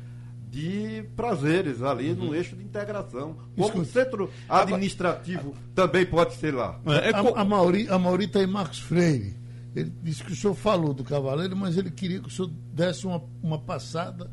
de 0.49 1.03
prazeres, 1.15 1.81
ali 1.83 2.13
no 2.13 2.33
eixo 2.33 2.55
de 2.55 2.63
integração. 2.63 3.35
Como 3.55 3.67
Escuta. 3.67 3.85
centro 3.85 4.29
administrativo 4.47 5.53
também 5.75 6.05
pode 6.05 6.35
ser 6.35 6.53
lá. 6.53 6.79
É, 6.85 7.09
A, 7.09 7.21
co- 7.23 7.35
a 7.35 7.45
Mauri 7.45 7.87
a 7.89 7.99
Mauri 7.99 8.25
está 8.25 8.41
em 8.41 8.47
Marcos 8.47 8.79
Freire. 8.79 9.37
Ele 9.75 9.93
disse 10.01 10.23
que 10.23 10.31
o 10.33 10.35
senhor 10.35 10.55
falou 10.55 10.93
do 10.93 11.03
Cavaleiro, 11.03 11.55
mas 11.55 11.77
ele 11.77 11.91
queria 11.91 12.19
que 12.19 12.27
o 12.27 12.31
senhor 12.31 12.49
desse 12.73 13.05
uma, 13.05 13.21
uma 13.43 13.59
passada 13.59 14.31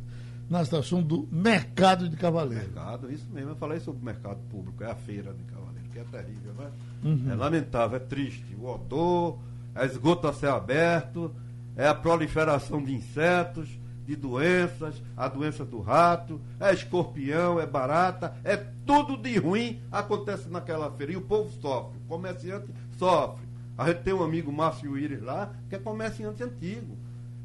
na 0.48 0.64
situação 0.64 1.02
do 1.02 1.28
mercado 1.30 2.08
de 2.08 2.16
Cavaleiro. 2.16 2.64
Mercado, 2.64 3.12
isso 3.12 3.28
mesmo. 3.30 3.50
Eu 3.50 3.56
falei 3.56 3.78
sobre 3.80 4.00
o 4.00 4.04
mercado 4.04 4.38
público, 4.48 4.82
é 4.82 4.90
a 4.90 4.94
feira 4.94 5.34
de 5.34 5.42
Cavaleiro, 5.44 5.88
que 5.92 5.98
é 5.98 6.04
terrível, 6.04 6.54
né? 6.54 6.70
Uhum. 7.04 7.30
É 7.30 7.34
lamentável, 7.34 7.96
é 7.96 8.00
triste. 8.00 8.56
O 8.58 8.66
odor, 8.66 9.38
é 9.74 9.84
esgoto 9.84 10.26
a 10.26 10.32
céu 10.32 10.54
aberto, 10.54 11.30
é 11.76 11.86
a 11.86 11.94
proliferação 11.94 12.82
de 12.82 12.94
insetos, 12.94 13.68
de 14.06 14.14
doenças, 14.14 15.02
a 15.16 15.28
doença 15.28 15.64
do 15.64 15.80
rato, 15.80 16.40
é 16.60 16.72
escorpião, 16.72 17.60
é 17.60 17.66
barata, 17.66 18.36
é 18.44 18.56
tudo 18.56 19.16
de 19.16 19.36
ruim 19.36 19.80
acontece 19.90 20.48
naquela 20.48 20.90
feira. 20.92 21.12
E 21.12 21.16
o 21.16 21.22
povo 21.22 21.50
sofre, 21.60 21.98
o 21.98 22.08
comerciante 22.08 22.68
sofre. 22.96 23.44
A 23.76 23.88
gente 23.88 24.02
tem 24.02 24.14
um 24.14 24.22
amigo, 24.22 24.50
Márcio 24.52 24.96
Iris, 24.96 25.20
lá, 25.20 25.52
que 25.68 25.74
é 25.74 25.78
comerciante 25.78 26.42
antigo. 26.42 26.96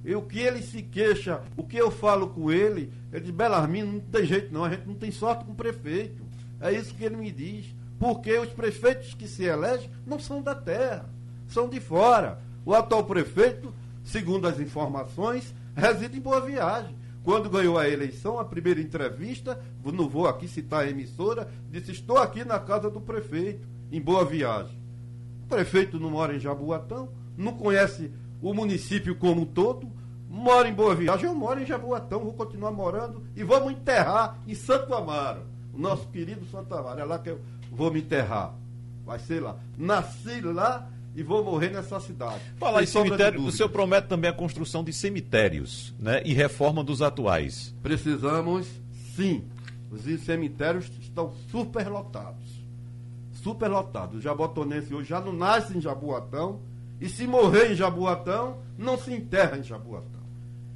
E 0.06 0.16
o 0.16 0.22
que 0.22 0.40
ele 0.40 0.62
se 0.62 0.82
queixa, 0.82 1.42
o 1.58 1.64
que 1.64 1.78
eu 1.78 1.92
falo 1.92 2.30
com 2.30 2.52
ele, 2.52 2.92
ele 3.12 3.22
diz, 3.22 3.32
Belarmino, 3.32 3.94
não 3.94 4.00
tem 4.00 4.26
jeito 4.26 4.54
não, 4.54 4.66
a 4.66 4.70
gente 4.70 4.88
não 4.88 4.96
tem 4.96 5.12
sorte 5.12 5.44
com 5.44 5.52
o 5.52 5.56
prefeito. 5.56 6.24
É 6.60 6.72
isso 6.72 6.94
que 6.94 7.04
ele 7.04 7.18
me 7.18 7.32
diz. 7.32 7.74
Porque 8.00 8.36
os 8.38 8.50
prefeitos 8.50 9.14
que 9.14 9.28
se 9.28 9.44
elegem 9.44 9.90
não 10.08 10.20
são 10.20 10.42
da 10.42 10.56
terra, 10.56 11.08
são 11.48 11.70
de 11.70 11.80
fora. 11.80 12.40
O 12.66 12.74
atual 12.74 13.04
prefeito, 13.04 13.74
segundo 14.04 14.48
as 14.48 14.60
informações, 14.60 15.54
reside 15.76 16.18
em 16.18 16.22
Boa 16.22 16.42
Viagem. 16.42 16.96
Quando 17.24 17.50
ganhou 17.50 17.78
a 17.78 17.88
eleição, 17.88 18.40
a 18.40 18.46
primeira 18.46 18.82
entrevista, 18.82 19.60
não 19.84 20.10
vou 20.10 20.28
aqui 20.28 20.48
citar 20.48 20.84
a 20.84 20.90
emissora, 20.90 21.48
disse: 21.70 21.92
Estou 21.92 22.18
aqui 22.18 22.44
na 22.44 22.60
casa 22.60 22.90
do 22.90 23.00
prefeito, 23.00 23.68
em 23.92 24.02
Boa 24.02 24.26
Viagem. 24.26 24.76
O 25.44 25.48
prefeito 25.48 26.00
não 26.00 26.10
mora 26.10 26.36
em 26.36 26.40
Jaboatão, 26.40 27.10
não 27.38 27.54
conhece 27.54 28.12
o 28.42 28.54
município 28.54 29.16
como 29.16 29.42
um 29.42 29.46
todo, 29.46 29.88
mora 30.28 30.68
em 30.68 30.74
Boa 30.74 30.96
Viagem, 30.96 31.26
eu 31.26 31.36
moro 31.36 31.62
em 31.62 31.66
Jaboatão, 31.66 32.22
vou 32.22 32.34
continuar 32.34 32.72
morando 32.72 33.24
e 33.36 33.44
vamos 33.44 33.72
enterrar 33.72 34.40
em 34.48 34.56
Santo 34.56 34.94
Amaro, 34.94 35.42
o 35.74 35.78
nosso 35.78 36.08
querido 36.08 36.46
Santo 36.48 36.74
Amaro, 36.74 37.00
é 37.00 37.06
lá 37.06 37.20
que 37.20 37.30
eu 37.30 37.40
vou 37.72 37.92
me 37.92 38.00
enterrar. 38.00 38.56
Vai 39.06 39.20
ser 39.20 39.42
lá. 39.42 39.58
Nasci 39.78 40.42
lá 40.42 40.88
e 41.16 41.24
vou 41.24 41.44
morrer 41.44 41.70
nessa 41.70 42.00
cidade. 42.00 42.42
Falar 42.58 42.84
em 42.84 42.86
cemitério, 42.86 43.44
o 43.44 43.52
senhor 43.52 43.70
promete 43.70 44.08
também 44.08 44.30
a 44.30 44.34
construção 44.34 44.84
de 44.84 44.94
cemitérios, 44.94 45.94
né? 46.00 46.22
E 46.26 46.34
reforma 46.34 46.84
dos 46.84 47.02
atuais. 47.02 47.76
Precisamos, 47.82 48.68
sim. 49.16 49.44
Os 49.92 50.02
cemitérios 50.22 50.90
estão 51.02 51.34
superlotados. 51.50 52.62
Superlotados. 53.34 54.18
O 54.18 54.22
jabotonense 54.22 54.94
hoje 54.94 55.10
já 55.10 55.20
não 55.20 55.34
nasce 55.34 55.78
em 55.78 55.82
Jaboatão, 55.82 56.62
e 57.00 57.10
se 57.10 57.26
morrer 57.28 57.72
em 57.72 57.76
Jaboatão, 57.76 58.60
não 58.78 58.98
se 58.98 59.12
enterra 59.12 59.58
em 59.58 59.64
Jaboatão. 59.64 60.22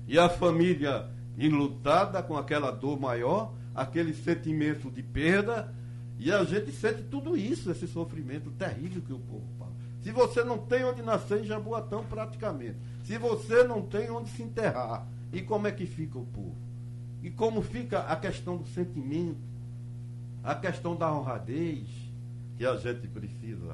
E 0.07 0.19
a 0.19 0.27
família 0.27 1.09
enlutada, 1.37 2.21
com 2.21 2.35
aquela 2.35 2.71
dor 2.71 2.99
maior, 2.99 3.53
aquele 3.73 4.13
sentimento 4.13 4.89
de 4.89 5.03
perda, 5.03 5.73
e 6.17 6.31
a 6.31 6.43
gente 6.43 6.71
sente 6.71 7.03
tudo 7.03 7.37
isso, 7.37 7.69
esse 7.69 7.87
sofrimento 7.87 8.49
terrível 8.51 9.01
que 9.01 9.13
o 9.13 9.19
povo 9.19 9.47
passa. 9.59 9.64
Se 10.05 10.11
você 10.11 10.43
não 10.43 10.59
tem 10.59 10.85
onde 10.85 11.01
nascer 11.01 11.41
em 11.41 11.45
Jaboatão, 11.45 12.03
praticamente. 12.03 12.77
Se 13.05 13.17
você 13.17 13.63
não 13.63 13.81
tem 13.81 14.07
onde 14.11 14.29
se 14.29 14.43
enterrar, 14.43 15.07
e 15.33 15.41
como 15.41 15.65
é 15.65 15.71
que 15.71 15.87
fica 15.87 16.19
o 16.19 16.25
povo? 16.27 16.55
E 17.23 17.31
como 17.31 17.63
fica 17.63 18.01
a 18.01 18.15
questão 18.15 18.55
do 18.55 18.67
sentimento, 18.67 19.39
a 20.43 20.53
questão 20.53 20.95
da 20.95 21.11
honradez, 21.11 21.87
que 22.55 22.63
a 22.63 22.75
gente 22.75 23.07
precisa 23.07 23.73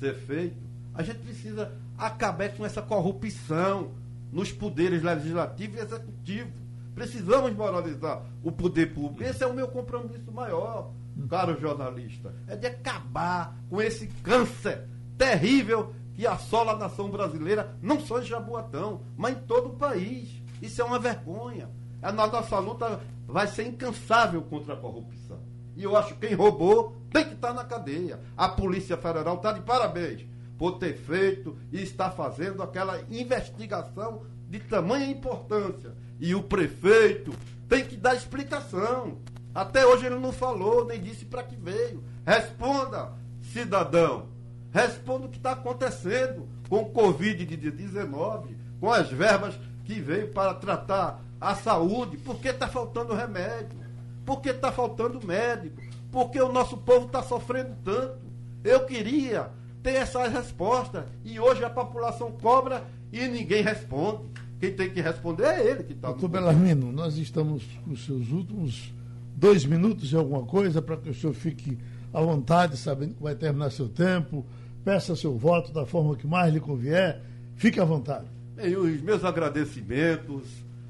ser 0.00 0.16
feito, 0.16 0.56
a 0.92 1.04
gente 1.04 1.20
precisa 1.20 1.72
acabar 1.96 2.52
com 2.56 2.66
essa 2.66 2.82
corrupção 2.82 3.92
nos 4.32 4.50
poderes 4.50 5.04
legislativo 5.04 5.76
e 5.76 5.80
executivo. 5.82 6.50
Precisamos 6.96 7.54
moralizar 7.54 8.24
o 8.42 8.50
poder 8.50 8.92
público. 8.92 9.22
Esse 9.22 9.44
é 9.44 9.46
o 9.46 9.54
meu 9.54 9.68
compromisso 9.68 10.32
maior, 10.32 10.90
caro 11.28 11.60
jornalista. 11.60 12.34
É 12.48 12.56
de 12.56 12.66
acabar 12.66 13.56
com 13.68 13.80
esse 13.80 14.08
câncer 14.24 14.90
terrível 15.20 15.92
que 16.14 16.26
assola 16.26 16.72
a 16.72 16.76
nação 16.76 17.10
brasileira, 17.10 17.76
não 17.82 18.00
só 18.00 18.20
em 18.20 18.24
Jaboatão, 18.24 19.02
mas 19.18 19.36
em 19.36 19.40
todo 19.40 19.68
o 19.68 19.76
país. 19.76 20.30
Isso 20.62 20.80
é 20.80 20.84
uma 20.84 20.98
vergonha. 20.98 21.68
A 22.00 22.10
nossa 22.10 22.58
luta 22.58 22.98
vai 23.26 23.46
ser 23.46 23.66
incansável 23.66 24.40
contra 24.40 24.72
a 24.72 24.76
corrupção. 24.78 25.38
E 25.76 25.84
eu 25.84 25.94
acho 25.94 26.14
que 26.14 26.26
quem 26.26 26.34
roubou 26.34 26.96
tem 27.12 27.26
que 27.26 27.34
estar 27.34 27.52
na 27.52 27.64
cadeia. 27.64 28.18
A 28.34 28.48
Polícia 28.48 28.96
Federal 28.96 29.36
está 29.36 29.52
de 29.52 29.60
parabéns 29.60 30.24
por 30.56 30.78
ter 30.78 30.96
feito 30.96 31.54
e 31.70 31.82
está 31.82 32.10
fazendo 32.10 32.62
aquela 32.62 32.98
investigação 33.10 34.22
de 34.48 34.58
tamanha 34.58 35.06
importância. 35.06 35.94
E 36.18 36.34
o 36.34 36.42
prefeito 36.42 37.34
tem 37.68 37.84
que 37.84 37.96
dar 37.96 38.14
explicação. 38.14 39.18
Até 39.54 39.84
hoje 39.84 40.06
ele 40.06 40.18
não 40.18 40.32
falou, 40.32 40.86
nem 40.86 40.98
disse 40.98 41.26
para 41.26 41.42
que 41.42 41.56
veio. 41.56 42.02
Responda, 42.24 43.12
cidadão. 43.42 44.39
Responda 44.72 45.26
o 45.26 45.28
que 45.28 45.36
está 45.36 45.52
acontecendo 45.52 46.48
com 46.68 46.82
o 46.82 46.92
Covid-19, 46.92 48.54
com 48.80 48.92
as 48.92 49.10
verbas 49.10 49.58
que 49.84 50.00
veio 50.00 50.28
para 50.28 50.54
tratar 50.54 51.20
a 51.40 51.54
saúde. 51.54 52.16
Por 52.16 52.36
que 52.36 52.48
está 52.48 52.68
faltando 52.68 53.14
remédio? 53.14 53.78
Por 54.24 54.40
que 54.40 54.50
está 54.50 54.70
faltando 54.70 55.26
médico? 55.26 55.80
Por 56.12 56.30
que 56.30 56.40
o 56.40 56.52
nosso 56.52 56.76
povo 56.76 57.06
está 57.06 57.22
sofrendo 57.22 57.74
tanto? 57.84 58.18
Eu 58.62 58.84
queria 58.86 59.50
tem 59.82 59.96
essas 59.96 60.32
respostas. 60.32 61.04
E 61.24 61.38
hoje 61.40 61.64
a 61.64 61.70
população 61.70 62.32
cobra 62.32 62.84
e 63.12 63.26
ninguém 63.28 63.62
responde. 63.62 64.24
Quem 64.58 64.72
tem 64.72 64.90
que 64.90 65.00
responder 65.00 65.44
é 65.44 65.70
ele 65.70 65.84
que 65.84 65.94
está 65.94 66.08
Doutor 66.08 66.28
Belarmino, 66.28 66.92
nós 66.92 67.16
estamos 67.16 67.64
com 67.82 67.92
os 67.92 68.04
seus 68.04 68.30
últimos 68.30 68.92
dois 69.34 69.64
minutos 69.64 70.10
de 70.10 70.16
alguma 70.16 70.42
coisa 70.42 70.82
para 70.82 70.98
que 70.98 71.08
o 71.08 71.14
senhor 71.14 71.32
fique 71.32 71.78
à 72.12 72.20
vontade, 72.20 72.76
sabendo 72.76 73.14
que 73.14 73.22
vai 73.22 73.34
terminar 73.34 73.70
seu 73.70 73.88
tempo. 73.88 74.44
Peça 74.84 75.16
seu 75.16 75.36
voto 75.36 75.72
da 75.72 75.84
forma 75.84 76.16
que 76.16 76.26
mais 76.26 76.52
lhe 76.52 76.60
convier. 76.60 77.22
Fique 77.56 77.78
à 77.80 77.84
vontade. 77.84 78.26
Bem, 78.56 78.76
os 78.76 79.00
meus 79.02 79.24
agradecimentos 79.24 80.48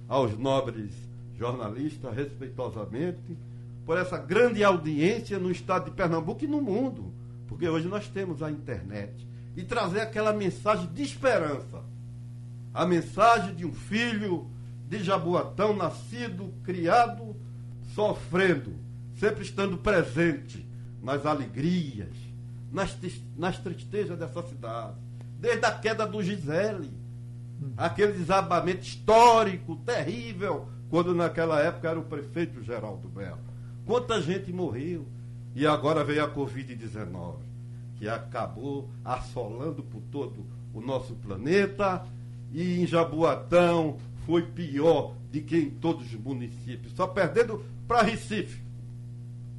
aos 0.08 0.36
nobres 0.38 0.92
jornalistas, 1.38 2.14
respeitosamente, 2.14 3.36
por 3.86 3.96
essa 3.98 4.18
grande 4.18 4.62
audiência 4.62 5.38
no 5.38 5.50
estado 5.50 5.86
de 5.86 5.90
Pernambuco 5.92 6.44
e 6.44 6.48
no 6.48 6.60
mundo 6.60 7.20
porque 7.50 7.68
hoje 7.68 7.88
nós 7.88 8.06
temos 8.06 8.44
a 8.44 8.50
internet, 8.50 9.12
e 9.56 9.64
trazer 9.64 10.00
aquela 10.00 10.32
mensagem 10.32 10.86
de 10.94 11.02
esperança. 11.02 11.82
A 12.72 12.86
mensagem 12.86 13.56
de 13.56 13.66
um 13.66 13.72
filho 13.72 14.46
de 14.88 15.02
Jaboatão, 15.02 15.74
nascido, 15.74 16.54
criado, 16.62 17.34
sofrendo, 17.92 18.72
sempre 19.18 19.42
estando 19.42 19.76
presente 19.76 20.64
nas 21.02 21.26
alegrias, 21.26 22.14
nas, 22.70 22.96
nas 23.36 23.58
tristezas 23.58 24.18
dessa 24.18 24.42
cidade. 24.42 24.96
Desde 25.38 25.64
a 25.64 25.72
queda 25.72 26.06
do 26.06 26.22
Gisele, 26.22 26.90
aquele 27.76 28.12
desabamento 28.12 28.82
histórico, 28.82 29.76
terrível, 29.76 30.68
quando 30.88 31.14
naquela 31.14 31.60
época 31.60 31.88
era 31.88 31.98
o 31.98 32.04
prefeito 32.04 32.62
Geraldo 32.62 33.08
Belo. 33.08 33.38
Quanta 33.86 34.20
gente 34.20 34.52
morreu, 34.52 35.06
e 35.54 35.66
agora 35.66 36.04
veio 36.04 36.24
a 36.24 36.32
Covid-19, 36.32 37.36
que 37.96 38.08
acabou 38.08 38.88
assolando 39.04 39.82
por 39.82 40.00
todo 40.12 40.46
o 40.72 40.80
nosso 40.80 41.14
planeta. 41.14 42.04
E 42.52 42.80
em 42.80 42.86
Jaboatão 42.86 43.98
foi 44.26 44.42
pior 44.42 45.14
do 45.32 45.40
que 45.40 45.56
em 45.56 45.70
todos 45.70 46.06
os 46.06 46.20
municípios, 46.20 46.92
só 46.94 47.06
perdendo 47.06 47.64
para 47.86 48.02
Recife. 48.02 48.62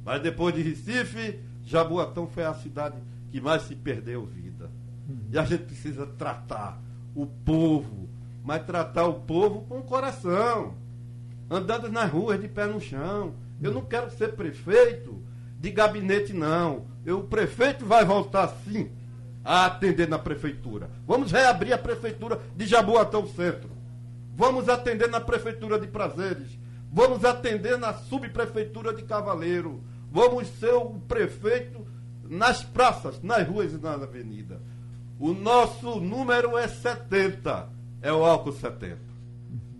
Mas 0.04 0.22
depois 0.22 0.54
de 0.54 0.62
Recife, 0.62 1.38
Jaboatão 1.64 2.26
foi 2.26 2.44
a 2.44 2.54
cidade 2.54 2.96
que 3.30 3.40
mais 3.40 3.62
se 3.62 3.74
perdeu 3.74 4.26
vida. 4.26 4.70
E 5.30 5.38
a 5.38 5.44
gente 5.44 5.64
precisa 5.64 6.06
tratar 6.06 6.80
o 7.14 7.26
povo, 7.26 8.08
mas 8.44 8.64
tratar 8.64 9.06
o 9.06 9.20
povo 9.20 9.62
com 9.62 9.78
o 9.78 9.82
coração, 9.82 10.74
andando 11.50 11.90
nas 11.90 12.10
ruas 12.10 12.40
de 12.40 12.48
pé 12.48 12.66
no 12.66 12.80
chão. 12.80 13.34
Eu 13.60 13.72
não 13.72 13.82
quero 13.82 14.10
ser 14.10 14.34
prefeito 14.34 15.22
de 15.58 15.70
gabinete, 15.70 16.32
não. 16.32 16.86
Eu, 17.04 17.20
o 17.20 17.24
prefeito 17.24 17.86
vai 17.86 18.04
voltar 18.04 18.48
sim 18.64 18.90
a 19.44 19.66
atender 19.66 20.08
na 20.08 20.18
prefeitura. 20.18 20.90
Vamos 21.06 21.32
reabrir 21.32 21.72
a 21.72 21.78
prefeitura 21.78 22.40
de 22.56 22.66
Jaboatão 22.66 23.26
Centro. 23.26 23.70
Vamos 24.34 24.68
atender 24.68 25.08
na 25.08 25.20
prefeitura 25.20 25.78
de 25.78 25.86
Prazeres. 25.86 26.58
Vamos 26.92 27.24
atender 27.24 27.78
na 27.78 27.94
subprefeitura 27.94 28.92
de 28.92 29.02
Cavaleiro. 29.02 29.82
Vamos 30.12 30.46
ser 30.60 30.74
o 30.74 30.90
prefeito 31.08 31.86
nas 32.22 32.62
praças, 32.62 33.22
nas 33.22 33.48
ruas 33.48 33.72
e 33.72 33.78
nas 33.78 34.02
avenidas. 34.02 34.58
O 35.18 35.32
nosso 35.32 35.98
número 36.00 36.58
é 36.58 36.68
70. 36.68 37.70
É 38.02 38.12
o 38.12 38.22
álcool 38.22 38.52
70. 38.52 38.98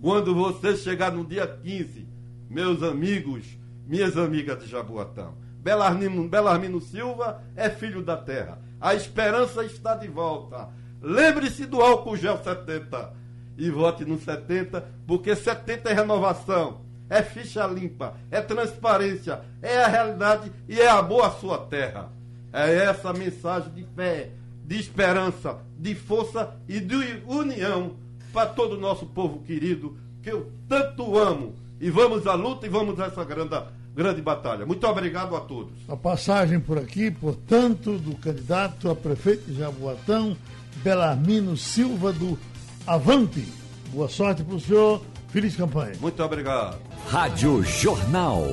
Quando 0.01 0.35
você 0.35 0.75
chegar 0.75 1.13
no 1.13 1.23
dia 1.23 1.47
15, 1.47 2.09
meus 2.49 2.83
amigos, 2.83 3.45
minhas 3.87 4.17
amigas 4.17 4.59
de 4.63 4.71
Jaboatão, 4.71 5.35
Belarmino, 5.59 6.27
Belarmino 6.27 6.81
Silva 6.81 7.43
é 7.55 7.69
filho 7.69 8.03
da 8.03 8.17
terra. 8.17 8.59
A 8.81 8.95
esperança 8.95 9.63
está 9.65 9.95
de 9.95 10.09
volta. 10.09 10.71
Lembre-se 11.03 11.67
do 11.67 11.83
álcool 11.83 12.17
gel 12.17 12.43
70 12.43 13.13
e 13.59 13.69
vote 13.69 14.07
no 14.07 14.19
70, 14.19 14.81
porque 15.07 15.37
70 15.37 15.91
é 15.91 15.93
renovação, 15.93 16.82
é 17.13 17.23
ficha 17.23 17.67
limpa, 17.67 18.15
é 18.31 18.41
transparência, 18.41 19.43
é 19.61 19.85
a 19.85 19.87
realidade 19.87 20.51
e 20.67 20.81
é 20.81 20.89
amor 20.89 21.27
à 21.27 21.31
sua 21.31 21.59
terra. 21.59 22.11
É 22.51 22.75
essa 22.75 23.11
a 23.11 23.13
mensagem 23.13 23.71
de 23.75 23.85
fé, 23.95 24.31
de 24.65 24.81
esperança, 24.81 25.59
de 25.79 25.95
força 25.95 26.55
e 26.67 26.81
de 26.81 27.23
união 27.27 27.97
para 28.33 28.47
todo 28.47 28.77
o 28.77 28.81
nosso 28.81 29.05
povo 29.05 29.41
querido, 29.41 29.95
que 30.23 30.33
eu 30.33 30.51
tanto 30.67 31.19
amo. 31.19 31.55
E 31.79 31.91
vamos 31.91 32.27
à 32.27 32.33
luta 32.33 32.67
e 32.67 32.71
vamos 32.71 32.99
a 32.99 33.07
essa 33.07 33.25
grande, 33.25 33.63
grande 33.95 34.23
batalha. 34.23 34.65
Muito 34.65 34.87
obrigado 34.87 35.37
a 35.37 35.41
todos. 35.41 35.75
A 35.89 35.97
passagem 35.97 36.61
por 36.61 36.79
aqui, 36.79 37.11
portanto, 37.11 37.99
do 37.99 38.17
candidato 38.17 38.89
a 38.89 38.97
prefeito 38.97 39.51
de 39.51 39.59
Jaboatão, 39.59 40.35
Belarmino 40.77 41.59
Silva 41.59 42.11
do 42.11 42.39
Avante. 42.87 43.47
Boa 43.93 44.09
sorte 44.09 44.43
para 44.43 44.55
o 44.55 44.61
senhor. 44.61 45.12
Feliz 45.33 45.57
campanha. 45.57 45.95
Muito 45.99 46.23
obrigado. 46.23 46.79
Rádio 47.09 47.63
Jornal. 47.63 48.45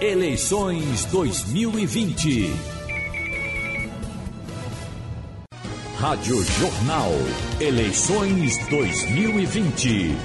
Eleições 0.00 1.04
2020. 1.06 2.52
Rádio 5.96 6.40
Jornal. 6.44 7.10
Eleições 7.60 8.56
2020. 8.68 10.16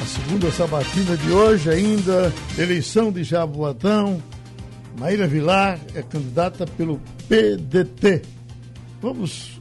A 0.00 0.04
segunda 0.04 0.52
sabatina 0.52 1.16
de 1.16 1.32
hoje 1.32 1.68
ainda, 1.68 2.32
eleição 2.56 3.10
de 3.10 3.24
Jaboatão. 3.24 4.22
Maíra 4.96 5.26
Vilar 5.26 5.80
é 5.96 6.02
candidata 6.02 6.64
pelo 6.64 7.00
PDT. 7.28 8.22
Vamos 9.02 9.60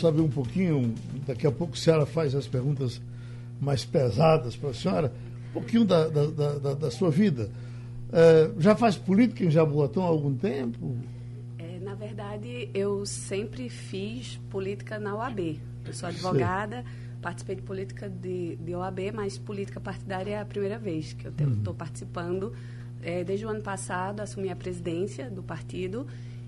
saber 0.00 0.20
um 0.20 0.30
pouquinho, 0.30 0.94
daqui 1.26 1.48
a 1.48 1.50
pouco 1.50 1.74
a 1.74 1.76
senhora 1.76 2.06
faz 2.06 2.32
as 2.32 2.46
perguntas 2.46 3.00
mais 3.60 3.84
pesadas 3.84 4.56
para 4.56 4.70
a 4.70 4.74
senhora, 4.74 5.12
um 5.50 5.52
pouquinho 5.52 5.84
da, 5.84 6.08
da, 6.08 6.26
da, 6.26 6.74
da 6.74 6.90
sua 6.90 7.10
vida. 7.10 7.50
É, 8.12 8.50
já 8.58 8.76
faz 8.76 8.96
política 8.96 9.44
em 9.44 9.50
Jaboatão 9.50 10.02
há 10.02 10.06
algum 10.06 10.34
tempo? 10.34 10.96
Na 11.86 11.94
verdade, 11.94 12.68
eu 12.74 13.06
sempre 13.06 13.70
fiz 13.70 14.38
política 14.50 14.98
na 14.98 15.14
OAB. 15.14 15.58
Eu 15.86 15.94
sou 15.94 16.08
advogada, 16.08 16.82
Sim. 16.82 16.88
participei 17.22 17.56
de 17.56 17.62
política 17.62 18.08
de, 18.08 18.56
de 18.56 18.74
OAB, 18.74 19.12
mas 19.14 19.38
política 19.38 19.80
partidária 19.80 20.32
é 20.32 20.40
a 20.40 20.44
primeira 20.44 20.78
vez 20.78 21.12
que 21.12 21.26
eu 21.26 21.30
estou 21.30 21.72
uhum. 21.72 21.78
participando. 21.78 22.52
É, 23.02 23.24
desde 23.24 23.46
o 23.46 23.48
ano 23.48 23.62
passado, 23.62 24.20
assumi 24.20 24.50
a 24.50 24.56
presidência 24.56 25.30
do 25.30 25.42
partido 25.42 26.06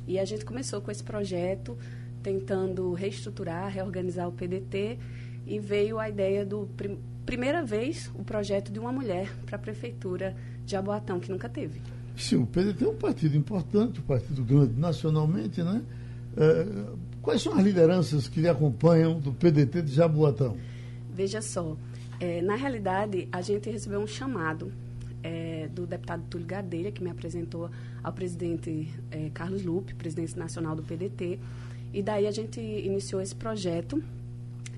e 0.08 0.18
a 0.18 0.24
gente 0.24 0.44
começou 0.44 0.80
com 0.80 0.90
esse 0.90 1.04
projeto, 1.04 1.78
tentando 2.22 2.92
reestruturar, 2.92 3.72
reorganizar 3.72 4.28
o 4.28 4.32
PDT 4.32 4.98
e 5.48 5.58
veio 5.58 5.98
a 5.98 6.08
ideia 6.08 6.44
do 6.44 6.68
prim, 6.76 6.98
primeira 7.24 7.64
vez 7.64 8.10
o 8.14 8.22
projeto 8.22 8.70
de 8.70 8.78
uma 8.78 8.92
mulher 8.92 9.34
para 9.46 9.56
a 9.56 9.58
prefeitura 9.58 10.36
de 10.64 10.76
Aboatão, 10.76 11.18
que 11.18 11.30
nunca 11.30 11.48
teve. 11.48 11.80
Sim, 12.16 12.36
o 12.36 12.46
PDT 12.46 12.84
é 12.84 12.88
um 12.88 12.96
partido 12.96 13.36
importante, 13.36 14.00
um 14.00 14.04
partido 14.04 14.42
grande 14.44 14.78
nacionalmente, 14.78 15.62
né? 15.62 15.82
É, 16.36 16.66
quais 17.22 17.42
são 17.42 17.56
as 17.56 17.64
lideranças 17.64 18.28
que 18.28 18.40
lhe 18.40 18.48
acompanham 18.48 19.18
do 19.18 19.32
PDT 19.32 19.82
de 19.82 19.92
Jaboatão? 19.92 20.56
Veja 21.12 21.40
só, 21.40 21.76
é, 22.20 22.42
na 22.42 22.56
realidade, 22.56 23.28
a 23.30 23.40
gente 23.40 23.70
recebeu 23.70 24.00
um 24.00 24.06
chamado 24.06 24.72
é, 25.22 25.68
do 25.72 25.86
deputado 25.86 26.24
Túlio 26.28 26.46
Gadelha, 26.46 26.90
que 26.90 27.02
me 27.02 27.10
apresentou 27.10 27.70
ao 28.02 28.12
presidente 28.12 28.88
é, 29.10 29.30
Carlos 29.30 29.64
Lupe, 29.64 29.94
presidente 29.94 30.38
nacional 30.38 30.74
do 30.74 30.82
PDT, 30.82 31.38
e 31.92 32.02
daí 32.02 32.26
a 32.26 32.30
gente 32.30 32.60
iniciou 32.60 33.20
esse 33.20 33.34
projeto. 33.34 34.02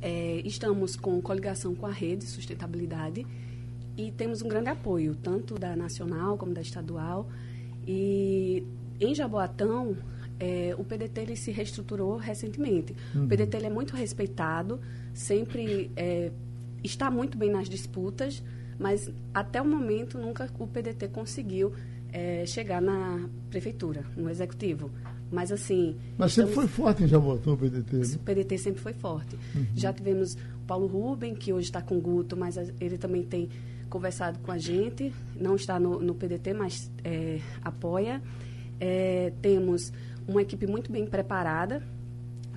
É, 0.01 0.41
estamos 0.45 0.97
com 0.97 1.21
coligação 1.21 1.75
com 1.75 1.87
a 1.87 1.91
rede 1.91 2.25
Sustentabilidade, 2.25 3.27
e 3.97 4.11
temos 4.11 4.41
um 4.41 4.49
grande 4.49 4.71
apoio, 4.71 5.15
tanto 5.15 5.57
da 5.59 5.77
nacional 5.77 6.39
como 6.39 6.55
da 6.55 6.61
estadual. 6.61 7.29
E 7.87 8.65
em 8.99 9.15
Jaboatão, 9.15 9.97
é, 10.39 10.75
o 10.79 10.85
PDT 10.85 11.21
ele 11.21 11.37
se 11.37 11.51
reestruturou 11.51 12.17
recentemente. 12.17 12.97
Uhum. 13.15 13.25
O 13.25 13.29
PDT 13.29 13.57
ele 13.59 13.67
é 13.67 13.71
muito 13.71 13.95
respeitado, 13.95 14.81
sempre 15.13 15.91
é, 15.97 16.33
está 16.83 17.11
muito 17.11 17.37
bem 17.37 17.51
nas 17.51 17.69
disputas, 17.69 18.43
mas 18.79 19.13
até 19.35 19.61
o 19.61 19.67
momento 19.67 20.19
nunca 20.19 20.49
o 20.59 20.67
PDT 20.67 21.09
conseguiu 21.09 21.75
é, 22.11 22.47
chegar 22.47 22.81
na 22.81 23.29
prefeitura, 23.51 24.05
no 24.17 24.31
executivo. 24.31 24.91
Mas 25.31 25.53
assim. 25.53 25.97
Mas 26.19 26.33
sempre 26.33 26.51
estamos... 26.51 26.71
foi 26.73 26.85
forte 26.85 27.05
em 27.05 27.07
Jaboatão 27.07 27.55
o 27.55 27.57
PDT. 27.57 27.97
Né? 27.97 28.07
O 28.17 28.19
PDT 28.19 28.59
sempre 28.59 28.81
foi 28.81 28.93
forte. 28.93 29.37
Uhum. 29.55 29.67
Já 29.75 29.93
tivemos 29.93 30.35
o 30.35 30.67
Paulo 30.67 30.87
Ruben, 30.87 31.35
que 31.35 31.53
hoje 31.53 31.67
está 31.67 31.81
com 31.81 31.97
o 31.97 32.01
Guto, 32.01 32.37
mas 32.37 32.57
ele 32.81 32.99
também 32.99 33.23
tem 33.23 33.49
conversado 33.89 34.39
com 34.41 34.53
a 34.53 34.59
gente, 34.59 35.13
não 35.35 35.57
está 35.57 35.79
no, 35.79 36.01
no 36.01 36.15
PDT, 36.15 36.55
mas 36.55 36.91
é, 37.05 37.41
apoia. 37.63 38.23
É, 38.79 39.33
temos 39.43 39.93
uma 40.27 40.43
equipe 40.43 40.67
muito 40.67 40.91
bem 40.91 41.07
preparada. 41.07 41.83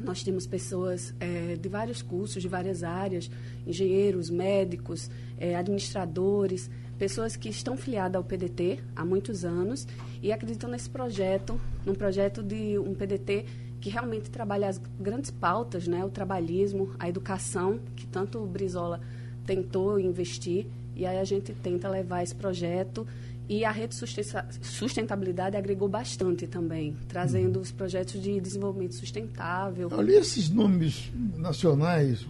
Nós 0.04 0.22
temos 0.22 0.46
pessoas 0.46 1.14
é, 1.20 1.56
de 1.56 1.70
vários 1.70 2.02
cursos, 2.02 2.42
de 2.42 2.48
várias 2.48 2.84
áreas, 2.84 3.32
engenheiros, 3.66 4.30
médicos, 4.30 5.10
é, 5.38 5.56
administradores, 5.56 6.70
pessoas 7.00 7.36
que 7.36 7.50
estão 7.50 7.78
filiadas 7.78 8.16
ao 8.18 8.24
PDT 8.24 8.80
há 8.96 9.06
muitos 9.06 9.46
anos 9.46 9.88
e 10.22 10.32
acreditam 10.32 10.70
nesse 10.70 10.90
projeto, 10.90 11.60
num 11.86 11.96
projeto 11.96 12.44
de 12.44 12.78
um 12.78 12.94
PDT 12.94 13.46
que 13.80 13.90
realmente 13.90 14.30
trabalha 14.30 14.68
as 14.68 14.78
grandes 15.00 15.32
pautas, 15.32 15.88
né, 15.88 16.04
o 16.06 16.10
trabalhismo, 16.10 16.94
a 17.00 17.10
educação, 17.10 17.80
que 17.96 18.06
tanto 18.06 18.40
o 18.40 18.48
Brizola 18.48 19.02
tentou 19.46 20.00
investir 20.00 20.68
e 20.96 21.06
aí 21.06 21.18
a 21.18 21.24
gente 21.24 21.54
tenta 21.54 21.90
levar 21.90 22.24
esse 22.24 22.36
projeto 22.36 23.06
e 23.48 23.66
a 23.66 23.72
rede 23.72 23.96
sustentabilidade 24.62 25.58
agregou 25.58 25.90
bastante 25.90 26.48
também, 26.48 26.96
trazendo 27.08 27.60
os 27.60 27.72
projetos 27.72 28.22
de 28.22 28.40
desenvolvimento 28.40 28.96
sustentável. 28.96 29.90
Olha 29.92 30.18
esses 30.18 30.50
nomes 30.50 31.12
nacionais, 31.38 32.22
o 32.22 32.30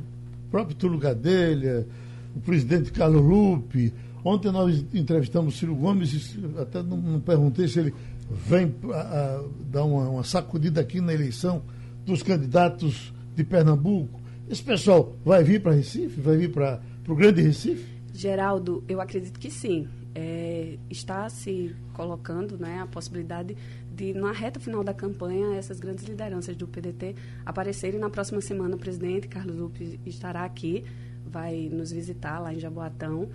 próprio 0.49 0.76
Túlio 0.76 0.97
Gadelha, 0.97 1.88
o 2.36 2.39
presidente 2.39 2.91
Carlos 2.91 3.21
Lupe. 3.21 3.93
Ontem 4.26 4.52
nós 4.52 4.84
entrevistamos 4.93 5.56
o 5.56 5.58
Ciro 5.58 5.76
Gomes, 5.76 6.36
até 6.58 6.82
não, 6.82 7.19
perguntei 7.19 7.67
se 7.67 7.80
ele 7.80 7.93
vem 8.32 8.73
a, 8.91 8.97
a, 8.97 9.43
dar 9.69 9.84
uma, 9.84 10.10
uma 10.10 10.23
sacudida 10.23 10.82
aqui 10.82 10.99
na 10.99 11.13
eleição 11.13 11.62
dos 12.06 12.23
candidatos 12.23 13.13
de 13.36 13.43
Pernambuco. 13.43 14.19
Esse 14.49 14.63
pessoal 14.63 15.15
vai 15.23 15.43
vir 15.43 15.62
para 15.62 15.73
Recife? 15.73 16.19
Vai 16.19 16.38
vir 16.38 16.52
para 16.52 16.82
o 17.08 17.15
Grande 17.15 17.41
Recife? 17.41 17.86
Geraldo, 18.13 18.84
eu 18.88 19.02
acredito 19.02 19.39
que 19.39 19.49
sim. 19.49 19.88
É, 20.15 20.78
está 20.91 21.28
se 21.28 21.76
colocando 21.93 22.56
né, 22.58 22.80
a 22.80 22.86
possibilidade 22.86 23.58
de, 23.91 24.13
na 24.13 24.32
reta 24.32 24.60
final 24.60 24.84
da 24.84 24.93
campanha, 24.93 25.56
essas 25.56 25.80
grandes 25.80 26.06
lideranças 26.06 26.56
do 26.56 26.67
PDT 26.67 27.15
aparecerem. 27.45 27.99
Na 27.99 28.10
próxima 28.10 28.39
semana, 28.39 28.76
o 28.76 28.80
presidente 28.80 29.28
Carlos 29.28 29.56
Lupe 29.56 29.99
estará 30.06 30.43
aqui, 30.43 30.86
vai 31.26 31.69
nos 31.71 31.91
visitar 31.91 32.39
lá 32.39 32.54
em 32.54 32.60
Jaboatão. 32.60 33.30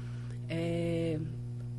É, 0.49 1.19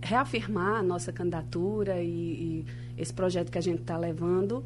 reafirmar 0.01 0.79
a 0.79 0.83
nossa 0.83 1.11
candidatura 1.11 2.01
e, 2.01 2.07
e, 2.07 2.65
esse 2.97 3.13
projeto 3.13 3.51
que 3.51 3.57
a 3.57 3.61
gente 3.61 3.81
está 3.81 3.97
levando. 3.97 4.63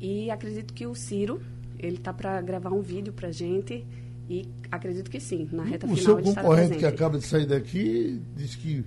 E 0.00 0.30
acredito 0.30 0.74
que 0.74 0.86
o 0.86 0.94
Ciro, 0.94 1.40
ele 1.78 1.96
está 1.96 2.12
para 2.12 2.40
gravar 2.40 2.70
um 2.70 2.82
vídeo 2.82 3.12
para 3.12 3.28
a 3.28 3.32
gente 3.32 3.84
e 4.28 4.48
acredito 4.70 5.10
que 5.10 5.20
sim, 5.20 5.48
na 5.52 5.64
reta 5.64 5.86
o 5.86 5.96
final. 5.96 6.16
O 6.16 6.24
seu 6.24 6.34
concorrente 6.34 6.78
que 6.78 6.86
acaba 6.86 7.18
de 7.18 7.24
sair 7.24 7.46
daqui 7.46 8.20
diz 8.34 8.54
que 8.54 8.84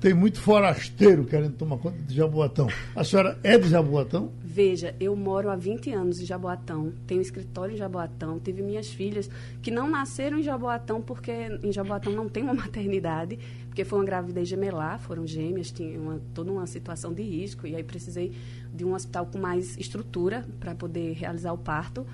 tem 0.00 0.14
muito 0.14 0.40
forasteiro 0.40 1.24
querendo 1.24 1.54
tomar 1.54 1.78
conta 1.78 1.98
de 1.98 2.14
Jaboatão. 2.14 2.68
A 2.94 3.04
senhora 3.04 3.38
é 3.42 3.58
de 3.58 3.68
Jaboatão? 3.68 4.32
Veja, 4.42 4.94
eu 5.00 5.14
moro 5.16 5.50
há 5.50 5.56
20 5.56 5.92
anos 5.92 6.20
em 6.20 6.24
Jaboatão, 6.24 6.92
tenho 7.06 7.20
escritório 7.20 7.74
em 7.74 7.76
Jaboatão, 7.76 8.38
tive 8.38 8.62
minhas 8.62 8.88
filhas 8.88 9.28
que 9.60 9.70
não 9.70 9.90
nasceram 9.90 10.38
em 10.38 10.42
Jaboatão 10.42 11.02
porque 11.02 11.32
em 11.62 11.72
Jaboatão 11.72 12.12
não 12.12 12.28
tem 12.28 12.42
uma 12.42 12.54
maternidade, 12.54 13.38
porque 13.66 13.84
foi 13.84 13.98
uma 13.98 14.04
gravidez 14.04 14.48
gemelar, 14.48 14.98
foram 15.00 15.26
gêmeas, 15.26 15.70
tinha 15.70 16.00
uma, 16.00 16.20
toda 16.32 16.50
uma 16.50 16.66
situação 16.66 17.12
de 17.12 17.22
risco 17.22 17.66
e 17.66 17.74
aí 17.74 17.82
precisei 17.82 18.32
de 18.72 18.84
um 18.84 18.94
hospital 18.94 19.26
com 19.26 19.38
mais 19.38 19.76
estrutura 19.76 20.46
para 20.58 20.74
poder 20.74 21.12
realizar 21.12 21.52
o 21.52 21.58
parto 21.58 22.06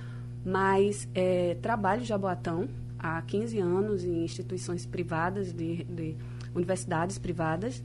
mas 0.44 1.08
é, 1.14 1.56
trabalho 1.62 2.02
em 2.02 2.04
Jaboatão 2.04 2.68
há 2.98 3.20
15 3.22 3.58
anos 3.58 4.04
em 4.04 4.24
instituições 4.24 4.84
privadas, 4.84 5.52
de, 5.52 5.84
de, 5.84 6.16
universidades 6.54 7.18
privadas, 7.18 7.82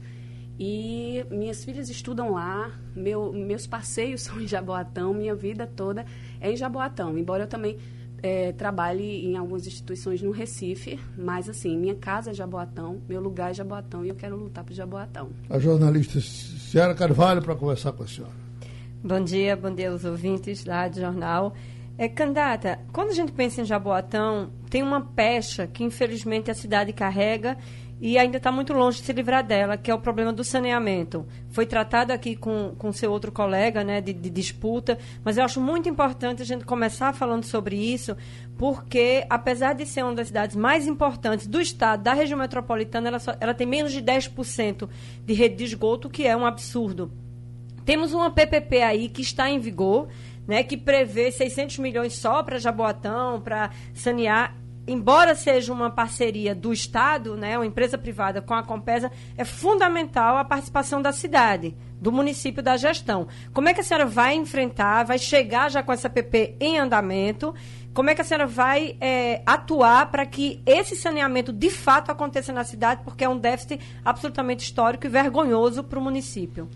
e 0.58 1.24
minhas 1.30 1.64
filhas 1.64 1.88
estudam 1.88 2.32
lá, 2.32 2.70
meu, 2.94 3.32
meus 3.32 3.66
passeios 3.66 4.22
são 4.22 4.40
em 4.40 4.46
Jaboatão, 4.46 5.14
minha 5.14 5.34
vida 5.34 5.66
toda 5.66 6.04
é 6.40 6.52
em 6.52 6.56
Jaboatão, 6.56 7.16
embora 7.16 7.44
eu 7.44 7.48
também 7.48 7.78
é, 8.22 8.52
trabalhe 8.52 9.26
em 9.26 9.36
algumas 9.36 9.66
instituições 9.66 10.20
no 10.20 10.30
Recife, 10.30 10.98
mas 11.16 11.48
assim, 11.48 11.76
minha 11.78 11.94
casa 11.94 12.30
é 12.30 12.34
Jaboatão, 12.34 13.00
meu 13.08 13.20
lugar 13.20 13.50
é 13.50 13.54
Jaboatão 13.54 14.04
e 14.04 14.10
eu 14.10 14.14
quero 14.14 14.36
lutar 14.36 14.64
por 14.64 14.74
Jaboatão. 14.74 15.30
A 15.48 15.58
jornalista 15.58 16.20
Ciara 16.20 16.94
Carvalho 16.94 17.42
para 17.42 17.54
conversar 17.54 17.92
com 17.92 18.02
a 18.02 18.06
senhora. 18.06 18.34
Bom 19.02 19.24
dia, 19.24 19.56
bom 19.56 19.74
dia 19.74 19.90
aos 19.90 20.04
ouvintes 20.04 20.62
da 20.62 20.82
Rádio 20.82 21.00
Jornal. 21.00 21.54
É, 22.00 22.08
candidata, 22.08 22.80
quando 22.94 23.10
a 23.10 23.12
gente 23.12 23.30
pensa 23.30 23.60
em 23.60 23.64
Jaboatão, 23.66 24.50
tem 24.70 24.82
uma 24.82 25.02
pecha 25.02 25.66
que 25.66 25.84
infelizmente 25.84 26.50
a 26.50 26.54
cidade 26.54 26.94
carrega 26.94 27.58
e 28.00 28.16
ainda 28.16 28.38
está 28.38 28.50
muito 28.50 28.72
longe 28.72 29.00
de 29.00 29.04
se 29.04 29.12
livrar 29.12 29.46
dela, 29.46 29.76
que 29.76 29.90
é 29.90 29.94
o 29.94 29.98
problema 29.98 30.32
do 30.32 30.42
saneamento. 30.42 31.26
Foi 31.50 31.66
tratado 31.66 32.10
aqui 32.10 32.34
com, 32.34 32.74
com 32.78 32.90
seu 32.90 33.12
outro 33.12 33.30
colega, 33.30 33.84
né, 33.84 34.00
de, 34.00 34.14
de, 34.14 34.30
disputa, 34.30 34.96
mas 35.22 35.36
eu 35.36 35.44
acho 35.44 35.60
muito 35.60 35.90
importante 35.90 36.40
a 36.40 36.46
gente 36.46 36.64
começar 36.64 37.12
falando 37.12 37.44
sobre 37.44 37.76
isso, 37.76 38.16
porque 38.56 39.26
apesar 39.28 39.74
de 39.74 39.84
ser 39.84 40.02
uma 40.02 40.14
das 40.14 40.28
cidades 40.28 40.56
mais 40.56 40.86
importantes 40.86 41.46
do 41.46 41.60
estado, 41.60 42.02
da 42.02 42.14
região 42.14 42.38
metropolitana, 42.38 43.08
ela, 43.08 43.18
só, 43.18 43.36
ela 43.38 43.52
tem 43.52 43.66
menos 43.66 43.92
de 43.92 44.00
10% 44.00 44.88
de 45.26 45.34
rede 45.34 45.56
de 45.56 45.64
esgoto, 45.64 46.08
que 46.08 46.26
é 46.26 46.34
um 46.34 46.46
absurdo. 46.46 47.12
Temos 47.84 48.12
uma 48.12 48.30
PPP 48.30 48.82
aí 48.82 49.08
que 49.08 49.20
está 49.20 49.50
em 49.50 49.58
vigor, 49.58 50.08
né, 50.50 50.64
que 50.64 50.76
prevê 50.76 51.30
600 51.30 51.78
milhões 51.78 52.12
só 52.14 52.42
para 52.42 52.58
Jaboatão, 52.58 53.40
para 53.40 53.70
sanear 53.94 54.56
embora 54.84 55.36
seja 55.36 55.72
uma 55.72 55.88
parceria 55.88 56.52
do 56.52 56.72
Estado, 56.72 57.36
né, 57.36 57.56
uma 57.56 57.66
empresa 57.66 57.96
privada 57.96 58.42
com 58.42 58.54
a 58.54 58.64
Compesa, 58.64 59.12
é 59.36 59.44
fundamental 59.44 60.36
a 60.36 60.44
participação 60.44 61.00
da 61.00 61.12
cidade, 61.12 61.76
do 62.00 62.10
município, 62.10 62.60
da 62.60 62.76
gestão. 62.76 63.28
Como 63.52 63.68
é 63.68 63.74
que 63.74 63.80
a 63.80 63.84
senhora 63.84 64.06
vai 64.06 64.34
enfrentar, 64.34 65.04
vai 65.04 65.16
chegar 65.16 65.70
já 65.70 65.80
com 65.80 65.92
essa 65.92 66.10
PP 66.10 66.56
em 66.58 66.78
andamento? 66.78 67.54
Como 67.94 68.10
é 68.10 68.14
que 68.16 68.22
a 68.22 68.24
senhora 68.24 68.48
vai 68.48 68.96
é, 69.00 69.42
atuar 69.46 70.10
para 70.10 70.26
que 70.26 70.60
esse 70.66 70.96
saneamento 70.96 71.52
de 71.52 71.70
fato 71.70 72.10
aconteça 72.10 72.52
na 72.52 72.64
cidade, 72.64 73.02
porque 73.04 73.22
é 73.22 73.28
um 73.28 73.38
déficit 73.38 73.80
absolutamente 74.04 74.64
histórico 74.64 75.06
e 75.06 75.10
vergonhoso 75.10 75.84
para 75.84 76.00
o 76.00 76.02
município? 76.02 76.68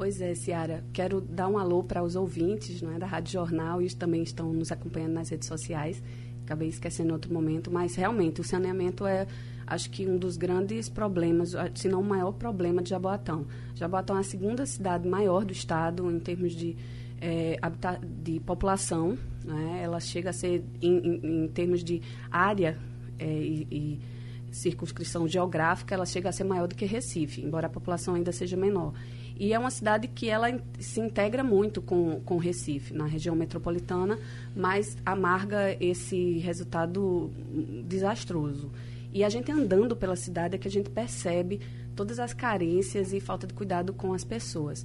Pois 0.00 0.18
é, 0.18 0.34
Ciara. 0.34 0.82
Quero 0.94 1.20
dar 1.20 1.46
um 1.46 1.58
alô 1.58 1.84
para 1.84 2.02
os 2.02 2.16
ouvintes 2.16 2.80
não 2.80 2.90
é, 2.90 2.98
da 2.98 3.04
Rádio 3.04 3.34
Jornal 3.34 3.82
e 3.82 3.94
também 3.94 4.22
estão 4.22 4.50
nos 4.50 4.72
acompanhando 4.72 5.12
nas 5.12 5.28
redes 5.28 5.46
sociais 5.46 6.02
acabei 6.42 6.68
esquecendo 6.68 7.10
em 7.10 7.12
outro 7.12 7.30
momento, 7.30 7.70
mas 7.70 7.94
realmente 7.94 8.40
o 8.40 8.44
saneamento 8.44 9.06
é, 9.06 9.26
acho 9.66 9.88
que 9.90 10.04
um 10.08 10.16
dos 10.16 10.36
grandes 10.36 10.88
problemas, 10.88 11.52
se 11.74 11.86
não 11.86 12.00
o 12.00 12.04
maior 12.04 12.32
problema 12.32 12.82
de 12.82 12.90
Jaboatão. 12.90 13.46
Jaboatão 13.74 14.16
é 14.16 14.20
a 14.20 14.24
segunda 14.24 14.66
cidade 14.66 15.06
maior 15.06 15.44
do 15.44 15.52
estado 15.52 16.10
em 16.10 16.18
termos 16.18 16.52
de, 16.52 16.76
é, 17.20 17.56
de 18.02 18.40
população, 18.40 19.16
né? 19.44 19.80
ela 19.82 20.00
chega 20.00 20.30
a 20.30 20.32
ser, 20.32 20.64
em, 20.82 20.98
em, 20.98 21.44
em 21.44 21.48
termos 21.48 21.84
de 21.84 22.02
área 22.32 22.76
é, 23.16 23.26
e, 23.26 23.68
e 23.70 24.00
circunscrição 24.50 25.28
geográfica, 25.28 25.94
ela 25.94 26.06
chega 26.06 26.30
a 26.30 26.32
ser 26.32 26.44
maior 26.44 26.66
do 26.66 26.74
que 26.74 26.84
Recife, 26.84 27.42
embora 27.42 27.68
a 27.68 27.70
população 27.70 28.14
ainda 28.14 28.32
seja 28.32 28.56
menor. 28.56 28.92
E 29.40 29.54
é 29.54 29.58
uma 29.58 29.70
cidade 29.70 30.06
que 30.06 30.28
ela 30.28 30.48
se 30.78 31.00
integra 31.00 31.42
muito 31.42 31.80
com, 31.80 32.20
com 32.26 32.36
Recife, 32.36 32.92
na 32.92 33.06
região 33.06 33.34
metropolitana, 33.34 34.18
mas 34.54 34.98
amarga 35.04 35.74
esse 35.82 36.36
resultado 36.40 37.30
desastroso. 37.88 38.70
E 39.10 39.24
a 39.24 39.30
gente 39.30 39.50
andando 39.50 39.96
pela 39.96 40.14
cidade 40.14 40.56
é 40.56 40.58
que 40.58 40.68
a 40.68 40.70
gente 40.70 40.90
percebe 40.90 41.58
todas 41.96 42.18
as 42.18 42.34
carências 42.34 43.14
e 43.14 43.18
falta 43.18 43.46
de 43.46 43.54
cuidado 43.54 43.94
com 43.94 44.12
as 44.12 44.24
pessoas. 44.24 44.84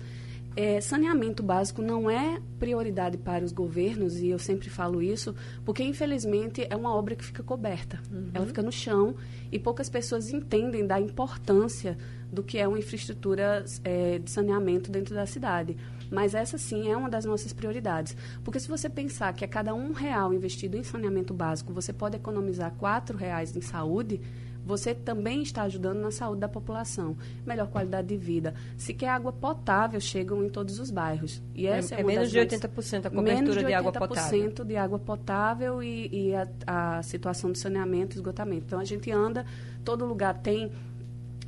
É, 0.55 0.79
saneamento 0.79 1.43
básico 1.43 1.81
não 1.81 2.09
é 2.09 2.39
prioridade 2.57 3.17
para 3.17 3.43
os 3.43 3.51
governos, 3.51 4.17
e 4.17 4.29
eu 4.29 4.39
sempre 4.39 4.69
falo 4.69 5.01
isso, 5.01 5.35
porque 5.65 5.83
infelizmente 5.83 6.65
é 6.69 6.75
uma 6.75 6.95
obra 6.95 7.15
que 7.15 7.25
fica 7.25 7.43
coberta. 7.43 7.99
Uhum. 8.09 8.29
Ela 8.33 8.45
fica 8.45 8.61
no 8.61 8.71
chão 8.71 9.15
e 9.51 9.59
poucas 9.59 9.89
pessoas 9.89 10.31
entendem 10.31 10.87
da 10.87 10.99
importância 10.99 11.97
do 12.31 12.41
que 12.41 12.57
é 12.57 12.67
uma 12.67 12.79
infraestrutura 12.79 13.65
é, 13.83 14.19
de 14.19 14.31
saneamento 14.31 14.89
dentro 14.89 15.13
da 15.13 15.25
cidade. 15.25 15.75
Mas 16.09 16.33
essa 16.33 16.57
sim 16.57 16.89
é 16.89 16.95
uma 16.95 17.09
das 17.09 17.25
nossas 17.25 17.51
prioridades. 17.51 18.15
Porque 18.43 18.59
se 18.59 18.67
você 18.67 18.89
pensar 18.89 19.33
que 19.33 19.43
a 19.43 19.47
cada 19.47 19.73
um 19.73 19.91
real 19.91 20.33
investido 20.33 20.77
em 20.77 20.83
saneamento 20.83 21.33
básico 21.33 21.73
você 21.73 21.91
pode 21.91 22.15
economizar 22.15 22.71
quatro 22.77 23.17
reais 23.17 23.55
em 23.55 23.61
saúde, 23.61 24.21
você 24.65 24.95
também 24.95 25.43
está 25.43 25.61
ajudando 25.63 25.99
na 25.99 26.09
saúde 26.09 26.41
da 26.41 26.49
população. 26.49 27.15
Melhor 27.45 27.67
qualidade 27.67 28.07
de 28.07 28.17
vida. 28.17 28.55
Sequer 28.75 29.09
água 29.09 29.31
potável 29.31 29.99
chegam 29.99 30.43
em 30.43 30.49
todos 30.49 30.79
os 30.79 30.89
bairros. 30.89 31.41
E 31.53 31.67
é, 31.67 31.77
essa 31.77 31.95
é, 31.95 32.01
é 32.01 32.03
menos 32.03 32.31
de 32.31 32.39
80% 32.39 33.05
a 33.05 33.09
cobertura 33.09 33.59
de, 33.59 33.67
de, 33.67 33.73
água 33.73 33.91
potável. 33.91 34.39
Menos 34.39 34.55
de 34.55 34.63
80% 34.63 34.65
de 34.65 34.75
água 34.75 34.99
potável 34.99 35.83
e, 35.83 36.09
e 36.11 36.35
a, 36.35 36.47
a 36.65 37.03
situação 37.03 37.51
de 37.51 37.59
saneamento 37.59 38.15
e 38.15 38.17
esgotamento. 38.17 38.63
Então, 38.65 38.79
a 38.79 38.85
gente 38.85 39.11
anda, 39.11 39.45
todo 39.83 40.03
lugar 40.03 40.39
tem 40.39 40.71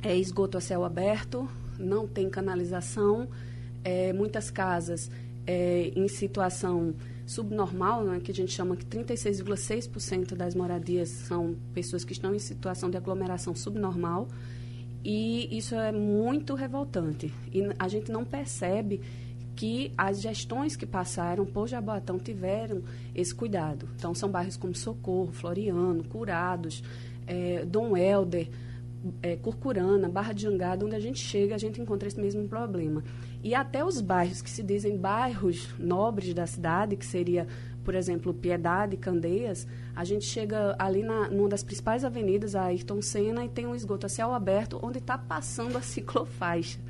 é, 0.02 0.16
esgoto 0.16 0.56
a 0.56 0.60
céu 0.60 0.84
aberto, 0.84 1.48
não 1.78 2.06
tem 2.06 2.30
canalização, 2.30 3.28
é, 3.82 4.12
muitas 4.12 4.50
casas 4.50 5.10
é, 5.46 5.90
em 5.96 6.06
situação 6.06 6.94
subnormal, 7.28 8.04
né, 8.04 8.20
que 8.20 8.30
a 8.30 8.34
gente 8.34 8.50
chama 8.52 8.74
que 8.74 8.86
36,6% 8.86 10.34
das 10.34 10.54
moradias 10.54 11.10
são 11.10 11.54
pessoas 11.74 12.02
que 12.02 12.12
estão 12.12 12.34
em 12.34 12.38
situação 12.38 12.88
de 12.88 12.96
aglomeração 12.96 13.54
subnormal, 13.54 14.28
e 15.04 15.56
isso 15.56 15.74
é 15.74 15.92
muito 15.92 16.54
revoltante. 16.54 17.32
E 17.52 17.62
a 17.78 17.86
gente 17.86 18.10
não 18.10 18.24
percebe 18.24 19.02
que 19.54 19.92
as 19.98 20.22
gestões 20.22 20.74
que 20.74 20.86
passaram 20.86 21.44
por 21.44 21.68
Jaboatão 21.68 22.18
tiveram 22.18 22.82
esse 23.14 23.34
cuidado. 23.34 23.88
Então, 23.96 24.14
são 24.14 24.30
bairros 24.30 24.56
como 24.56 24.74
Socorro, 24.74 25.32
Floriano, 25.32 26.04
Curados, 26.04 26.82
é, 27.26 27.64
Dom 27.66 27.94
Helder, 27.94 28.48
é, 29.22 29.36
Curcurana, 29.36 30.08
Barra 30.08 30.32
de 30.32 30.42
Jangada, 30.42 30.84
onde 30.84 30.94
a 30.94 31.00
gente 31.00 31.18
chega, 31.18 31.54
a 31.54 31.58
gente 31.58 31.80
encontra 31.80 32.08
esse 32.08 32.18
mesmo 32.20 32.48
problema. 32.48 33.04
E 33.42 33.54
até 33.54 33.84
os 33.84 34.00
bairros 34.00 34.42
que 34.42 34.50
se 34.50 34.62
dizem 34.62 34.96
bairros 34.96 35.68
nobres 35.78 36.34
da 36.34 36.46
cidade, 36.46 36.96
que 36.96 37.06
seria, 37.06 37.46
por 37.84 37.94
exemplo, 37.94 38.34
Piedade, 38.34 38.96
Candeias, 38.96 39.66
a 39.94 40.04
gente 40.04 40.24
chega 40.24 40.74
ali 40.78 41.02
na, 41.02 41.28
numa 41.28 41.48
das 41.48 41.62
principais 41.62 42.04
avenidas, 42.04 42.54
a 42.54 42.64
Ayrton 42.64 43.00
Senna, 43.00 43.44
e 43.44 43.48
tem 43.48 43.66
um 43.66 43.74
esgoto 43.74 44.06
a 44.06 44.08
céu 44.08 44.32
aberto, 44.32 44.80
onde 44.82 44.98
está 44.98 45.16
passando 45.16 45.78
a 45.78 45.80
ciclofaixa. 45.82 46.80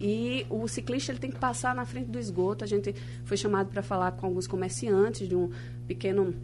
E 0.00 0.46
o 0.50 0.68
ciclista 0.68 1.10
ele 1.10 1.18
tem 1.18 1.30
que 1.30 1.38
passar 1.38 1.74
na 1.74 1.86
frente 1.86 2.10
do 2.10 2.18
esgoto. 2.18 2.62
A 2.62 2.66
gente 2.66 2.94
foi 3.24 3.36
chamado 3.36 3.70
para 3.70 3.82
falar 3.82 4.12
com 4.12 4.26
alguns 4.26 4.46
comerciantes 4.46 5.26
de 5.26 5.34
um 5.34 5.50
pequeno 5.86 6.34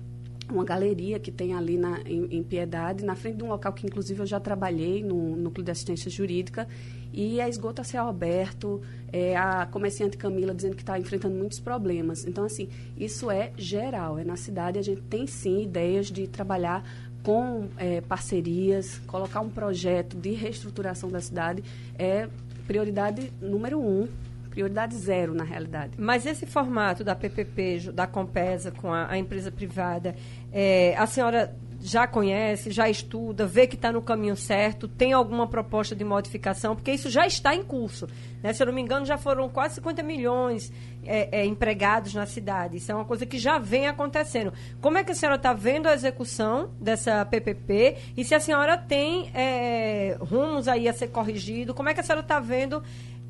uma 0.53 0.65
galeria 0.65 1.19
que 1.19 1.31
tem 1.31 1.55
ali 1.55 1.77
na, 1.77 2.01
em, 2.07 2.37
em, 2.37 2.43
Piedade, 2.43 3.05
na 3.05 3.15
frente 3.15 3.37
de 3.39 3.45
um 3.45 3.49
local 3.49 3.73
que, 3.73 3.87
inclusive, 3.87 4.21
eu 4.21 4.27
já 4.27 4.39
trabalhei 4.39 5.03
no 5.03 5.37
Núcleo 5.37 5.65
de 5.65 5.71
Assistência 5.71 6.11
Jurídica, 6.11 6.69
e 7.13 7.41
é 7.41 7.49
esgoto 7.49 7.81
a 7.81 7.85
céu 7.85 8.07
aberto, 8.07 8.81
é, 9.13 9.37
a 9.37 9.67
comerciante 9.67 10.17
Camila 10.17 10.55
dizendo 10.55 10.75
que 10.77 10.83
está 10.83 10.99
enfrentando 10.99 11.37
muitos 11.37 11.61
problemas. 11.61 12.27
Então, 12.27 12.45
assim, 12.45 12.69
isso 12.97 13.31
é 13.31 13.53
geral, 13.57 14.19
é 14.19 14.25
na 14.25 14.37
cidade, 14.37 14.79
a 14.79 14.83
gente 14.83 15.03
tem 15.03 15.27
sim 15.27 15.63
ideias 15.63 16.11
de 16.11 16.27
trabalhar 16.27 16.83
com 17.23 17.69
é, 17.77 18.01
parcerias, 18.01 18.99
colocar 19.07 19.41
um 19.41 19.51
projeto 19.51 20.17
de 20.17 20.33
reestruturação 20.33 21.11
da 21.11 21.21
cidade. 21.21 21.63
É 21.99 22.29
prioridade 22.67 23.33
número 23.41 23.79
um 23.79 24.09
prioridade 24.53 24.95
zero 24.97 25.35
na 25.35 25.45
realidade. 25.45 25.93
Mas 25.99 26.27
esse 26.27 26.45
formato 26.45 27.03
da 27.03 27.15
PPP, 27.15 27.91
da 27.93 28.07
Compesa 28.07 28.71
com 28.71 28.93
a, 28.93 29.11
a 29.11 29.17
empresa 29.17 29.51
privada, 29.51 30.15
é, 30.53 30.95
a 30.99 31.07
senhora 31.07 31.57
já 31.81 32.07
conhece, 32.07 32.71
já 32.71 32.89
estuda, 32.89 33.45
vê 33.45 33.67
que 33.67 33.75
está 33.75 33.91
no 33.91 34.01
caminho 34.01 34.37
certo, 34.37 34.87
tem 34.87 35.13
alguma 35.13 35.49
proposta 35.49 35.97
de 35.97 36.05
modificação, 36.05 36.77
porque 36.77 36.93
isso 36.93 37.11
já 37.11 37.27
está 37.27 37.55
em 37.57 37.65
curso. 37.65 38.07
Né? 38.41 38.53
Se 38.53 38.63
eu 38.63 38.69
não 38.69 38.73
me 38.73 38.81
engano, 38.81 39.05
já 39.05 39.19
foram 39.19 39.49
quase 39.49 39.77
50 39.77 40.03
milhões 40.03 40.73
é, 41.05 41.41
é, 41.41 41.45
empregados 41.45 42.15
na 42.15 42.25
cidade. 42.25 42.77
Isso 42.77 42.93
é 42.93 42.95
uma 42.95 43.05
coisa 43.05 43.27
que 43.27 43.37
já 43.37 43.59
vem 43.59 43.89
acontecendo. 43.89 44.53
Como 44.81 44.97
é 44.97 45.03
que 45.03 45.11
a 45.11 45.15
senhora 45.15 45.37
está 45.37 45.53
vendo 45.53 45.89
a 45.89 45.95
execução 45.95 46.71
dessa 46.81 47.25
PPP 47.25 47.97
e 48.17 48.25
se 48.25 48.35
a 48.35 48.41
senhora 48.41 48.79
tem 48.79 49.31
é, 49.35 50.17
rumos 50.21 50.69
aí 50.69 50.89
a 50.89 50.93
ser 50.93 51.09
corrigido? 51.09 51.75
Como 51.75 51.89
é 51.89 51.95
que 51.95 52.01
a 52.01 52.05
senhora 52.05 52.23
está 52.23 52.39
vendo 52.39 52.81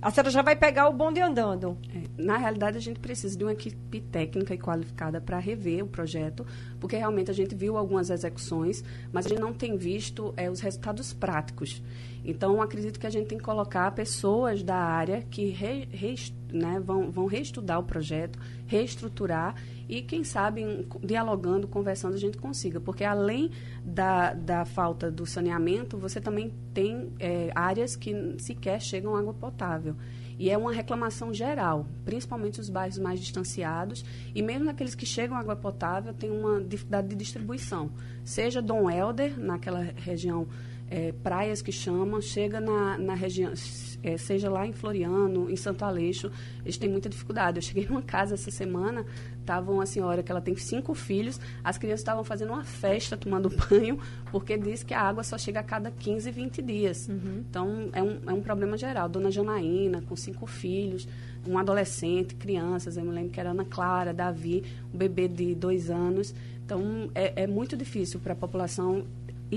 a 0.03 0.11
senhora 0.11 0.31
já 0.31 0.43
vai 0.43 0.57
pegar 0.57 0.89
o 0.89 0.93
bonde 0.93 1.21
andando. 1.21 1.79
É, 1.95 2.03
na 2.21 2.37
realidade, 2.37 2.77
a 2.77 2.81
gente 2.81 2.99
precisa 2.99 3.39
de 3.39 3.45
uma 3.45 3.53
equipe 3.53 4.01
técnica 4.01 4.53
e 4.53 4.59
qualificada 4.59 5.21
para 5.21 5.39
rever 5.39 5.85
o 5.85 5.87
projeto, 5.87 6.45
porque 6.81 6.97
realmente 6.97 7.31
a 7.31 7.35
gente 7.35 7.55
viu 7.55 7.77
algumas 7.79 8.11
execuções, 8.11 8.83
mas 9.13 9.27
a 9.27 9.29
gente 9.29 9.41
não 9.41 9.53
tem 9.53 9.77
visto 9.77 10.35
é, 10.37 10.51
os 10.51 10.59
resultados 10.59 11.13
práticos. 11.13 11.81
Então, 12.25 12.63
acredito 12.63 13.01
que 13.01 13.07
a 13.07 13.11
gente 13.11 13.27
tem 13.27 13.39
que 13.39 13.45
colocar 13.45 13.91
pessoas 13.91 14.63
da 14.63 14.77
área 14.77 15.23
que 15.23 15.47
re, 15.47 15.89
re, 15.91 16.15
né, 16.53 16.81
vão, 16.81 17.11
vão 17.11 17.27
reestudar 17.27 17.81
o 17.81 17.83
projeto, 17.83 18.39
reestruturar 18.67 19.57
e, 19.89 20.03
quem 20.03 20.23
sabe, 20.23 20.87
dialogando, 21.03 21.67
conversando, 21.67 22.15
a 22.15 22.19
gente 22.19 22.39
consiga. 22.39 22.81
Porque 22.81 23.05
além 23.05 23.51
da, 23.85 24.35
da 24.35 24.65
falta 24.65 25.11
do 25.11 25.27
saneamento, 25.27 25.99
você 25.99 26.21
também 26.21 26.55
tem 26.73 27.13
é, 27.19 27.51
áreas 27.55 27.97
que 27.97 28.37
sequer 28.39 28.81
chegam 28.81 29.17
água 29.17 29.35
potável. 29.35 29.97
E 30.39 30.51
é 30.51 30.57
uma 30.57 30.73
reclamação 30.73 31.33
geral, 31.33 31.87
principalmente 32.05 32.61
os 32.61 32.69
bairros 32.69 32.99
mais 32.99 33.21
distanciados, 33.21 34.05
e 34.35 34.43
mesmo 34.43 34.65
naqueles 34.65 34.95
que 34.95 35.07
chegam 35.07 35.37
água 35.37 35.55
potável, 35.55 36.13
tem 36.15 36.31
uma 36.31 36.61
dificuldade 36.61 37.09
de 37.09 37.15
distribuição. 37.15 37.91
Seja 38.25 38.63
Dom 38.63 38.91
Helder, 38.91 39.39
naquela 39.39 39.81
região 39.81 40.49
é, 40.93 41.11
praias 41.23 41.63
que 41.63 41.73
chamam, 41.73 42.21
chega 42.21 42.61
na, 42.61 42.99
na 42.99 43.15
região, 43.15 43.51
é, 44.03 44.19
seja 44.19 44.51
lá 44.51 44.67
em 44.67 44.75
Floriano, 44.75 45.51
em 45.51 45.57
Santo 45.57 45.87
Aleixo, 45.87 46.31
eles 46.63 46.77
têm 46.77 46.91
muita 46.91 47.09
dificuldade. 47.09 47.57
Eu 47.57 47.63
cheguei 47.63 47.87
numa 47.89 48.03
casa 48.03 48.35
essa 48.35 48.51
semana, 48.51 49.07
estavam 49.41 49.81
a 49.81 49.87
senhora 49.87 50.23
que 50.23 50.31
ela 50.31 50.43
tem 50.43 50.55
cinco 50.55 50.93
filhos, 50.93 51.41
as 51.65 51.79
crianças 51.79 52.01
estavam 52.01 52.23
fazendo 52.23 52.53
uma 52.53 52.63
festa 52.63 53.17
tomando 53.17 53.49
banho, 53.71 53.99
porque 54.31 54.59
diz 54.59 54.83
que 54.83 54.93
a 54.93 55.01
água 55.01 55.25
só 55.25 55.39
chega 55.39 55.61
a 55.61 55.63
cada 55.63 55.91
15, 55.91 56.31
20 56.31 56.61
dias. 56.61 57.09
Uhum. 57.09 57.43
Então, 57.49 57.89
é 57.95 58.03
um, 58.03 58.21
é 58.27 58.33
um 58.35 58.43
problema 58.43 58.77
geral. 58.77 59.09
Dona 59.09 59.31
Janaína, 59.31 60.03
com 60.03 60.15
cinco 60.15 60.47
filhos, 60.47 61.09
um 61.49 61.57
adolescente, 61.57 62.35
crianças, 62.35 62.99
eu 62.99 63.05
me 63.05 63.13
lembro 63.13 63.31
que 63.31 63.41
era 63.41 63.53
Ana 63.53 63.65
Clara, 63.65 64.13
Davi, 64.13 64.63
um 64.93 64.99
bebê 64.99 65.27
de 65.27 65.55
dois 65.55 65.89
anos. 65.89 66.35
Então, 66.67 67.11
é, 67.15 67.45
é 67.45 67.47
muito 67.47 67.79
difícil 67.79 68.21
para 68.21 68.35
a 68.35 68.37
população 68.37 69.07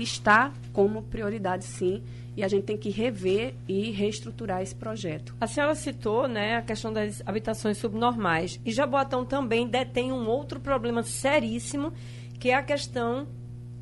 estar 0.02 0.52
como 0.72 1.02
prioridade, 1.02 1.64
sim, 1.64 2.02
e 2.36 2.44
a 2.44 2.48
gente 2.48 2.64
tem 2.64 2.76
que 2.76 2.90
rever 2.90 3.54
e 3.66 3.90
reestruturar 3.90 4.60
esse 4.60 4.74
projeto. 4.74 5.34
A 5.40 5.46
senhora 5.46 5.74
citou 5.74 6.28
né, 6.28 6.56
a 6.56 6.62
questão 6.62 6.92
das 6.92 7.22
habitações 7.24 7.78
subnormais. 7.78 8.60
E 8.64 8.70
Jaboatão 8.70 9.24
também 9.24 9.66
detém 9.66 10.12
um 10.12 10.28
outro 10.28 10.60
problema 10.60 11.02
seríssimo, 11.02 11.92
que 12.38 12.50
é 12.50 12.54
a 12.54 12.62
questão 12.62 13.26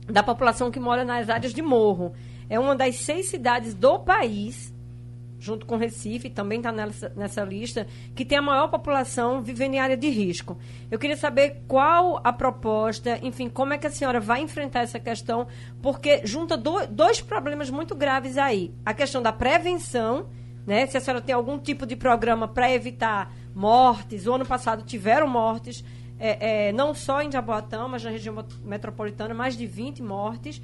da 0.07 0.23
população 0.23 0.71
que 0.71 0.79
mora 0.79 1.05
nas 1.05 1.29
áreas 1.29 1.53
de 1.53 1.63
morro. 1.63 2.13
É 2.49 2.59
uma 2.59 2.77
das 2.77 2.97
seis 2.97 3.29
cidades 3.29 3.75
do 3.75 3.99
país 3.99 4.74
junto 5.45 5.67
com 5.67 5.77
Recife, 5.77 6.31
também 6.31 6.59
está 6.59 6.73
nessa, 6.73 7.13
nessa 7.15 7.45
lista, 7.45 7.87
que 8.15 8.25
tem 8.25 8.39
a 8.39 8.43
maior 8.43 8.69
população 8.69 9.43
vivendo 9.43 9.75
em 9.75 9.79
área 9.79 9.97
de 9.97 10.09
risco. 10.09 10.57
Eu 10.91 10.99
queria 10.99 11.19
saber 11.19 11.63
qual 11.69 12.19
a 12.25 12.33
proposta, 12.33 13.19
enfim, 13.23 13.51
como 13.51 13.75
é 13.75 13.79
que 13.79 13.87
a 13.87 13.91
senhora 13.91 14.19
vai 14.19 14.41
enfrentar 14.41 14.81
essa 14.81 14.99
questão, 14.99 15.47
porque 15.83 16.23
junta 16.25 16.57
do, 16.57 16.87
dois 16.87 17.21
problemas 17.21 17.69
muito 17.69 17.95
graves 17.95 18.39
aí. 18.39 18.73
A 18.87 18.95
questão 18.95 19.21
da 19.21 19.33
prevenção, 19.33 20.31
né? 20.67 20.87
Se 20.87 20.97
a 20.97 21.01
senhora 21.01 21.21
tem 21.21 21.35
algum 21.35 21.59
tipo 21.59 21.85
de 21.85 21.95
programa 21.95 22.49
para 22.49 22.73
evitar 22.73 23.31
mortes, 23.55 24.27
o 24.27 24.33
ano 24.33 24.47
passado 24.47 24.83
tiveram 24.83 25.29
mortes, 25.29 25.85
é, 26.19 26.69
é, 26.69 26.73
não 26.73 26.95
só 26.95 27.21
em 27.21 27.31
Jaboatão, 27.31 27.87
mas 27.87 28.03
na 28.03 28.09
região 28.09 28.43
metropolitana, 28.65 29.35
mais 29.35 29.59
de 29.59 29.67
20 29.67 30.03
mortes. 30.03 30.63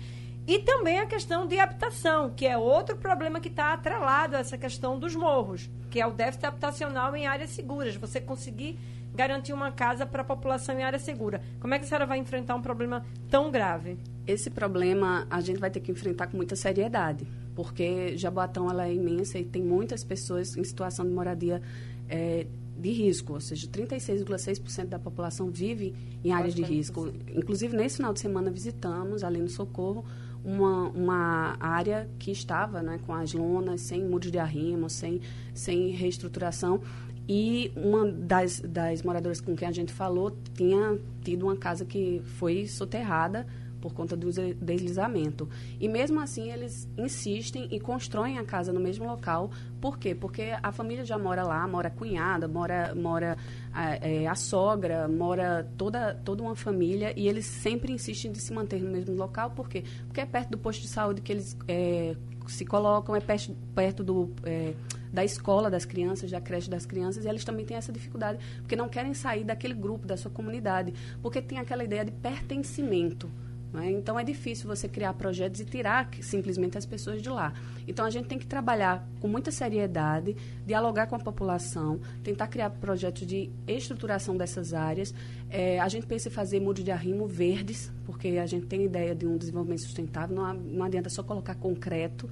E 0.50 0.58
também 0.58 0.98
a 0.98 1.06
questão 1.06 1.46
de 1.46 1.60
habitação, 1.60 2.28
que 2.28 2.44
é 2.44 2.58
outro 2.58 2.96
problema 2.96 3.38
que 3.38 3.46
está 3.46 3.72
atrelado 3.72 4.34
a 4.34 4.40
essa 4.40 4.58
questão 4.58 4.98
dos 4.98 5.14
morros, 5.14 5.70
que 5.88 6.00
é 6.00 6.04
o 6.04 6.10
déficit 6.10 6.44
habitacional 6.44 7.14
em 7.14 7.24
áreas 7.24 7.50
seguras. 7.50 7.94
Você 7.94 8.20
conseguir 8.20 8.76
garantir 9.14 9.52
uma 9.52 9.70
casa 9.70 10.04
para 10.04 10.22
a 10.22 10.24
população 10.24 10.76
em 10.76 10.82
área 10.82 10.98
segura. 10.98 11.40
Como 11.60 11.72
é 11.72 11.78
que 11.78 11.84
a 11.84 11.88
senhora 11.88 12.04
vai 12.04 12.18
enfrentar 12.18 12.56
um 12.56 12.62
problema 12.62 13.06
tão 13.30 13.48
grave? 13.48 13.96
Esse 14.26 14.50
problema 14.50 15.24
a 15.30 15.40
gente 15.40 15.60
vai 15.60 15.70
ter 15.70 15.78
que 15.78 15.92
enfrentar 15.92 16.26
com 16.26 16.36
muita 16.36 16.56
seriedade, 16.56 17.24
porque 17.54 18.18
Jaboatão 18.18 18.68
ela 18.68 18.88
é 18.88 18.92
imensa 18.92 19.38
e 19.38 19.44
tem 19.44 19.62
muitas 19.62 20.02
pessoas 20.02 20.56
em 20.56 20.64
situação 20.64 21.06
de 21.06 21.12
moradia 21.12 21.62
é, 22.08 22.44
de 22.76 22.90
risco, 22.90 23.34
ou 23.34 23.40
seja, 23.40 23.68
36,6% 23.68 24.86
da 24.86 24.98
população 24.98 25.48
vive 25.48 25.94
em 26.24 26.32
áreas 26.32 26.56
de 26.56 26.62
risco. 26.62 27.12
Inclusive, 27.36 27.76
nesse 27.76 27.98
final 27.98 28.12
de 28.12 28.18
semana, 28.18 28.50
visitamos, 28.50 29.22
ali 29.22 29.38
no 29.38 29.48
Socorro, 29.48 30.04
uma, 30.44 30.88
uma 30.88 31.56
área 31.60 32.08
que 32.18 32.30
estava 32.30 32.82
né, 32.82 32.98
com 33.06 33.12
as 33.12 33.32
lonas, 33.32 33.80
sem 33.82 34.04
muros 34.04 34.30
de 34.30 34.38
arrimo, 34.38 34.88
sem, 34.88 35.20
sem 35.54 35.90
reestruturação. 35.90 36.80
E 37.28 37.70
uma 37.76 38.10
das, 38.10 38.60
das 38.60 39.02
moradoras 39.02 39.40
com 39.40 39.54
quem 39.54 39.68
a 39.68 39.72
gente 39.72 39.92
falou 39.92 40.36
tinha 40.54 40.98
tido 41.22 41.44
uma 41.46 41.56
casa 41.56 41.84
que 41.84 42.20
foi 42.38 42.66
soterrada 42.66 43.46
por 43.80 43.92
conta 43.92 44.16
do 44.16 44.30
deslizamento. 44.30 45.48
E 45.78 45.88
mesmo 45.88 46.20
assim 46.20 46.50
eles 46.50 46.88
insistem 46.96 47.68
e 47.70 47.80
constroem 47.80 48.38
a 48.38 48.44
casa 48.44 48.72
no 48.72 48.80
mesmo 48.80 49.06
local. 49.06 49.50
Por 49.80 49.98
quê? 49.98 50.14
Porque 50.14 50.52
a 50.62 50.70
família 50.72 51.04
já 51.04 51.18
mora 51.18 51.42
lá, 51.42 51.66
mora 51.66 51.88
a 51.88 51.90
cunhada, 51.90 52.46
mora, 52.46 52.94
mora 52.94 53.36
a, 53.72 53.94
é, 53.96 54.26
a 54.26 54.34
sogra, 54.34 55.08
mora 55.08 55.68
toda, 55.76 56.14
toda 56.14 56.42
uma 56.42 56.54
família 56.54 57.12
e 57.16 57.26
eles 57.28 57.46
sempre 57.46 57.92
insistem 57.92 58.30
de 58.30 58.40
se 58.40 58.52
manter 58.52 58.82
no 58.82 58.90
mesmo 58.90 59.14
local. 59.14 59.50
Por 59.50 59.68
quê? 59.68 59.84
Porque 60.06 60.20
é 60.20 60.26
perto 60.26 60.50
do 60.50 60.58
posto 60.58 60.82
de 60.82 60.88
saúde 60.88 61.20
que 61.20 61.32
eles 61.32 61.56
é, 61.66 62.14
se 62.46 62.64
colocam, 62.64 63.16
é 63.16 63.20
perto, 63.20 63.56
perto 63.74 64.04
do... 64.04 64.30
É, 64.44 64.74
da 65.12 65.24
escola 65.24 65.70
das 65.70 65.84
crianças, 65.84 66.30
da 66.30 66.40
creche 66.40 66.70
das 66.70 66.86
crianças, 66.86 67.24
e 67.24 67.28
eles 67.28 67.44
também 67.44 67.66
têm 67.66 67.76
essa 67.76 67.92
dificuldade, 67.92 68.38
porque 68.58 68.76
não 68.76 68.88
querem 68.88 69.12
sair 69.12 69.44
daquele 69.44 69.74
grupo, 69.74 70.06
da 70.06 70.16
sua 70.16 70.30
comunidade, 70.30 70.94
porque 71.20 71.42
tem 71.42 71.58
aquela 71.58 71.82
ideia 71.82 72.04
de 72.04 72.12
pertencimento. 72.12 73.30
Né? 73.72 73.90
Então 73.92 74.18
é 74.18 74.24
difícil 74.24 74.66
você 74.66 74.88
criar 74.88 75.14
projetos 75.14 75.60
e 75.60 75.64
tirar 75.64 76.08
simplesmente 76.20 76.76
as 76.76 76.84
pessoas 76.84 77.22
de 77.22 77.28
lá. 77.28 77.52
Então 77.86 78.04
a 78.04 78.10
gente 78.10 78.26
tem 78.26 78.38
que 78.38 78.46
trabalhar 78.46 79.06
com 79.20 79.28
muita 79.28 79.50
seriedade, 79.50 80.36
dialogar 80.66 81.06
com 81.06 81.16
a 81.16 81.18
população, 81.18 82.00
tentar 82.22 82.48
criar 82.48 82.70
projetos 82.70 83.26
de 83.26 83.50
estruturação 83.66 84.36
dessas 84.36 84.74
áreas. 84.74 85.14
É, 85.48 85.78
a 85.78 85.88
gente 85.88 86.06
pensa 86.06 86.28
em 86.28 86.32
fazer 86.32 86.60
muros 86.60 86.84
de 86.84 86.90
arrimo 86.90 87.26
verdes, 87.26 87.92
porque 88.04 88.28
a 88.28 88.46
gente 88.46 88.66
tem 88.66 88.84
ideia 88.84 89.14
de 89.14 89.26
um 89.26 89.36
desenvolvimento 89.36 89.82
sustentável, 89.82 90.34
não, 90.34 90.52
não 90.54 90.84
adianta 90.84 91.08
só 91.08 91.22
colocar 91.22 91.54
concreto. 91.54 92.28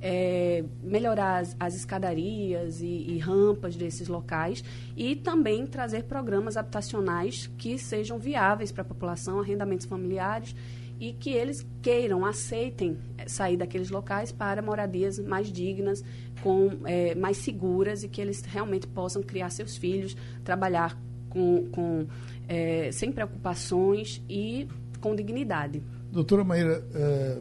É, 0.00 0.62
melhorar 0.82 1.38
as, 1.38 1.56
as 1.58 1.74
escadarias 1.74 2.82
e, 2.82 2.86
e, 2.86 3.18
rampas 3.18 3.76
desses 3.76 4.08
locais 4.08 4.62
e 4.94 5.16
também 5.16 5.66
trazer 5.66 6.04
programas 6.04 6.56
habitacionais 6.56 7.50
que 7.56 7.78
sejam 7.78 8.18
viáveis 8.18 8.70
para 8.70 8.82
a 8.82 8.84
população, 8.84 9.40
arrendamentos 9.40 9.86
familiares 9.86 10.54
e 10.98 11.12
que 11.12 11.30
eles 11.30 11.66
queiram, 11.82 12.24
aceitem 12.24 12.98
sair 13.26 13.56
daqueles 13.56 13.90
locais 13.90 14.32
para 14.32 14.62
moradias 14.62 15.18
mais 15.18 15.50
dignas, 15.52 16.02
com 16.42 16.70
é, 16.84 17.14
mais 17.14 17.38
seguras 17.38 18.02
e 18.02 18.08
que 18.08 18.20
eles 18.20 18.42
realmente 18.42 18.86
possam 18.86 19.22
criar 19.22 19.50
seus 19.50 19.76
filhos, 19.76 20.16
trabalhar 20.44 20.98
com, 21.28 21.66
com 21.70 22.06
é, 22.48 22.90
sem 22.92 23.12
preocupações 23.12 24.22
e 24.28 24.68
com 25.00 25.14
dignidade. 25.14 25.82
Doutora 26.10 26.44
Maíra, 26.44 26.82
é, 26.94 27.38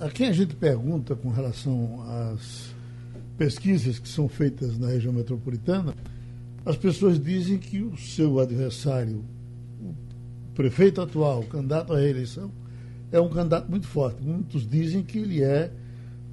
a 0.00 0.08
quem 0.08 0.28
a 0.28 0.32
gente 0.32 0.56
pergunta 0.56 1.14
com 1.14 1.28
relação 1.28 2.02
às 2.08 2.74
pesquisas 3.36 3.98
que 3.98 4.08
são 4.08 4.28
feitas 4.28 4.78
na 4.78 4.88
região 4.88 5.12
metropolitana, 5.12 5.94
as 6.64 6.76
pessoas 6.76 7.22
dizem 7.22 7.58
que 7.58 7.82
o 7.82 7.96
seu 7.96 8.38
adversário, 8.40 9.22
o 9.80 9.94
prefeito 10.54 11.02
atual, 11.02 11.42
candidato 11.42 11.92
à 11.92 11.98
reeleição, 11.98 12.50
é 13.12 13.20
um 13.20 13.28
candidato 13.28 13.70
muito 13.70 13.86
forte. 13.86 14.22
Muitos 14.22 14.68
dizem 14.68 15.02
que 15.02 15.18
ele 15.18 15.42
é 15.42 15.70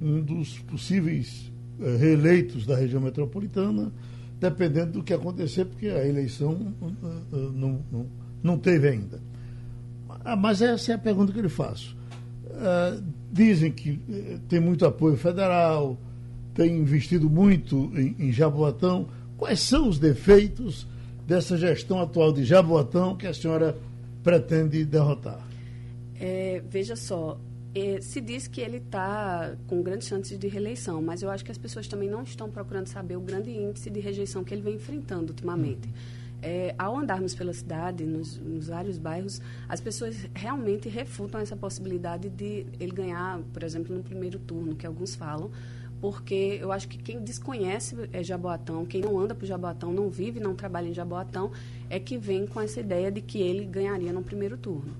um 0.00 0.22
dos 0.22 0.58
possíveis 0.60 1.50
uh, 1.78 1.96
reeleitos 1.98 2.64
da 2.64 2.76
região 2.76 3.02
metropolitana, 3.02 3.92
dependendo 4.40 4.92
do 4.92 5.02
que 5.02 5.12
acontecer, 5.12 5.66
porque 5.66 5.88
a 5.88 6.06
eleição 6.06 6.74
uh, 6.80 7.36
uh, 7.36 7.52
não, 7.52 7.80
não, 7.90 8.06
não, 8.42 8.58
teve 8.58 8.88
ainda. 8.88 9.20
Ah, 10.24 10.36
mas 10.36 10.62
essa 10.62 10.92
é 10.92 10.94
a 10.94 10.98
pergunta 10.98 11.32
que 11.32 11.38
eu 11.38 11.42
lhe 11.42 11.48
faço. 11.48 11.96
Dizem 13.30 13.70
que 13.70 14.00
tem 14.48 14.60
muito 14.60 14.86
apoio 14.86 15.16
federal, 15.16 15.96
tem 16.54 16.76
investido 16.76 17.28
muito 17.28 17.90
em, 17.94 18.16
em 18.18 18.32
Jaboatão. 18.32 19.08
Quais 19.36 19.60
são 19.60 19.88
os 19.88 19.98
defeitos 19.98 20.86
dessa 21.26 21.56
gestão 21.56 22.00
atual 22.00 22.32
de 22.32 22.44
Jaboatão 22.44 23.16
que 23.16 23.26
a 23.26 23.34
senhora 23.34 23.76
pretende 24.22 24.84
derrotar? 24.84 25.46
É, 26.20 26.62
veja 26.68 26.96
só, 26.96 27.38
é, 27.74 28.00
se 28.00 28.20
diz 28.20 28.48
que 28.48 28.60
ele 28.60 28.78
está 28.78 29.54
com 29.66 29.82
grandes 29.82 30.08
chances 30.08 30.36
de 30.38 30.48
reeleição, 30.48 31.00
mas 31.00 31.22
eu 31.22 31.30
acho 31.30 31.44
que 31.44 31.50
as 31.50 31.58
pessoas 31.58 31.86
também 31.86 32.08
não 32.08 32.22
estão 32.22 32.50
procurando 32.50 32.86
saber 32.86 33.16
o 33.16 33.20
grande 33.20 33.50
índice 33.50 33.88
de 33.88 34.00
rejeição 34.00 34.42
que 34.42 34.52
ele 34.52 34.62
vem 34.62 34.74
enfrentando 34.74 35.30
ultimamente. 35.30 35.88
É, 36.40 36.74
ao 36.78 36.96
andarmos 36.96 37.34
pela 37.34 37.52
cidade, 37.52 38.04
nos, 38.04 38.38
nos, 38.38 38.68
vários 38.68 38.96
bairros, 38.96 39.40
as 39.68 39.80
pessoas 39.80 40.28
realmente 40.34 40.88
refutam 40.88 41.40
essa 41.40 41.56
possibilidade 41.56 42.28
de 42.28 42.64
ele 42.78 42.92
ganhar, 42.92 43.40
por 43.52 43.64
exemplo, 43.64 43.96
no 43.96 44.02
primeiro 44.02 44.38
turno, 44.38 44.76
que 44.76 44.86
alguns 44.86 45.16
falam, 45.16 45.50
porque 46.00 46.58
eu 46.60 46.70
acho 46.70 46.86
que 46.88 46.96
quem 46.96 47.20
desconhece 47.20 47.96
é 48.12 48.22
Jaboatão, 48.22 48.86
quem 48.86 49.00
não 49.00 49.18
anda 49.18 49.34
por 49.34 49.46
Jaboatão, 49.46 49.92
não 49.92 50.08
vive, 50.08 50.38
não 50.38 50.54
trabalha 50.54 50.88
em 50.88 50.94
Jaboatão, 50.94 51.50
é 51.90 51.98
que 51.98 52.16
vem 52.16 52.46
com 52.46 52.60
essa 52.60 52.78
ideia 52.78 53.10
de 53.10 53.20
que 53.20 53.40
ele 53.40 53.64
ganharia 53.64 54.12
no 54.12 54.22
primeiro 54.22 54.56
turno. 54.56 54.94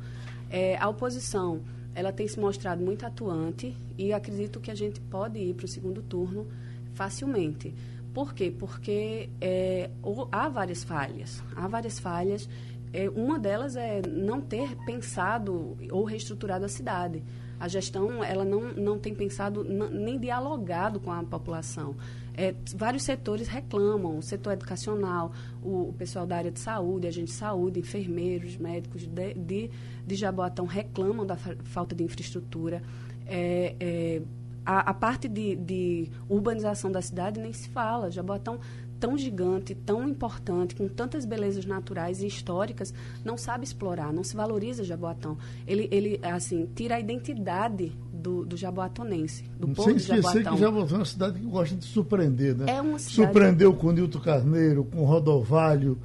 É, 0.50 0.76
a 0.76 0.88
oposição 0.88 1.60
ela 1.94 2.12
tem 2.12 2.26
se 2.26 2.38
mostrado 2.38 2.82
muito 2.82 3.04
atuante 3.04 3.76
e 3.96 4.12
acredito 4.12 4.60
que 4.60 4.70
a 4.70 4.74
gente 4.74 5.00
pode 5.00 5.38
ir 5.38 5.54
para 5.54 5.64
o 5.64 5.68
segundo 5.68 6.02
turno 6.02 6.46
facilmente. 6.94 7.74
Por 8.18 8.34
quê? 8.34 8.50
Porque 8.50 9.30
é, 9.40 9.90
há 10.32 10.48
várias 10.48 10.82
falhas. 10.82 11.40
Há 11.54 11.68
várias 11.68 12.00
falhas. 12.00 12.48
É, 12.92 13.08
uma 13.08 13.38
delas 13.38 13.76
é 13.76 14.02
não 14.08 14.40
ter 14.40 14.74
pensado 14.84 15.78
ou 15.92 16.02
reestruturado 16.02 16.64
a 16.64 16.68
cidade. 16.68 17.22
A 17.60 17.68
gestão 17.68 18.24
ela 18.24 18.44
não, 18.44 18.72
não 18.72 18.98
tem 18.98 19.14
pensado 19.14 19.62
nem 19.62 20.18
dialogado 20.18 20.98
com 20.98 21.12
a 21.12 21.22
população. 21.22 21.94
É, 22.34 22.56
vários 22.74 23.04
setores 23.04 23.46
reclamam, 23.46 24.18
o 24.18 24.22
setor 24.22 24.54
educacional, 24.54 25.30
o, 25.62 25.90
o, 25.90 25.92
pessoal 25.92 26.26
da 26.26 26.38
área 26.38 26.50
de 26.50 26.58
saúde, 26.58 27.06
agentes 27.06 27.34
de 27.34 27.38
saúde, 27.38 27.78
enfermeiros, 27.78 28.56
médicos 28.56 29.06
de, 29.06 29.34
de, 29.34 29.70
de 30.04 30.14
Jaboatão 30.16 30.66
reclamam 30.66 31.24
da 31.24 31.36
fa 31.36 31.54
falta 31.62 31.94
de 31.94 32.02
infraestrutura. 32.02 32.82
É, 33.28 33.76
é, 33.78 34.22
A, 34.64 34.90
a 34.90 34.94
parte 34.94 35.28
de, 35.28 35.56
de 35.56 36.10
urbanização 36.28 36.90
da 36.92 37.00
cidade 37.02 37.40
nem 37.40 37.52
se 37.52 37.68
fala. 37.68 38.10
Jaboatão 38.10 38.58
tão 39.00 39.16
gigante, 39.16 39.76
tão 39.76 40.08
importante, 40.08 40.74
com 40.74 40.88
tantas 40.88 41.24
belezas 41.24 41.64
naturais 41.64 42.20
e 42.20 42.26
históricas, 42.26 42.92
não 43.24 43.36
sabe 43.36 43.62
explorar, 43.64 44.12
não 44.12 44.24
se 44.24 44.34
valoriza 44.34 44.82
Jaboatão. 44.82 45.38
Ele, 45.68 45.88
ele 45.92 46.18
assim, 46.20 46.68
tira 46.74 46.96
a 46.96 47.00
identidade 47.00 47.92
do, 48.12 48.44
do 48.44 48.56
jaboatonense, 48.56 49.44
do 49.56 49.68
povo 49.68 49.84
Sem 49.90 49.94
de 49.94 50.00
esquecer 50.02 50.22
Jaboatão. 50.42 50.54
que 50.54 50.60
Jaboatão 50.60 50.96
é 50.96 50.98
uma 50.98 51.04
cidade 51.04 51.38
que 51.38 51.46
gosta 51.46 51.76
de 51.76 51.84
surpreender, 51.84 52.56
né? 52.56 52.64
É 52.72 52.80
uma 52.80 52.98
cidade- 52.98 53.14
Surpreendeu 53.14 53.72
com 53.72 53.92
Nilton 53.92 54.18
Carneiro, 54.18 54.84
com 54.84 55.04
Rodovalho, 55.04 55.96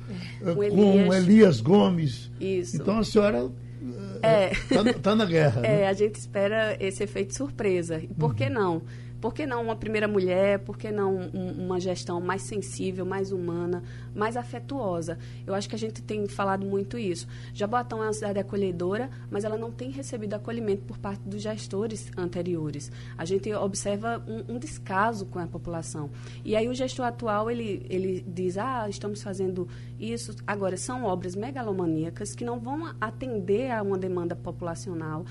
eh, 0.42 0.46
com 0.54 0.54
com 0.54 0.64
Elias. 0.64 1.16
Elias 1.16 1.62
Gomes. 1.62 2.32
Isso. 2.40 2.76
Então 2.76 3.00
a 3.00 3.04
senhora 3.04 3.52
É. 4.24 4.52
está 4.92 5.16
na 5.16 5.26
guerra. 5.26 5.62
né? 5.62 5.82
É, 5.82 5.88
a 5.88 5.94
gente 5.94 6.16
espera 6.16 6.76
esse 6.80 7.04
efeito 7.04 7.36
surpresa. 7.36 7.98
E 7.98 8.08
por 8.08 8.30
Uhum. 8.30 8.36
que 8.36 8.50
não? 8.50 8.82
Por 9.24 9.34
que 9.34 9.46
não 9.46 9.64
uma 9.64 9.76
primeira 9.78 10.06
mulher? 10.06 10.60
Por 10.60 10.78
que 10.78 10.92
não 10.92 11.16
um- 11.16 11.64
uma 11.66 11.80
gestão 11.80 12.20
mais 12.20 12.42
sensível, 12.42 13.06
mais 13.06 13.32
humana, 13.32 13.82
mais 14.14 14.36
afetuosa? 14.36 15.18
Eu 15.48 15.54
acho 15.54 15.70
que 15.70 15.76
a 15.76 15.80
gente 15.80 16.02
tem 16.02 16.28
falado 16.28 16.66
muito 16.66 16.98
isso. 16.98 17.26
Jaboatão 17.54 18.04
é 18.04 18.08
uma 18.08 18.12
cidade 18.12 18.38
acolhedora, 18.38 19.10
mas 19.32 19.46
ela 19.46 19.58
não 19.58 19.72
tem 19.72 19.90
recebido 19.92 20.34
acolhimento 20.34 20.84
por 20.84 20.98
parte 20.98 21.22
dos 21.26 21.42
gestores 21.42 22.12
anteriores. 22.18 22.92
A 23.18 23.24
gente 23.24 23.50
observa 23.54 24.22
um, 24.28 24.56
um 24.56 24.60
descaso 24.60 25.26
com 25.28 25.40
a 25.40 25.48
população. 25.48 26.10
E 26.44 26.54
aí 26.54 26.68
o 26.68 26.74
gestor 26.74 27.06
atual, 27.06 27.50
ele, 27.50 27.86
ele 27.90 28.26
diz, 28.28 28.58
ah, 28.58 28.90
estamos 28.90 29.24
fazendo 29.24 29.70
isso. 29.98 30.36
Agora, 30.46 30.76
são 30.76 31.06
obras 31.06 31.34
megalomaníacas 31.34 32.36
que 32.36 32.44
não 32.44 32.60
vão 32.60 32.94
atender 33.00 33.72
a 33.72 33.82
uma 33.84 33.98
demanda 33.98 34.36
populacional. 34.36 35.24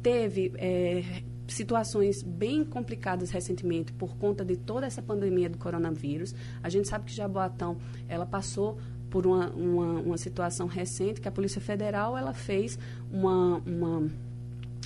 Teve... 0.00 0.52
eh, 0.56 1.24
situações 1.52 2.22
bem 2.22 2.64
complicadas 2.64 3.30
recentemente 3.30 3.92
por 3.92 4.16
conta 4.16 4.44
de 4.44 4.56
toda 4.56 4.86
essa 4.86 5.02
pandemia 5.02 5.48
do 5.48 5.58
coronavírus. 5.58 6.34
A 6.62 6.68
gente 6.68 6.88
sabe 6.88 7.06
que 7.06 7.12
Jaboatão 7.12 7.76
ela 8.08 8.26
passou 8.26 8.78
por 9.10 9.26
uma, 9.26 9.50
uma, 9.50 10.00
uma 10.00 10.16
situação 10.16 10.66
recente 10.66 11.20
que 11.20 11.28
a 11.28 11.32
Polícia 11.32 11.60
Federal 11.60 12.16
ela 12.16 12.32
fez 12.32 12.78
uma, 13.10 13.60
uma 13.66 14.08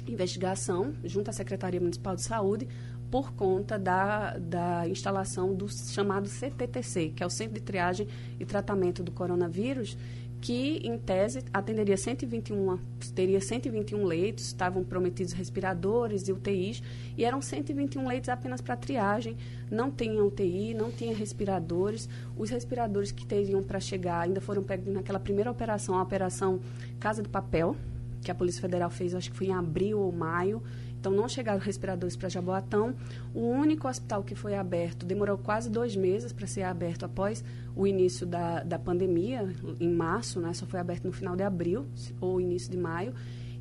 investigação 0.06 0.94
junto 1.04 1.30
à 1.30 1.32
Secretaria 1.32 1.80
Municipal 1.80 2.16
de 2.16 2.22
Saúde 2.22 2.68
por 3.10 3.32
conta 3.32 3.78
da, 3.78 4.36
da 4.38 4.88
instalação 4.88 5.54
do 5.54 5.68
chamado 5.68 6.28
CTTC, 6.28 7.12
que 7.14 7.22
é 7.22 7.26
o 7.26 7.30
Centro 7.30 7.54
de 7.54 7.60
Triagem 7.60 8.08
e 8.40 8.44
Tratamento 8.44 9.04
do 9.04 9.12
Coronavírus, 9.12 9.96
que, 10.44 10.78
em 10.84 10.98
tese, 10.98 11.42
atenderia 11.54 11.96
121, 11.96 12.78
teria 13.14 13.40
121 13.40 14.04
leitos, 14.04 14.44
estavam 14.44 14.84
prometidos 14.84 15.32
respiradores 15.32 16.28
e 16.28 16.32
UTIs, 16.32 16.82
e 17.16 17.24
eram 17.24 17.40
121 17.40 18.06
leitos 18.06 18.28
apenas 18.28 18.60
para 18.60 18.76
triagem, 18.76 19.38
não 19.70 19.90
tinha 19.90 20.22
UTI, 20.22 20.74
não 20.74 20.90
tinha 20.90 21.16
respiradores. 21.16 22.10
Os 22.36 22.50
respiradores 22.50 23.10
que 23.10 23.24
teriam 23.24 23.62
para 23.62 23.80
chegar 23.80 24.20
ainda 24.20 24.38
foram 24.38 24.62
pegos 24.62 24.92
naquela 24.92 25.18
primeira 25.18 25.50
operação, 25.50 25.96
a 25.96 26.02
Operação 26.02 26.60
Casa 27.00 27.22
do 27.22 27.30
Papel, 27.30 27.74
que 28.20 28.30
a 28.30 28.34
Polícia 28.34 28.60
Federal 28.60 28.90
fez, 28.90 29.14
acho 29.14 29.30
que 29.30 29.38
foi 29.38 29.46
em 29.46 29.54
abril 29.54 29.98
ou 29.98 30.12
maio. 30.12 30.62
Então, 31.04 31.12
não 31.12 31.28
chegaram 31.28 31.60
respiradores 31.60 32.16
para 32.16 32.30
Jaboatão. 32.30 32.94
O 33.34 33.42
único 33.42 33.86
hospital 33.86 34.24
que 34.24 34.34
foi 34.34 34.54
aberto 34.54 35.04
demorou 35.04 35.36
quase 35.36 35.68
dois 35.68 35.94
meses 35.94 36.32
para 36.32 36.46
ser 36.46 36.62
aberto 36.62 37.04
após 37.04 37.44
o 37.76 37.86
início 37.86 38.26
da, 38.26 38.62
da 38.62 38.78
pandemia, 38.78 39.54
em 39.78 39.92
março, 39.92 40.40
né? 40.40 40.54
só 40.54 40.64
foi 40.64 40.80
aberto 40.80 41.04
no 41.04 41.12
final 41.12 41.36
de 41.36 41.42
abril 41.42 41.84
ou 42.22 42.40
início 42.40 42.70
de 42.70 42.78
maio. 42.78 43.12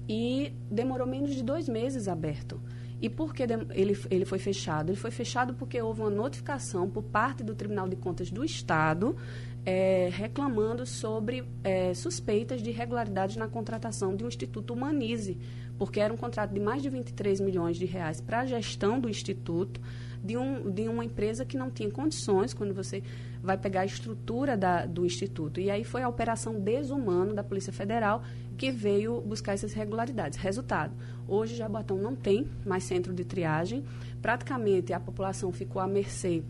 E 0.07 0.53
demorou 0.71 1.05
menos 1.05 1.35
de 1.35 1.43
dois 1.43 1.67
meses 1.67 2.07
aberto. 2.07 2.61
E 3.01 3.09
por 3.09 3.33
que 3.33 3.43
ele, 3.43 3.97
ele 4.09 4.23
foi 4.23 4.39
fechado? 4.39 4.89
Ele 4.89 4.97
foi 4.97 5.11
fechado 5.11 5.53
porque 5.53 5.81
houve 5.81 5.99
uma 5.99 6.09
notificação 6.09 6.89
por 6.89 7.03
parte 7.03 7.43
do 7.43 7.53
Tribunal 7.53 7.89
de 7.89 7.97
Contas 7.97 8.31
do 8.31 8.45
Estado 8.45 9.17
eh, 9.65 10.09
reclamando 10.11 10.85
sobre 10.85 11.43
eh, 11.63 11.93
suspeitas 11.93 12.61
de 12.61 12.69
irregularidades 12.69 13.35
na 13.35 13.47
contratação 13.47 14.15
de 14.15 14.23
um 14.23 14.27
Instituto 14.27 14.73
Humanize, 14.73 15.37
porque 15.77 15.99
era 15.99 16.13
um 16.13 16.17
contrato 16.17 16.53
de 16.53 16.59
mais 16.59 16.81
de 16.81 16.89
23 16.89 17.39
milhões 17.41 17.77
de 17.77 17.85
reais 17.85 18.21
para 18.21 18.41
a 18.41 18.45
gestão 18.45 18.99
do 18.99 19.09
Instituto, 19.09 19.81
de, 20.23 20.37
um, 20.37 20.71
de 20.71 20.87
uma 20.87 21.03
empresa 21.03 21.43
que 21.43 21.57
não 21.57 21.69
tinha 21.69 21.91
condições 21.91 22.53
quando 22.53 22.73
você 22.73 23.03
vai 23.41 23.57
pegar 23.57 23.81
a 23.81 23.85
estrutura 23.85 24.55
da, 24.55 24.85
do 24.85 25.05
Instituto. 25.05 25.59
E 25.59 25.69
aí 25.69 25.83
foi 25.83 26.01
a 26.01 26.07
operação 26.07 26.59
desumano 26.59 27.33
da 27.33 27.43
Polícia 27.43 27.73
Federal 27.73 28.23
que 28.57 28.71
veio 28.71 29.19
buscar 29.21 29.53
essas 29.53 29.73
irregularidades. 29.73 30.37
Resultado, 30.37 30.93
hoje 31.27 31.55
Jaboatão 31.55 31.97
não 31.97 32.15
tem 32.15 32.47
mais 32.65 32.83
centro 32.83 33.13
de 33.13 33.25
triagem, 33.25 33.83
praticamente 34.21 34.93
a 34.93 34.99
população 34.99 35.51
ficou 35.51 35.81
à 35.81 35.87
mercê 35.87 36.43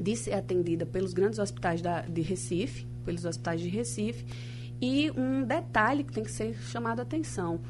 de 0.00 0.16
ser 0.16 0.34
atendida 0.34 0.86
pelos 0.86 1.12
grandes 1.12 1.38
hospitais 1.38 1.82
da, 1.82 2.02
de 2.02 2.20
Recife, 2.20 2.86
pelos 3.04 3.24
hospitais 3.24 3.60
de 3.60 3.68
Recife. 3.68 4.24
E 4.80 5.10
um 5.12 5.44
detalhe 5.44 6.02
que 6.02 6.12
tem 6.12 6.24
que 6.24 6.32
ser 6.32 6.54
chamado 6.54 7.00
a 7.00 7.02
atenção. 7.02 7.60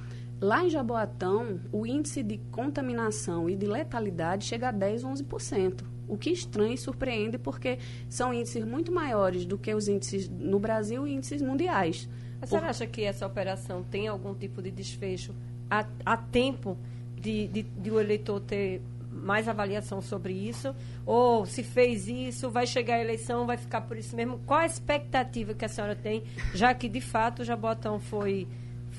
Lá 0.42 0.64
em 0.64 0.68
Jaboatão, 0.68 1.60
o 1.70 1.86
índice 1.86 2.20
de 2.20 2.36
contaminação 2.50 3.48
e 3.48 3.54
de 3.54 3.64
letalidade 3.64 4.44
chega 4.44 4.70
a 4.70 4.72
10, 4.72 5.04
11%. 5.04 5.84
O 6.08 6.18
que 6.18 6.30
estranha 6.30 6.74
e 6.74 6.76
surpreende 6.76 7.38
porque 7.38 7.78
são 8.08 8.34
índices 8.34 8.64
muito 8.64 8.90
maiores 8.90 9.46
do 9.46 9.56
que 9.56 9.72
os 9.72 9.86
índices 9.86 10.28
no 10.28 10.58
Brasil 10.58 11.06
e 11.06 11.14
índices 11.14 11.40
mundiais. 11.40 12.08
A 12.40 12.46
senhora 12.46 12.70
acha 12.70 12.88
que 12.88 13.04
essa 13.04 13.24
operação 13.24 13.84
tem 13.84 14.08
algum 14.08 14.34
tipo 14.34 14.60
de 14.60 14.72
desfecho 14.72 15.32
a, 15.70 15.86
a 16.04 16.16
tempo 16.16 16.76
de, 17.14 17.46
de, 17.46 17.62
de 17.62 17.90
o 17.92 18.00
eleitor 18.00 18.40
ter 18.40 18.82
mais 19.12 19.46
avaliação 19.46 20.02
sobre 20.02 20.32
isso? 20.32 20.74
Ou 21.06 21.46
se 21.46 21.62
fez 21.62 22.08
isso, 22.08 22.50
vai 22.50 22.66
chegar 22.66 22.96
a 22.96 23.00
eleição, 23.00 23.46
vai 23.46 23.56
ficar 23.56 23.82
por 23.82 23.96
isso 23.96 24.16
mesmo? 24.16 24.40
Qual 24.44 24.58
a 24.58 24.66
expectativa 24.66 25.54
que 25.54 25.64
a 25.64 25.68
senhora 25.68 25.94
tem, 25.94 26.24
já 26.52 26.74
que 26.74 26.88
de 26.88 27.00
fato 27.00 27.42
o 27.42 27.44
Jabotão 27.44 28.00
foi, 28.00 28.48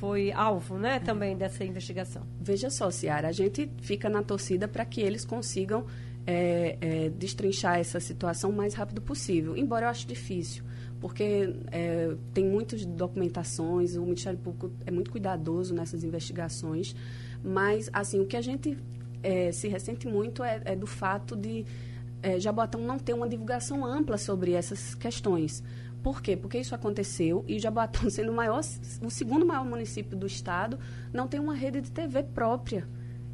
foi 0.04 0.34
alvo 0.34 0.78
né, 0.78 1.00
também 1.00 1.38
dessa 1.38 1.64
investigação? 1.64 2.24
Veja 2.38 2.70
só, 2.70 2.92
Ciara, 2.92 3.30
a 3.30 3.32
gente 3.32 3.72
fica 3.82 4.10
na 4.10 4.22
torcida 4.22 4.68
para 4.68 4.84
que 4.84 5.00
eles 5.00 5.24
consigam 5.24 5.86
é, 6.28 6.78
é, 6.82 7.10
destrinchar 7.10 7.80
essa 7.80 8.02
situação 8.02 8.50
o 8.50 8.54
mais 8.54 8.74
rápido 8.74 9.02
possível, 9.02 9.56
embora 9.56 9.86
eu 9.86 9.90
ache 9.90 10.06
difícil, 10.06 10.62
porque 11.00 11.56
é, 11.72 12.14
tem 12.34 12.44
muitas 12.44 12.86
documentações, 12.86 13.96
o 13.96 14.02
Ministério 14.02 14.38
Público 14.38 14.74
é 14.86 14.92
muito 14.92 15.10
cuidadoso 15.10 15.74
nessas 15.74 16.04
investigações, 16.04 16.94
mas 17.42 17.90
assim 17.94 18.20
o 18.20 18.26
que 18.26 18.36
a 18.36 18.42
gente 18.42 18.78
é, 19.24 19.54
se 19.54 19.70
ressente 19.70 20.06
muito 20.06 20.44
é, 20.44 20.62
é 20.66 20.76
do 20.76 20.86
fato 20.86 21.34
de 21.34 21.66
é, 22.22 22.42
Jaboatão 22.42 22.82
não 22.82 23.00
ter 23.00 23.14
uma 23.14 23.30
divulgação 23.30 23.86
ampla 23.86 24.18
sobre 24.18 24.52
essas 24.52 24.96
questões. 24.96 25.64
Por 26.04 26.22
quê? 26.22 26.36
Porque 26.36 26.60
isso 26.60 26.76
aconteceu 26.76 27.46
e 27.48 27.58
Jaboatão, 27.58 28.08
sendo 28.12 28.32
o, 28.32 28.36
maior, 28.36 28.60
o 29.02 29.10
segundo 29.10 29.46
maior 29.46 29.66
município 29.66 30.18
do 30.18 30.28
estado, 30.28 30.78
não 31.14 31.28
tem 31.28 31.40
uma 31.40 31.56
rede 31.56 31.80
de 31.80 31.90
TV 31.90 32.22
própria. 32.22 32.86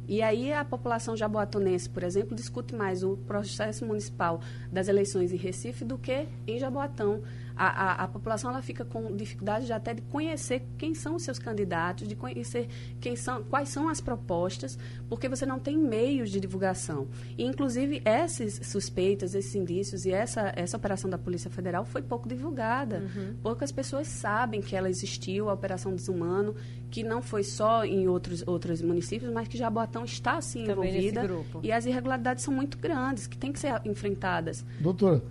E 0.08 0.22
aí 0.22 0.52
a 0.52 0.64
população 0.64 1.16
jaboatonense, 1.16 1.88
por 1.88 2.02
exemplo, 2.02 2.34
discute 2.34 2.74
mais 2.74 3.04
o 3.04 3.16
processo 3.16 3.84
municipal 3.84 4.40
das 4.72 4.88
eleições 4.88 5.32
em 5.32 5.36
Recife 5.36 5.84
do 5.84 5.96
que 5.96 6.26
em 6.48 6.58
Jaboatão. 6.58 7.22
A, 7.62 7.66
a, 7.66 8.04
a 8.04 8.08
população 8.08 8.50
ela 8.50 8.62
fica 8.62 8.86
com 8.86 9.14
dificuldade 9.14 9.66
de 9.66 9.72
até 9.74 9.92
de 9.92 10.00
conhecer 10.00 10.62
quem 10.78 10.94
são 10.94 11.16
os 11.16 11.22
seus 11.22 11.38
candidatos, 11.38 12.08
de 12.08 12.16
conhecer 12.16 12.68
quem 12.98 13.14
são, 13.14 13.42
quais 13.44 13.68
são 13.68 13.86
as 13.90 14.00
propostas, 14.00 14.78
porque 15.10 15.28
você 15.28 15.44
não 15.44 15.58
tem 15.58 15.76
meios 15.76 16.30
de 16.30 16.40
divulgação. 16.40 17.08
E, 17.36 17.44
inclusive, 17.44 18.00
essas 18.02 18.60
suspeitas, 18.66 19.34
esses 19.34 19.54
indícios 19.54 20.06
e 20.06 20.10
essa, 20.10 20.54
essa 20.56 20.74
operação 20.78 21.10
da 21.10 21.18
Polícia 21.18 21.50
Federal 21.50 21.84
foi 21.84 22.00
pouco 22.00 22.26
divulgada. 22.26 23.00
Uhum. 23.14 23.34
Poucas 23.42 23.70
pessoas 23.70 24.06
sabem 24.08 24.62
que 24.62 24.74
ela 24.74 24.88
existiu, 24.88 25.50
a 25.50 25.52
Operação 25.52 25.94
Desumano, 25.94 26.54
que 26.90 27.02
não 27.04 27.20
foi 27.20 27.42
só 27.42 27.84
em 27.84 28.08
outros, 28.08 28.42
outros 28.46 28.80
municípios, 28.80 29.30
mas 29.30 29.46
que 29.46 29.58
Jaboatão 29.58 30.02
está, 30.02 30.38
assim, 30.38 30.64
Também 30.64 30.88
envolvida. 30.88 31.22
grupo. 31.22 31.60
E 31.62 31.70
as 31.70 31.84
irregularidades 31.84 32.42
são 32.42 32.54
muito 32.54 32.78
grandes, 32.78 33.26
que 33.26 33.36
têm 33.36 33.52
que 33.52 33.58
ser 33.58 33.82
enfrentadas. 33.84 34.64
Doutora, 34.80 35.22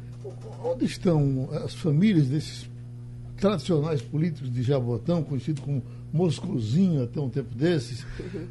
onde 0.64 0.86
estão 0.86 1.50
as 1.66 1.74
famílias 1.74 2.28
desses 2.28 2.70
tradicionais 3.38 4.02
políticos 4.02 4.52
de 4.52 4.62
Jabotão, 4.64 5.24
conhecido 5.24 5.62
como 5.62 5.82
Moscozinho 6.12 7.04
até 7.04 7.20
um 7.20 7.30
tempo 7.30 7.54
desses? 7.56 8.04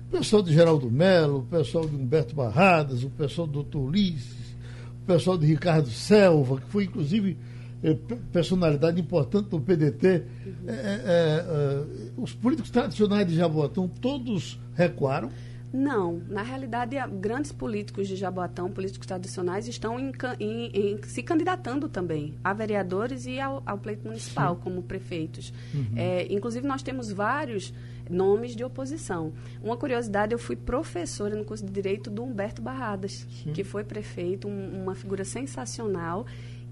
O 0.08 0.10
pessoal 0.10 0.42
de 0.42 0.52
Geraldo 0.52 0.90
Melo, 0.90 1.40
o 1.40 1.42
pessoal 1.42 1.86
de 1.86 1.94
Humberto 1.94 2.34
Barradas, 2.34 3.02
o 3.04 3.10
pessoal 3.10 3.46
do 3.46 3.62
Dr. 3.62 3.76
Ulisses, 3.78 4.54
o 5.02 5.06
pessoal 5.06 5.36
de 5.36 5.46
Ricardo 5.46 5.88
Selva, 5.90 6.60
que 6.60 6.66
foi 6.68 6.84
inclusive 6.84 7.36
eh, 7.82 7.94
pe- 7.94 8.16
personalidade 8.32 9.00
importante 9.00 9.48
do 9.50 9.60
PDT. 9.60 10.06
Eh, 10.06 10.22
eh, 10.66 11.44
eh, 11.46 12.10
os 12.16 12.32
políticos 12.34 12.70
tradicionais 12.70 13.26
de 13.26 13.34
Jabotão 13.36 13.88
todos 13.88 14.58
recuaram. 14.74 15.30
Não, 15.72 16.22
na 16.28 16.42
realidade, 16.42 16.96
grandes 17.20 17.52
políticos 17.52 18.08
de 18.08 18.16
Jaboatão, 18.16 18.70
políticos 18.70 19.06
tradicionais, 19.06 19.68
estão 19.68 20.00
em, 20.00 20.12
em, 20.40 20.70
em, 20.74 21.02
se 21.02 21.22
candidatando 21.22 21.88
também 21.88 22.34
a 22.42 22.54
vereadores 22.54 23.26
e 23.26 23.38
ao, 23.38 23.62
ao 23.66 23.76
pleito 23.76 24.06
municipal 24.06 24.56
Sim. 24.56 24.60
como 24.62 24.82
prefeitos. 24.82 25.52
Uhum. 25.74 25.92
É, 25.94 26.26
inclusive, 26.32 26.66
nós 26.66 26.82
temos 26.82 27.12
vários 27.12 27.74
nomes 28.08 28.56
de 28.56 28.64
oposição. 28.64 29.32
Uma 29.62 29.76
curiosidade, 29.76 30.32
eu 30.32 30.38
fui 30.38 30.56
professora 30.56 31.36
no 31.36 31.44
curso 31.44 31.64
de 31.64 31.72
Direito 31.72 32.10
do 32.10 32.24
Humberto 32.24 32.62
Barradas, 32.62 33.26
Sim. 33.42 33.52
que 33.52 33.62
foi 33.62 33.84
prefeito, 33.84 34.48
um, 34.48 34.82
uma 34.82 34.94
figura 34.94 35.24
sensacional. 35.24 36.24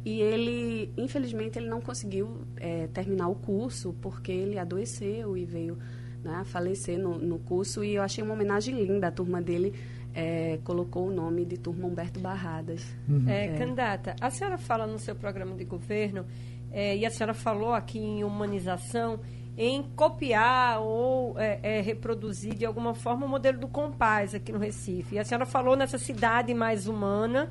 E 0.06 0.20
ele, 0.20 0.90
infelizmente, 0.96 1.58
ele 1.58 1.68
não 1.68 1.80
conseguiu 1.80 2.42
é, 2.56 2.86
terminar 2.86 3.28
o 3.28 3.34
curso 3.34 3.94
porque 4.00 4.32
ele 4.32 4.58
adoeceu 4.58 5.36
e 5.36 5.44
veio 5.44 5.76
né, 6.22 6.42
falecer 6.44 6.98
no, 6.98 7.18
no 7.18 7.38
curso 7.38 7.84
e 7.84 7.94
eu 7.94 8.02
achei 8.02 8.22
uma 8.22 8.34
homenagem 8.34 8.74
linda. 8.74 9.08
A 9.08 9.12
turma 9.12 9.40
dele 9.40 9.74
é, 10.14 10.58
colocou 10.64 11.08
o 11.08 11.10
nome 11.10 11.44
de 11.44 11.58
turma 11.58 11.86
Humberto 11.86 12.18
Barradas. 12.18 12.84
Uhum. 13.08 13.28
É, 13.28 13.46
é. 13.46 13.58
Candidata, 13.58 14.16
a 14.20 14.30
senhora 14.30 14.56
fala 14.56 14.86
no 14.86 14.98
seu 14.98 15.14
programa 15.14 15.54
de 15.54 15.64
governo 15.64 16.24
é, 16.72 16.96
e 16.96 17.04
a 17.04 17.10
senhora 17.10 17.34
falou 17.34 17.72
aqui 17.72 17.98
em 17.98 18.24
humanização 18.24 19.20
em 19.58 19.82
copiar 19.94 20.80
ou 20.80 21.38
é, 21.38 21.58
é, 21.62 21.80
reproduzir 21.80 22.54
de 22.54 22.66
alguma 22.66 22.94
forma 22.94 23.24
o 23.24 23.28
modelo 23.28 23.58
do 23.58 23.68
Compaz 23.68 24.34
aqui 24.34 24.52
no 24.52 24.58
Recife. 24.58 25.14
E 25.14 25.18
a 25.18 25.24
senhora 25.24 25.46
falou 25.46 25.76
nessa 25.76 25.98
cidade 25.98 26.52
mais 26.52 26.86
humana 26.86 27.50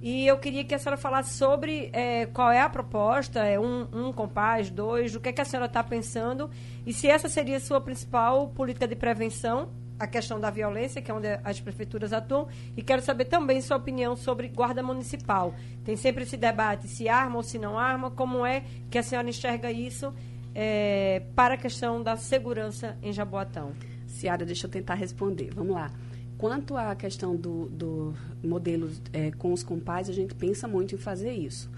e 0.00 0.26
eu 0.26 0.38
queria 0.38 0.64
que 0.64 0.74
a 0.74 0.78
senhora 0.78 0.96
falasse 0.96 1.34
sobre 1.34 1.90
é, 1.92 2.26
qual 2.26 2.50
é 2.52 2.60
a 2.60 2.68
proposta, 2.68 3.40
é 3.40 3.58
um, 3.58 3.86
um 3.92 4.12
compás, 4.12 4.70
dois, 4.70 5.14
o 5.14 5.20
que, 5.20 5.30
é 5.30 5.32
que 5.32 5.40
a 5.40 5.44
senhora 5.44 5.66
está 5.66 5.82
pensando 5.82 6.50
e 6.86 6.92
se 6.92 7.08
essa 7.08 7.28
seria 7.28 7.56
a 7.56 7.60
sua 7.60 7.80
principal 7.80 8.48
política 8.48 8.86
de 8.86 8.94
prevenção, 8.94 9.68
a 9.98 10.06
questão 10.06 10.38
da 10.38 10.50
violência, 10.50 11.02
que 11.02 11.10
é 11.10 11.14
onde 11.14 11.26
as 11.42 11.60
prefeituras 11.60 12.12
atuam, 12.12 12.46
e 12.76 12.82
quero 12.82 13.02
saber 13.02 13.24
também 13.24 13.60
sua 13.60 13.76
opinião 13.76 14.14
sobre 14.14 14.48
guarda 14.48 14.82
municipal. 14.82 15.54
Tem 15.84 15.96
sempre 15.96 16.22
esse 16.22 16.36
debate 16.36 16.86
se 16.86 17.08
arma 17.08 17.36
ou 17.36 17.42
se 17.42 17.58
não 17.58 17.76
arma, 17.76 18.10
como 18.10 18.46
é 18.46 18.62
que 18.88 18.98
a 18.98 19.02
senhora 19.02 19.28
enxerga 19.28 19.72
isso 19.72 20.14
é, 20.54 21.22
para 21.34 21.54
a 21.54 21.56
questão 21.56 22.00
da 22.00 22.16
segurança 22.16 22.96
em 23.02 23.12
Jaboatão? 23.12 23.72
Ciara, 24.06 24.46
deixa 24.46 24.66
eu 24.66 24.70
tentar 24.70 24.94
responder. 24.94 25.50
Vamos 25.52 25.74
lá. 25.74 25.90
Quanto 26.38 26.76
à 26.76 26.94
questão 26.94 27.34
do, 27.34 27.66
do 27.68 28.14
modelo 28.42 28.88
é, 29.12 29.32
com 29.32 29.52
os 29.52 29.64
compais, 29.64 30.08
a 30.08 30.12
gente 30.12 30.34
pensa 30.36 30.68
muito 30.68 30.94
em 30.94 30.98
fazer 30.98 31.32
isso. 31.32 31.68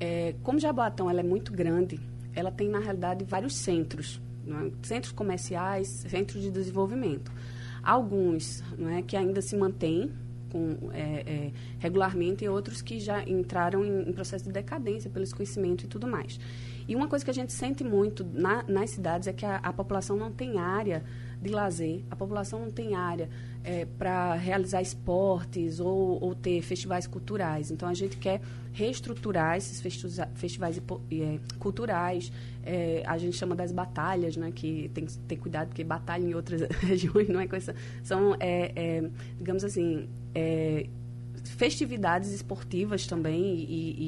É, 0.00 0.34
como 0.42 0.58
Jaboatão 0.58 1.08
ela 1.08 1.20
é 1.20 1.22
muito 1.22 1.52
grande, 1.52 2.00
ela 2.34 2.50
tem, 2.50 2.68
na 2.68 2.80
realidade, 2.80 3.24
vários 3.24 3.54
centros. 3.54 4.20
É? 4.46 4.70
Centros 4.82 5.12
comerciais, 5.12 6.04
centros 6.08 6.42
de 6.42 6.50
desenvolvimento. 6.50 7.30
Alguns 7.82 8.62
é, 8.96 9.02
que 9.02 9.16
ainda 9.16 9.40
se 9.40 9.56
mantêm 9.56 10.10
com, 10.50 10.90
é, 10.92 11.00
é, 11.00 11.52
regularmente 11.78 12.44
e 12.44 12.48
outros 12.48 12.82
que 12.82 12.98
já 12.98 13.22
entraram 13.22 13.84
em, 13.84 14.08
em, 14.08 14.12
processo 14.12 14.44
de 14.44 14.52
decadência 14.52 15.10
pelo 15.10 15.24
esquecimento 15.24 15.84
e 15.84 15.86
tudo 15.86 16.06
mais. 16.06 16.40
E 16.88 16.96
uma 16.96 17.06
coisa 17.06 17.22
que 17.22 17.30
a 17.30 17.34
gente 17.34 17.52
sente 17.52 17.84
muito 17.84 18.24
na, 18.24 18.64
nas 18.66 18.90
cidades 18.90 19.28
é 19.28 19.32
que 19.32 19.44
a, 19.44 19.56
a 19.56 19.72
população 19.74 20.16
não 20.16 20.32
tem 20.32 20.58
área 20.58 21.04
de 21.40 21.50
lazer, 21.50 22.02
a 22.10 22.16
população 22.16 22.60
não 22.60 22.70
tem 22.70 22.94
área 22.94 23.28
é, 23.62 23.84
para 23.84 24.34
realizar 24.34 24.80
esportes 24.80 25.78
ou, 25.78 26.20
ou, 26.20 26.34
ter 26.34 26.62
festivais 26.62 27.06
culturais. 27.06 27.70
Então, 27.70 27.88
a 27.88 27.94
gente 27.94 28.16
quer 28.16 28.40
reestruturar 28.72 29.56
esses 29.56 29.80
festivais 30.34 30.78
é, 30.78 31.38
culturais. 31.58 32.32
É, 32.64 33.02
a 33.06 33.18
gente 33.18 33.36
chama 33.36 33.54
das 33.54 33.70
batalhas, 33.70 34.36
né, 34.36 34.50
que 34.50 34.90
tem 34.94 35.04
que 35.04 35.18
ter 35.18 35.36
cuidado, 35.36 35.68
porque 35.68 35.84
batalha 35.84 36.24
em 36.24 36.34
outras 36.34 36.62
regiões 36.80 37.28
não 37.28 37.40
é 37.40 37.46
coisa. 37.46 37.74
São, 38.02 38.34
é, 38.40 38.72
é, 38.74 39.10
digamos 39.38 39.62
assim, 39.62 40.08
é, 40.34 40.86
festividades 41.44 42.32
esportivas 42.32 43.06
também 43.06 43.56
e, 43.56 43.62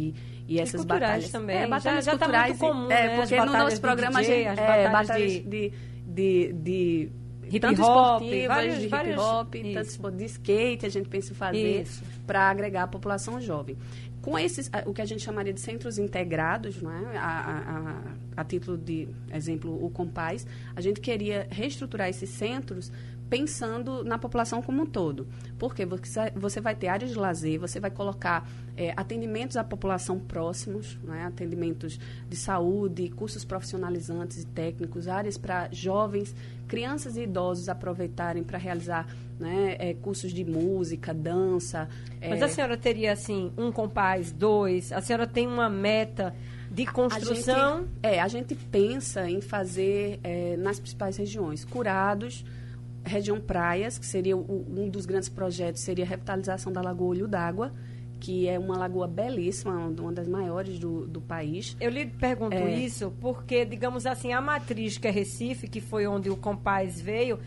e, 0.09 0.15
e 0.51 0.59
essas 0.59 0.83
e 0.83 0.87
batalhas. 0.87 1.31
também. 1.31 1.59
É, 1.59 1.67
batalhas 1.69 2.05
já, 2.05 2.11
já 2.11 2.19
culturais. 2.19 2.59
Tá 2.59 2.65
muito 2.67 2.77
comum, 2.77 2.91
é, 2.91 3.07
né? 3.07 3.17
porque 3.17 3.37
no 3.39 3.53
nosso 3.53 3.81
programa 3.81 4.21
DJ, 4.21 4.47
a 4.47 4.51
gente, 4.51 4.61
é, 4.61 4.91
batalhas 4.91 5.33
de, 5.33 5.41
de, 5.43 5.73
de, 6.05 6.53
de 6.55 7.13
hip 7.45 7.61
tanto 7.61 7.83
hop, 7.83 8.23
vários, 8.49 8.79
de 8.79 8.87
hip 8.87 9.17
hop, 9.17 9.55
tanto 9.73 10.17
de 10.17 10.25
skate, 10.25 10.87
a 10.87 10.89
gente 10.89 11.09
pensa 11.09 11.33
em 11.33 11.37
fazer 11.37 11.87
para 12.27 12.51
agregar 12.51 12.83
a 12.83 12.89
população 12.89 13.41
jovem. 13.41 13.79
Com 14.21 14.37
esses, 14.37 14.69
o 14.87 14.93
que 14.93 15.01
a 15.01 15.05
gente 15.05 15.23
chamaria 15.23 15.53
de 15.53 15.61
centros 15.61 15.99
integrados, 15.99 16.83
não 16.83 16.91
é? 16.91 17.17
a, 17.17 17.23
a, 17.23 17.79
a, 17.79 18.43
a 18.43 18.45
título 18.45 18.77
de 18.77 19.09
exemplo, 19.33 19.83
o 19.83 19.89
Compaz, 19.89 20.45
a 20.75 20.81
gente 20.81 21.01
queria 21.01 21.47
reestruturar 21.49 22.09
esses 22.09 22.29
centros 22.29 22.91
pensando 23.31 24.05
na 24.05 24.19
população 24.19 24.61
como 24.61 24.83
um 24.83 24.87
todo. 24.87 25.27
Porque 25.59 25.87
você 26.35 26.61
vai 26.61 26.75
ter 26.75 26.89
áreas 26.89 27.13
de 27.13 27.17
lazer, 27.17 27.61
você 27.61 27.79
vai 27.79 27.91
colocar 27.91 28.47
é, 28.77 28.93
atendimentos 28.97 29.57
à 29.57 29.63
população 29.63 30.19
próximos, 30.19 30.99
né, 31.05 31.25
atendimentos 31.25 31.99
de 32.29 32.37
saúde, 32.37 33.09
cursos 33.11 33.45
profissionalizantes 33.45 34.43
e 34.43 34.47
técnicos, 34.47 35.07
áreas 35.07 35.39
para 35.39 35.69
jovens, 35.71 36.35
crianças 36.67 37.17
e 37.17 37.23
idosos 37.23 37.69
aproveitarem 37.69 38.43
para 38.43 38.59
realizar 38.59 39.07
né, 39.39 39.77
é, 39.79 39.95
cursos 39.95 40.33
de 40.33 40.45
música, 40.45 41.15
dança. 41.15 41.89
Mas 42.21 42.41
é... 42.41 42.45
a 42.45 42.49
senhora 42.49 42.77
teria, 42.77 43.13
assim, 43.13 43.53
um 43.57 43.71
compás, 43.71 44.33
dois? 44.33 44.93
A 44.93 45.01
senhora 45.01 45.27
tem 45.27 45.47
uma 45.47 45.69
meta 45.69 46.35
de 46.71 46.87
construção? 46.87 47.77
A 47.77 47.79
gente, 47.79 47.91
é, 48.03 48.21
a 48.21 48.29
gente 48.29 48.55
pensa 48.55 49.29
em 49.29 49.41
fazer 49.41 50.21
é, 50.23 50.57
nas 50.57 50.79
principais 50.79 51.17
regiões, 51.17 51.65
curados, 51.65 52.45
região 53.11 53.41
praias, 53.41 53.99
que 53.99 54.07
seria 54.07 54.37
o, 54.37 54.67
um 54.69 54.89
dos 54.89 55.07
grandes 55.07 55.29
projetos, 55.29 55.83
seria 55.83 56.05
a 56.05 56.09
revitalização 56.09 56.73
da 56.73 56.81
Lagoa 56.81 57.09
Olho 57.09 57.29
d'Água, 57.29 57.73
que 58.21 58.47
é 58.47 58.59
uma 58.59 58.77
lagoa 58.77 59.09
belíssima, 59.09 59.73
uma 59.99 60.13
das 60.13 60.29
maiores 60.29 60.79
do, 60.79 61.07
do 61.07 61.21
país. 61.21 61.77
Eu 61.81 61.91
lhe 61.91 62.07
pergunto 62.07 62.55
é... 62.55 62.75
isso 62.75 63.13
porque, 63.21 63.65
digamos 63.65 64.07
assim, 64.07 64.33
a 64.33 64.41
matriz 64.41 64.99
que 64.99 65.09
é 65.09 65.11
Recife, 65.11 65.67
que 65.67 65.81
foi 65.81 66.07
onde 66.07 66.29
o 66.29 66.37
Compaz 66.37 67.01
veio, 67.01 67.39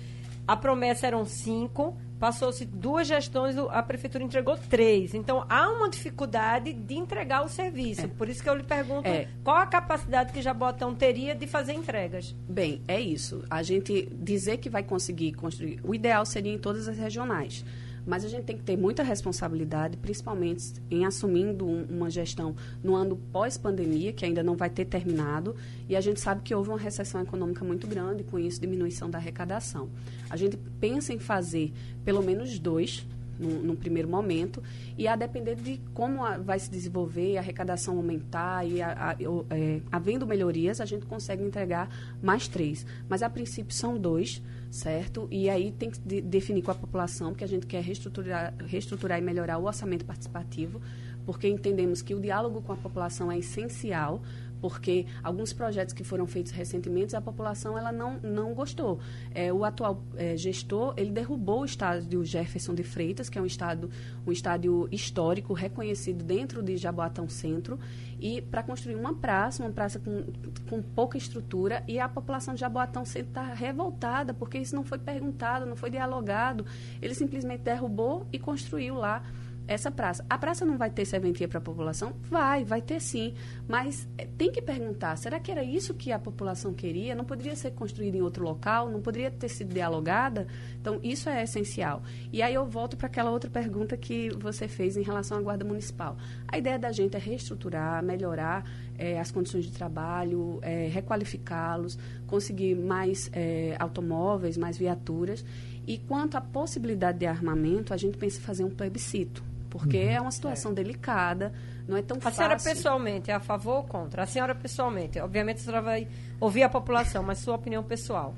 a 0.47 0.57
promessa 0.57 1.07
eram 1.07 1.25
cinco, 1.25 1.95
passou-se 2.23 2.63
duas 2.63 3.05
gestões, 3.05 3.57
a 3.57 3.83
prefeitura 3.83 4.23
entregou 4.23 4.55
três. 4.55 5.13
Então, 5.13 5.45
há 5.49 5.69
uma 5.69 5.89
dificuldade 5.89 6.71
de 6.71 6.95
entregar 6.95 7.43
o 7.43 7.49
serviço. 7.49 8.05
É. 8.05 8.07
Por 8.07 8.29
isso 8.29 8.41
que 8.41 8.47
eu 8.47 8.55
lhe 8.55 8.63
pergunto 8.63 9.09
é. 9.09 9.27
qual 9.43 9.57
a 9.57 9.65
capacidade 9.65 10.31
que 10.31 10.41
Jabotão 10.41 10.95
teria 10.95 11.35
de 11.35 11.45
fazer 11.45 11.73
entregas. 11.73 12.33
Bem, 12.47 12.81
é 12.87 12.97
isso. 12.97 13.43
A 13.49 13.61
gente 13.61 14.07
dizer 14.13 14.55
que 14.59 14.69
vai 14.69 14.83
conseguir 14.83 15.33
construir... 15.33 15.81
O 15.83 15.93
ideal 15.93 16.25
seria 16.25 16.53
em 16.53 16.57
todas 16.57 16.87
as 16.87 16.97
regionais. 16.97 17.65
Mas 18.05 18.25
a 18.25 18.27
gente 18.27 18.43
tem 18.43 18.57
que 18.57 18.63
ter 18.63 18.77
muita 18.77 19.03
responsabilidade, 19.03 19.97
principalmente 19.97 20.73
em 20.89 21.05
assumindo 21.05 21.65
um, 21.65 21.85
uma 21.89 22.09
gestão 22.09 22.55
no 22.83 22.95
ano 22.95 23.17
pós-pandemia, 23.31 24.13
que 24.13 24.25
ainda 24.25 24.43
não 24.43 24.55
vai 24.55 24.69
ter 24.69 24.85
terminado, 24.85 25.55
e 25.87 25.95
a 25.95 26.01
gente 26.01 26.19
sabe 26.19 26.41
que 26.41 26.53
houve 26.53 26.69
uma 26.69 26.79
recessão 26.79 27.21
econômica 27.21 27.63
muito 27.63 27.87
grande, 27.87 28.23
com 28.23 28.37
isso 28.37 28.59
diminuição 28.59 29.09
da 29.09 29.17
arrecadação. 29.17 29.89
A 30.29 30.35
gente 30.35 30.57
pensa 30.79 31.13
em 31.13 31.19
fazer 31.19 31.71
pelo 32.03 32.21
menos 32.21 32.59
dois 32.59 33.05
num, 33.39 33.75
primeiro 33.75 34.07
momento, 34.07 34.61
e 34.97 35.07
a 35.07 35.15
depender 35.15 35.55
de 35.55 35.79
como 35.93 36.23
a, 36.23 36.37
vai 36.37 36.59
se 36.59 36.69
desenvolver, 36.69 37.37
a 37.37 37.39
arrecadação 37.39 37.97
aumentar 37.97 38.65
e 38.65 38.81
a, 38.81 39.11
a, 39.11 39.15
é, 39.49 39.81
havendo 39.91 40.25
melhorias, 40.25 40.79
a 40.79 40.85
gente 40.85 41.05
consegue 41.05 41.43
entregar 41.43 41.89
mais 42.21 42.47
três. 42.47 42.85
Mas 43.09 43.23
a 43.23 43.29
princípio 43.29 43.73
são 43.73 43.97
dois, 43.97 44.41
certo? 44.73 45.27
E 45.29 45.51
aí 45.51 45.71
tem 45.71 45.91
que 45.91 45.99
de, 45.99 46.19
definir 46.19 46.63
com 46.63 46.71
a 46.71 46.75
população, 46.75 47.29
porque 47.29 47.43
a 47.43 47.47
gente 47.47 47.67
quer 47.67 47.83
reestruturar, 47.83 48.55
reestruturar 48.65 49.19
e 49.19 49.21
melhorar 49.21 49.59
o 49.59 49.65
orçamento 49.65 50.03
participativo, 50.03 50.81
porque 51.27 51.47
entendemos 51.47 52.01
que 52.01 52.15
o 52.15 52.19
diálogo 52.19 52.59
com 52.59 52.73
a 52.73 52.75
população 52.75 53.31
é 53.31 53.37
essencial 53.37 54.23
porque 54.63 55.05
alguns 55.21 55.51
projetos 55.51 55.93
que 55.93 56.05
foram 56.05 56.25
feitos 56.25 56.53
recentemente 56.53 57.17
a 57.17 57.19
população 57.19 57.77
ela 57.77 57.91
não, 57.91 58.17
não 58.23 58.53
gostou. 58.53 58.97
É, 59.35 59.51
o 59.51 59.65
atual 59.65 60.01
é, 60.15 60.37
gestor 60.37 60.93
ele 60.95 61.11
derrubou 61.11 61.63
o 61.63 61.65
estádio 61.65 62.23
Jefferson 62.23 62.73
de 62.73 62.81
Freitas, 62.81 63.27
que 63.27 63.37
é 63.37 63.41
um 63.41 63.45
estádio, 63.45 63.89
um 64.25 64.31
estádio 64.31 64.87
histórico 64.89 65.51
reconhecido 65.51 66.23
dentro 66.23 66.63
de 66.63 66.77
Jaboatão 66.77 67.27
Centro, 67.27 67.77
e 68.21 68.41
para 68.41 68.63
construir 68.63 68.95
uma 68.95 69.13
praça, 69.13 69.61
uma 69.61 69.71
praça 69.73 69.99
com, 69.99 70.23
com 70.69 70.81
pouca 70.81 71.17
estrutura, 71.17 71.83
e 71.85 71.99
a 71.99 72.07
população 72.07 72.53
de 72.53 72.61
Jaboatão 72.61 73.03
Centro 73.03 73.31
está 73.31 73.53
revoltada 73.53 74.33
porque 74.33 74.57
isso 74.57 74.73
não 74.73 74.85
foi 74.85 74.97
perguntado, 74.97 75.65
não 75.65 75.75
foi 75.75 75.89
dialogado. 75.89 76.65
Ele 77.01 77.13
simplesmente 77.13 77.63
derrubou 77.63 78.25
e 78.31 78.39
construiu 78.39 78.95
lá 78.95 79.21
essa 79.67 79.89
praça. 79.89 80.25
A 80.29 80.37
praça 80.37 80.65
não 80.65 80.77
vai 80.77 80.89
ter 80.89 81.05
serventia 81.05 81.47
para 81.47 81.57
a 81.57 81.61
população? 81.61 82.13
Vai, 82.23 82.63
vai 82.63 82.81
ter 82.81 82.99
sim. 82.99 83.33
Mas 83.67 84.07
é, 84.17 84.25
tem 84.37 84.51
que 84.51 84.61
perguntar: 84.61 85.15
será 85.17 85.39
que 85.39 85.51
era 85.51 85.63
isso 85.63 85.93
que 85.93 86.11
a 86.11 86.19
população 86.19 86.73
queria? 86.73 87.15
Não 87.15 87.25
poderia 87.25 87.55
ser 87.55 87.71
construída 87.71 88.17
em 88.17 88.21
outro 88.21 88.43
local? 88.43 88.89
Não 88.89 89.01
poderia 89.01 89.31
ter 89.31 89.49
sido 89.49 89.73
dialogada? 89.73 90.47
Então, 90.79 90.99
isso 91.01 91.29
é 91.29 91.43
essencial. 91.43 92.03
E 92.31 92.41
aí 92.41 92.53
eu 92.53 92.65
volto 92.65 92.97
para 92.97 93.07
aquela 93.07 93.31
outra 93.31 93.49
pergunta 93.49 93.95
que 93.95 94.29
você 94.37 94.67
fez 94.67 94.97
em 94.97 95.01
relação 95.01 95.37
à 95.37 95.41
Guarda 95.41 95.63
Municipal. 95.63 96.17
A 96.47 96.57
ideia 96.57 96.77
da 96.77 96.91
gente 96.91 97.15
é 97.15 97.19
reestruturar, 97.19 98.03
melhorar 98.03 98.65
é, 98.97 99.19
as 99.19 99.31
condições 99.31 99.65
de 99.65 99.71
trabalho, 99.71 100.59
é, 100.61 100.87
requalificá-los, 100.87 101.97
conseguir 102.27 102.75
mais 102.75 103.29
é, 103.33 103.75
automóveis, 103.79 104.57
mais 104.57 104.77
viaturas. 104.77 105.43
E 105.85 105.97
quanto 105.97 106.35
à 106.37 106.41
possibilidade 106.41 107.19
de 107.19 107.25
armamento, 107.25 107.93
a 107.93 107.97
gente 107.97 108.17
pensa 108.17 108.39
em 108.39 108.41
fazer 108.41 108.63
um 108.63 108.69
plebiscito, 108.69 109.43
porque 109.73 109.97
uhum. 109.97 110.09
é 110.09 110.21
uma 110.21 110.29
situação 110.29 110.71
delicada, 110.71 111.51
não 111.87 111.97
é 111.97 112.03
tão 112.03 112.17
a 112.17 112.21
fácil. 112.21 112.43
A 112.43 112.45
senhora 112.45 112.63
pessoalmente 112.63 113.31
é 113.31 113.33
a 113.33 113.39
favor 113.39 113.77
ou 113.77 113.83
contra? 113.83 114.21
A 114.21 114.25
senhora 114.27 114.53
pessoalmente, 114.53 115.19
obviamente 115.19 115.57
a 115.57 115.59
senhora 115.61 115.81
vai 115.81 116.07
ouvir 116.39 116.61
a 116.61 116.69
população, 116.69 117.23
mas 117.23 117.39
sua 117.39 117.55
opinião 117.55 117.83
pessoal. 117.83 118.35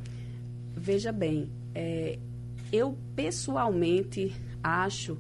Veja 0.74 1.12
bem, 1.12 1.52
é, 1.74 2.18
eu 2.72 2.98
pessoalmente 3.18 4.34
acho 4.64 5.18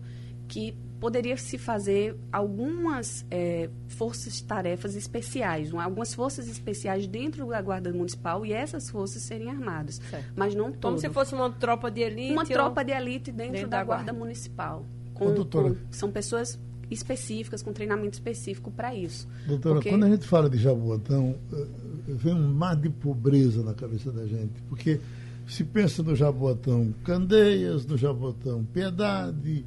que 0.48 0.74
poderia 1.02 1.36
se 1.36 1.58
fazer 1.58 2.18
algumas 2.32 3.26
é, 3.30 3.70
forças-tarefas 3.90 4.96
especiais, 4.96 5.74
um, 5.74 5.82
algumas 5.82 6.14
forças 6.14 6.48
especiais 6.48 7.06
dentro 7.08 7.46
da 7.48 7.62
Guarda 7.62 7.92
Municipal 7.92 8.46
e 8.46 8.54
essas 8.54 8.90
forças 8.90 9.22
serem 9.22 9.50
armadas, 9.50 10.00
certo. 10.10 10.32
mas 10.34 10.56
não 10.56 10.72
todas. 10.72 10.80
Como 10.82 10.98
se 10.98 11.10
fosse 11.10 11.36
uma 11.36 11.52
tropa 11.52 11.92
de 11.92 12.00
elite? 12.00 12.32
Uma 12.32 12.44
ou... 12.44 12.48
tropa 12.48 12.86
de 12.86 12.94
elite 12.94 13.34
dentro, 13.34 13.52
dentro 13.52 13.70
da, 13.70 13.80
da, 13.80 13.84
Guarda, 13.84 14.04
Guarda 14.06 14.18
Municipal. 14.18 14.86
Com, 15.16 15.30
Ô, 15.30 15.46
com, 15.46 15.76
são 15.90 16.12
pessoas 16.12 16.60
específicas, 16.92 17.64
com 17.64 17.74
treinamento 17.74 18.14
específico 18.14 18.70
para 18.70 18.94
isso. 18.94 19.28
Doutora, 19.48 19.76
porque... 19.76 19.90
quando 19.90 20.04
a 20.04 20.10
gente 20.10 20.28
fala 20.28 20.50
de 20.50 20.58
Jaboatão, 20.58 21.36
eh, 21.52 21.66
vem 22.08 22.34
um 22.34 22.54
mar 22.54 22.76
de 22.76 22.90
pobreza 22.90 23.64
na 23.64 23.74
cabeça 23.74 24.12
da 24.12 24.28
gente, 24.28 24.62
porque 24.70 25.00
se 25.48 25.64
pensa 25.64 26.04
no 26.04 26.16
Jaboatão 26.16 26.94
Candeias, 27.04 27.86
no 27.86 27.98
Jaboatão 27.98 28.64
Piedade, 28.66 29.66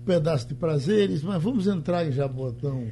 um 0.00 0.04
pedaço 0.04 0.48
de 0.48 0.54
prazeres, 0.54 1.22
mas 1.22 1.42
vamos 1.42 1.66
entrar 1.66 2.06
em 2.06 2.12
Jaboatão 2.12 2.86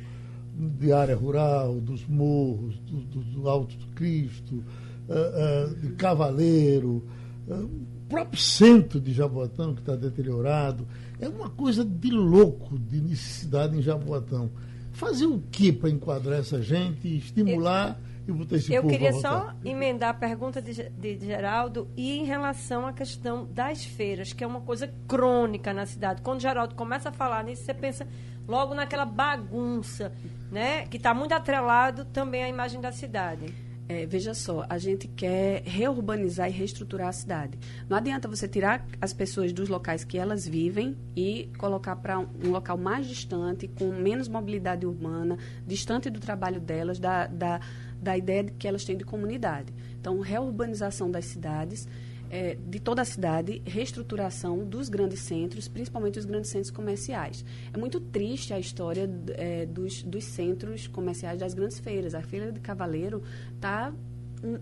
de 0.57 0.93
área 0.93 1.15
rural, 1.15 1.81
dos 1.81 2.07
morros, 2.07 2.79
do, 2.81 3.01
do, 3.03 3.21
do 3.21 3.49
Alto 3.49 3.77
do 3.77 3.87
Cristo, 3.89 4.65
uh, 5.09 5.71
uh, 5.71 5.75
de 5.75 5.89
Cavaleiro, 5.97 7.05
uh, 7.47 7.96
próprio 8.09 8.41
centro 8.41 9.01
de 9.01 9.13
Jaboatão 9.13 9.75
que 9.75 9.81
está 9.81 9.97
deteriorado. 9.97 10.87
É 11.21 11.29
uma 11.29 11.51
coisa 11.51 11.85
de 11.85 12.11
louco 12.11 12.79
de 12.79 13.01
necessidade 13.01 13.77
em 13.77 13.83
Jaboatão. 13.83 14.51
Fazer 14.93 15.27
o 15.27 15.43
que 15.51 15.73
para 15.73 15.91
enquadrar 15.91 16.39
essa 16.39 16.63
gente, 16.63 17.17
estimular 17.17 17.99
e 18.27 18.33
botar 18.33 18.57
esse 18.57 18.73
Eu 18.73 18.83
povo 18.83 18.93
queria 18.93 19.13
só 19.13 19.53
emendar 19.65 20.11
a 20.11 20.15
pergunta 20.15 20.61
de, 20.63 20.91
de 20.91 21.19
Geraldo 21.19 21.89
e 21.97 22.19
em 22.19 22.25
relação 22.25 22.87
à 22.87 22.93
questão 22.93 23.47
das 23.47 23.85
feiras, 23.85 24.33
que 24.33 24.43
é 24.43 24.47
uma 24.47 24.61
coisa 24.61 24.93
crônica 25.07 25.73
na 25.73 25.87
cidade. 25.87 26.23
Quando 26.23 26.41
Geraldo 26.41 26.75
começa 26.75 27.11
a 27.11 27.13
falar 27.13 27.45
nisso, 27.45 27.65
você 27.65 27.75
pensa 27.75 28.07
logo 28.49 28.75
naquela 28.75 29.05
bagunça, 29.05 30.13
né? 30.51 30.87
Que 30.87 30.97
está 30.97 31.13
muito 31.13 31.33
atrelado 31.33 32.05
também 32.07 32.43
à 32.43 32.49
imagem 32.49 32.81
da 32.81 32.93
cidade. 32.93 33.66
É, 33.89 34.05
veja 34.05 34.35
só, 34.35 34.67
a 34.69 34.79
gente 34.79 35.07
quer 35.07 35.63
reurbanizar 35.65 36.49
e 36.49 36.53
reestruturar 36.53 37.09
a 37.09 37.13
cidade. 37.13 37.57
Não 37.89 37.97
adianta 37.97 38.27
você 38.27 38.49
tirar 38.49 38.85
as 39.01 39.13
pessoas 39.13 39.53
dos 39.53 39.69
locais 39.69 40.03
que 40.03 40.19
elas 40.19 40.47
vivem 40.47 40.97
e 41.15 41.49
colocar 41.57 41.95
para 41.95 42.19
um, 42.19 42.51
local 42.51 42.77
mais 42.77 43.07
distante, 43.07 43.69
com 43.69 43.93
menos 43.93 44.27
mobilidade 44.27 44.85
urbana, 44.85 45.39
distante 45.65 46.11
do 46.11 46.19
trabalho 46.19 46.61
delas, 46.61 46.99
da, 46.99 47.29
da, 47.29 47.61
da 48.03 48.17
ideia 48.19 48.45
que 48.45 48.67
elas 48.67 48.85
têm 48.85 48.97
de 48.97 49.05
comunidade. 49.05 49.73
Então, 50.01 50.19
reurbanização 50.19 51.09
das 51.09 51.27
cidades 51.27 51.87
é, 52.31 52.55
de 52.55 52.81
toda 52.81 53.03
a 53.03 53.05
cidade, 53.05 53.63
reestruturação 53.65 54.65
dos 54.65 54.89
grandes 54.89 55.21
centros, 55.21 55.69
principalmente 55.69 56.19
os 56.19 56.25
grandes 56.25 56.51
centros 56.51 56.71
comerciais. 56.71 57.45
É 57.73 57.79
muito 57.79 58.01
triste 58.01 58.53
a 58.53 58.59
história 58.59 59.09
é, 59.35 59.67
dos, 59.67 60.03
dos 60.03 60.25
centros 60.25 60.87
comerciais 60.87 61.39
das 61.39 61.55
grandes 61.55 61.79
feiras. 61.79 62.15
A 62.15 62.23
Feira 62.23 62.53
de 62.53 62.61
Cavaleiro 62.61 63.23
está 63.55 63.93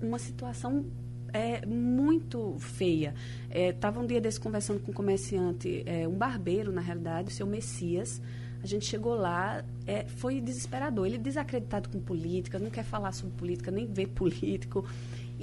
uma 0.01 0.19
situação 0.19 0.85
é 1.33 1.67
muito 1.67 2.57
feia. 2.61 3.13
Estava 3.51 3.99
é, 3.99 4.03
um 4.03 4.07
dia 4.07 4.21
desse 4.21 4.39
conversando 4.39 4.79
com 4.79 4.93
um 4.93 4.95
comerciante, 4.95 5.83
é, 5.85 6.07
um 6.07 6.15
barbeiro, 6.17 6.71
na 6.71 6.81
realidade, 6.81 7.33
o 7.33 7.35
seu 7.35 7.45
Messias. 7.45 8.23
A 8.63 8.67
gente 8.67 8.87
chegou 8.87 9.15
lá, 9.15 9.65
é, 9.85 10.05
foi 10.07 10.41
desesperador. 10.41 11.07
Ele 11.07 11.19
desacreditado 11.19 11.89
com 11.89 11.99
política, 11.99 12.59
não 12.59 12.71
quer 12.71 12.85
falar 12.85 13.13
sobre 13.13 13.35
política, 13.37 13.71
nem 13.73 13.85
ver 13.85 14.07
político. 14.15 14.87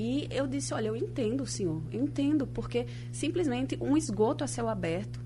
E 0.03 0.27
eu 0.31 0.47
disse, 0.47 0.73
olha, 0.73 0.87
eu 0.87 0.95
entendo, 0.95 1.45
senhor, 1.45 1.79
eu 1.91 2.03
entendo, 2.03 2.47
porque 2.47 2.87
simplesmente 3.11 3.77
um 3.79 3.95
esgoto 3.95 4.43
a 4.43 4.47
céu 4.47 4.67
aberto, 4.67 5.19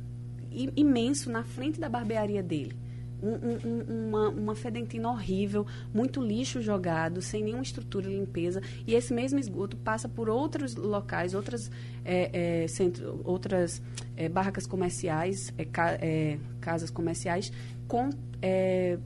imenso, 0.76 1.32
na 1.32 1.46
frente 1.46 1.80
da 1.80 1.88
barbearia 1.88 2.44
dele. 2.44 2.76
Um, 3.24 3.30
um, 3.70 4.10
uma, 4.10 4.28
uma 4.28 4.54
fedentina 4.54 5.10
horrível, 5.10 5.66
muito 5.94 6.22
lixo 6.22 6.62
jogado, 6.62 7.22
sem 7.22 7.42
nenhuma 7.42 7.64
estrutura 7.64 8.10
de 8.10 8.18
limpeza. 8.18 8.62
E 8.86 8.94
esse 8.96 9.14
mesmo 9.14 9.40
esgoto 9.40 9.78
passa 9.78 10.10
por 10.10 10.28
outros 10.28 10.76
locais, 10.76 11.34
outras, 11.34 11.72
é, 12.04 12.64
é, 12.64 12.68
centro, 12.68 13.22
outras 13.24 13.82
é, 14.18 14.28
barracas 14.28 14.68
comerciais, 14.68 15.54
é, 15.58 15.64
ca, 15.64 15.98
é, 16.02 16.38
casas 16.60 16.90
comerciais, 16.90 17.50
com 17.88 18.10
é, 18.42 18.98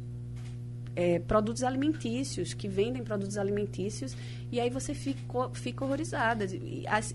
produtos 1.27 1.63
alimentícios, 1.63 2.53
que 2.55 2.67
vendem 2.67 3.03
produtos 3.03 3.37
alimentícios 3.37 4.17
e 4.51 4.59
aí 4.59 4.69
você 4.69 4.93
fica, 4.93 5.49
fica 5.53 5.85
horrorizada. 5.85 6.45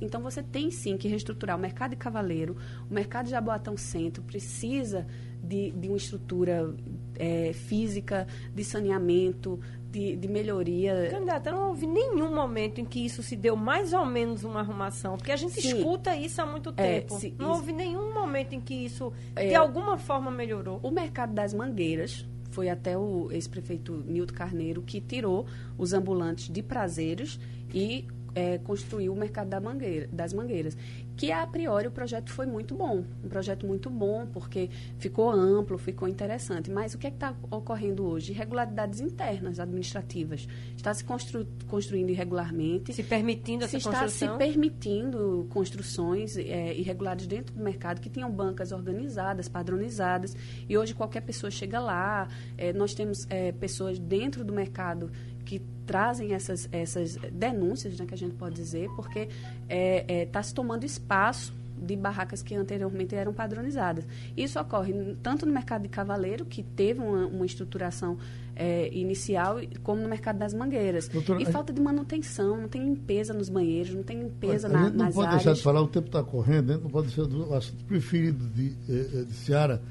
Então 0.00 0.20
você 0.20 0.42
tem 0.42 0.70
sim 0.70 0.96
que 0.96 1.08
reestruturar 1.08 1.56
o 1.56 1.60
mercado 1.60 1.90
de 1.90 1.96
Cavaleiro, 1.96 2.56
o 2.90 2.94
mercado 2.94 3.26
de 3.26 3.32
Jaboatão 3.32 3.76
Centro 3.76 4.22
precisa 4.22 5.06
de, 5.42 5.70
de 5.72 5.88
uma 5.88 5.96
estrutura 5.96 6.74
é, 7.16 7.52
física, 7.52 8.26
de 8.54 8.64
saneamento, 8.64 9.60
de, 9.90 10.16
de, 10.16 10.28
melhoria. 10.28 11.08
Candidata, 11.10 11.52
não 11.52 11.68
houve 11.68 11.86
nenhum 11.86 12.34
momento 12.34 12.80
em 12.80 12.84
que 12.84 13.04
isso 13.04 13.22
se 13.22 13.36
deu 13.36 13.54
mais 13.54 13.92
ou 13.92 14.04
menos 14.04 14.42
uma 14.42 14.60
arrumação, 14.60 15.16
porque 15.16 15.30
a 15.30 15.36
gente 15.36 15.60
Sim. 15.60 15.76
escuta 15.76 16.16
isso 16.16 16.40
há 16.40 16.46
muito 16.46 16.72
é, 16.76 17.00
tempo. 17.00 17.18
Se, 17.18 17.34
não 17.38 17.50
isso, 17.50 17.58
houve 17.58 17.72
nenhum 17.72 18.12
momento 18.12 18.54
em 18.54 18.60
que 18.60 18.74
isso 18.74 19.12
é, 19.36 19.48
de 19.48 19.54
alguma 19.54 19.96
forma 19.98 20.30
melhorou. 20.30 20.80
O 20.82 20.90
mercado 20.90 21.32
das 21.32 21.54
mangueiras 21.54 22.26
foi 22.54 22.68
até 22.68 22.96
o 22.96 23.32
ex-prefeito 23.32 24.04
Nilton 24.06 24.32
Carneiro 24.32 24.80
que 24.80 25.00
tirou 25.00 25.44
os 25.76 25.92
ambulantes 25.92 26.48
de 26.48 26.62
prazeres 26.62 27.40
e 27.74 28.06
é, 28.34 28.58
construiu 28.58 29.12
o 29.12 29.16
mercado 29.16 29.48
da 29.48 29.60
mangueira, 29.60 30.08
das 30.12 30.32
mangueiras 30.32 30.76
que 31.16 31.30
a 31.30 31.46
priori 31.46 31.86
o 31.86 31.90
projeto 31.90 32.32
foi 32.32 32.46
muito 32.46 32.74
bom, 32.74 33.04
um 33.22 33.28
projeto 33.28 33.66
muito 33.66 33.88
bom 33.88 34.26
porque 34.26 34.68
ficou 34.98 35.30
amplo, 35.30 35.78
ficou 35.78 36.08
interessante. 36.08 36.70
Mas 36.70 36.94
o 36.94 36.98
que 36.98 37.06
é 37.06 37.10
está 37.10 37.34
ocorrendo 37.50 38.04
hoje? 38.04 38.32
Irregularidades 38.32 39.00
internas 39.00 39.60
administrativas. 39.60 40.48
Está 40.76 40.92
se 40.92 41.04
constru, 41.04 41.46
construindo 41.68 42.10
irregularmente. 42.10 42.92
Se 42.92 43.02
permitindo 43.02 43.64
essa 43.64 43.78
se 43.78 43.84
construção? 43.84 44.06
Está 44.08 44.32
se 44.32 44.38
permitindo 44.38 45.46
construções 45.50 46.36
é, 46.36 46.74
irregulares 46.74 47.26
dentro 47.26 47.54
do 47.54 47.62
mercado 47.62 48.00
que 48.00 48.10
tenham 48.10 48.30
bancas 48.30 48.72
organizadas, 48.72 49.48
padronizadas. 49.48 50.36
E 50.68 50.76
hoje 50.76 50.94
qualquer 50.94 51.20
pessoa 51.20 51.50
chega 51.50 51.78
lá. 51.78 52.28
É, 52.58 52.72
nós 52.72 52.92
temos 52.92 53.24
é, 53.30 53.52
pessoas 53.52 53.98
dentro 53.98 54.44
do 54.44 54.52
mercado 54.52 55.10
que 55.44 55.60
trazem 55.86 56.32
essas, 56.32 56.68
essas 56.72 57.16
denúncias, 57.32 57.98
né, 57.98 58.06
que 58.06 58.14
a 58.14 58.18
gente 58.18 58.34
pode 58.34 58.54
dizer, 58.54 58.88
porque 58.96 59.20
está 59.20 59.32
é, 59.68 60.22
é, 60.22 60.26
tá 60.26 60.42
se 60.42 60.54
tomando 60.54 60.84
espaço 60.84 61.54
de 61.76 61.96
barracas 61.96 62.42
que 62.42 62.54
anteriormente 62.54 63.14
eram 63.14 63.32
padronizadas. 63.32 64.06
Isso 64.36 64.58
ocorre 64.58 65.16
tanto 65.22 65.44
no 65.44 65.52
mercado 65.52 65.82
de 65.82 65.88
cavaleiro, 65.88 66.44
que 66.44 66.62
teve 66.62 67.00
uma, 67.00 67.26
uma 67.26 67.44
estruturação 67.44 68.16
é, 68.56 68.88
inicial, 68.92 69.56
como 69.82 70.00
no 70.00 70.08
mercado 70.08 70.38
das 70.38 70.54
mangueiras. 70.54 71.08
Doutora, 71.08 71.42
e 71.42 71.46
falta 71.46 71.72
de 71.72 71.80
manutenção, 71.80 72.56
não 72.56 72.68
tem 72.68 72.82
limpeza 72.82 73.34
nos 73.34 73.48
banheiros, 73.48 73.94
não 73.94 74.02
tem 74.02 74.22
limpeza 74.22 74.68
na, 74.68 74.82
nas 74.82 74.92
áreas. 74.92 75.14
não 75.14 75.22
pode 75.22 75.30
deixar 75.30 75.52
de 75.52 75.62
falar, 75.62 75.82
o 75.82 75.88
tempo 75.88 76.06
está 76.06 76.22
correndo, 76.22 76.70
a 76.70 76.74
gente 76.74 76.82
não 76.84 76.90
pode 76.90 77.08
deixar 77.08 77.26
do 77.26 77.52
assunto 77.54 77.84
preferido 77.84 78.46
de, 78.48 78.76
eh, 78.88 79.10
eh, 79.12 79.24
de 79.24 79.32
Seara, 79.34 79.82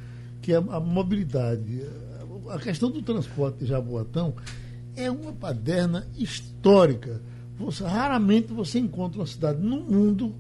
que 0.42 0.54
é 0.54 0.58
a 0.58 0.80
mobilidade. 0.80 1.82
A 2.50 2.60
questão 2.60 2.90
do 2.90 3.02
transporte 3.02 3.60
de 3.60 3.66
Jaboatão 3.66 4.34
é 4.96 5.10
uma 5.10 5.32
baderna 5.32 6.08
histórica. 6.18 7.22
Você, 7.58 7.84
raramente 7.84 8.52
você 8.52 8.80
encontra 8.80 9.20
uma 9.20 9.28
cidade 9.28 9.62
no 9.62 9.80
mundo 9.82 10.36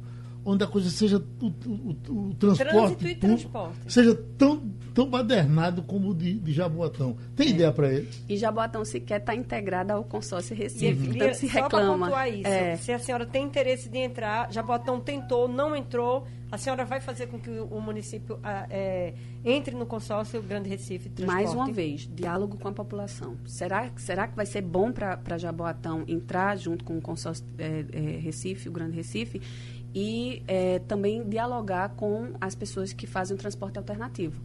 onde 0.46 0.64
a 0.64 0.68
coisa 0.68 0.90
seja 0.90 1.18
o, 1.42 1.46
o, 1.46 2.30
o 2.30 2.34
transporte, 2.36 3.08
e 3.08 3.16
transporte 3.16 3.78
seja 3.88 4.16
tão 4.38 4.62
tão 4.94 5.10
badernado 5.10 5.82
como 5.82 6.12
o 6.12 6.14
de, 6.14 6.34
de 6.34 6.54
Jaboatão. 6.54 7.18
Tem 7.36 7.48
é. 7.48 7.50
ideia 7.50 7.72
para 7.72 7.92
ele? 7.92 8.10
E 8.30 8.38
Jaboatão 8.38 8.86
sequer 8.86 9.20
está 9.20 9.34
integrada 9.34 9.94
ao 9.94 10.04
consórcio 10.04 10.56
Recife, 10.56 11.08
uhum. 11.08 11.16
então 11.16 11.34
se 11.34 11.48
reclama. 11.48 12.10
Só 12.10 12.28
isso, 12.28 12.48
é. 12.48 12.76
se 12.78 12.92
a 12.92 13.00
senhora 13.00 13.26
tem 13.26 13.44
interesse 13.44 13.90
de 13.90 13.98
entrar, 13.98 14.52
Jaboatão 14.52 15.00
tentou, 15.00 15.48
não 15.48 15.76
entrou, 15.76 16.28
a 16.54 16.58
senhora 16.60 16.86
vai 16.86 17.02
fazer 17.02 17.26
com 17.26 17.40
que 17.40 17.50
o 17.50 17.82
município 17.82 18.40
ah, 18.44 18.68
é, 18.70 19.16
entre 19.44 19.76
no 19.76 19.88
consórcio 19.88 20.40
Grande 20.40 20.70
Recife 20.70 21.10
Transporte? 21.10 21.44
Mais 21.44 21.52
uma 21.52 21.72
vez, 21.72 22.08
diálogo 22.14 22.60
com 22.60 22.68
a 22.68 22.72
população. 22.72 23.36
Será, 23.48 23.90
será 23.98 24.28
que 24.28 24.36
vai 24.36 24.46
ser 24.46 24.62
bom 24.62 24.92
para 24.92 25.36
Jaboatão 25.40 26.04
entrar 26.08 26.56
junto 26.56 26.84
com 26.84 26.96
o 26.96 27.02
consórcio 27.02 27.44
é, 27.58 27.86
é, 27.92 28.00
Recife, 28.20 28.70
o 28.70 28.72
Grande 28.72 28.96
Recife? 28.96 29.42
E 29.94 30.42
é, 30.48 30.80
também 30.80 31.28
dialogar 31.28 31.90
com 31.90 32.34
as 32.42 32.56
pessoas 32.56 32.94
que 32.94 33.06
fazem 33.06 33.36
o 33.36 33.38
transporte 33.38 33.78
alternativo. 33.78 34.42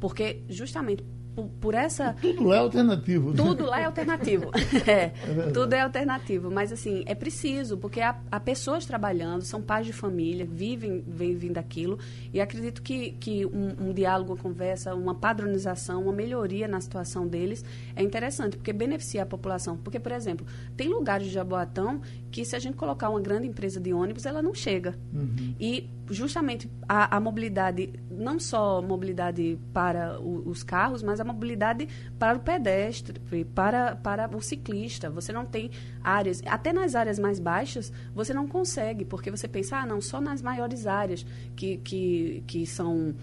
Porque, 0.00 0.42
justamente 0.48 1.04
por, 1.36 1.48
por 1.60 1.74
essa. 1.74 2.14
Tudo 2.14 2.44
lá 2.44 2.56
é 2.56 2.58
alternativo. 2.60 3.30
Né? 3.30 3.36
Tudo 3.36 3.66
lá 3.66 3.80
é 3.80 3.84
alternativo. 3.84 4.50
é, 4.86 4.90
é 4.92 5.12
tudo 5.52 5.74
é 5.74 5.80
alternativo. 5.82 6.50
Mas, 6.50 6.72
assim, 6.72 7.04
é 7.06 7.14
preciso, 7.14 7.76
porque 7.76 8.00
há, 8.00 8.18
há, 8.30 8.40
pessoas 8.40 8.86
trabalhando, 8.86 9.42
são 9.42 9.60
pais 9.60 9.84
de 9.86 9.92
família, 9.92 10.46
vivem, 10.50 11.04
vivem 11.06 11.52
daquilo. 11.52 11.98
E 12.32 12.40
acredito 12.40 12.80
que, 12.80 13.12
que 13.12 13.44
um, 13.44 13.88
um 13.88 13.92
diálogo, 13.92 14.32
uma 14.32 14.38
conversa, 14.38 14.94
uma 14.94 15.14
padronização, 15.14 16.02
uma 16.02 16.12
melhoria 16.12 16.66
na 16.66 16.80
situação 16.80 17.28
deles 17.28 17.62
é 17.94 18.02
interessante, 18.02 18.56
porque 18.56 18.72
beneficia 18.72 19.22
a 19.22 19.26
população. 19.26 19.76
Porque, 19.76 20.00
por 20.00 20.12
exemplo, 20.12 20.46
tem 20.76 20.88
lugares 20.88 21.26
de 21.26 21.32
Jaboatão 21.34 22.00
que, 22.30 22.44
se 22.44 22.56
a 22.56 22.58
gente 22.58 22.76
colocar 22.76 23.10
uma 23.10 23.20
grande 23.20 23.46
empresa 23.46 23.78
de 23.78 23.92
ônibus, 23.92 24.24
ela 24.24 24.40
não 24.40 24.54
chega. 24.54 24.94
Uhum. 25.12 25.54
E, 25.60 25.90
justamente, 26.08 26.70
a, 26.88 27.16
a 27.16 27.20
mobilidade, 27.20 27.92
não 28.10 28.40
só 28.40 28.80
mobilidade 28.80 29.58
para 29.72 30.18
o, 30.18 30.48
os 30.48 30.62
carros, 30.62 31.02
mas 31.02 31.20
a 31.20 31.25
mobilidade 31.26 31.88
para 32.18 32.38
o 32.38 32.40
pedestre, 32.40 33.20
para, 33.54 33.96
para 33.96 34.36
o 34.36 34.40
ciclista. 34.40 35.10
Você 35.10 35.32
não 35.32 35.44
tem 35.44 35.70
áreas, 36.02 36.42
até 36.46 36.72
nas 36.72 36.94
áreas 36.94 37.18
mais 37.18 37.38
baixas, 37.38 37.92
você 38.14 38.32
não 38.32 38.46
consegue, 38.46 39.04
porque 39.04 39.30
você 39.30 39.46
pensa, 39.48 39.78
ah, 39.78 39.86
não, 39.86 40.00
só 40.00 40.20
nas 40.20 40.40
maiores 40.40 40.86
áreas 40.86 41.26
que, 41.54 41.78
que, 41.78 42.42
que 42.46 42.66
são 42.66 43.14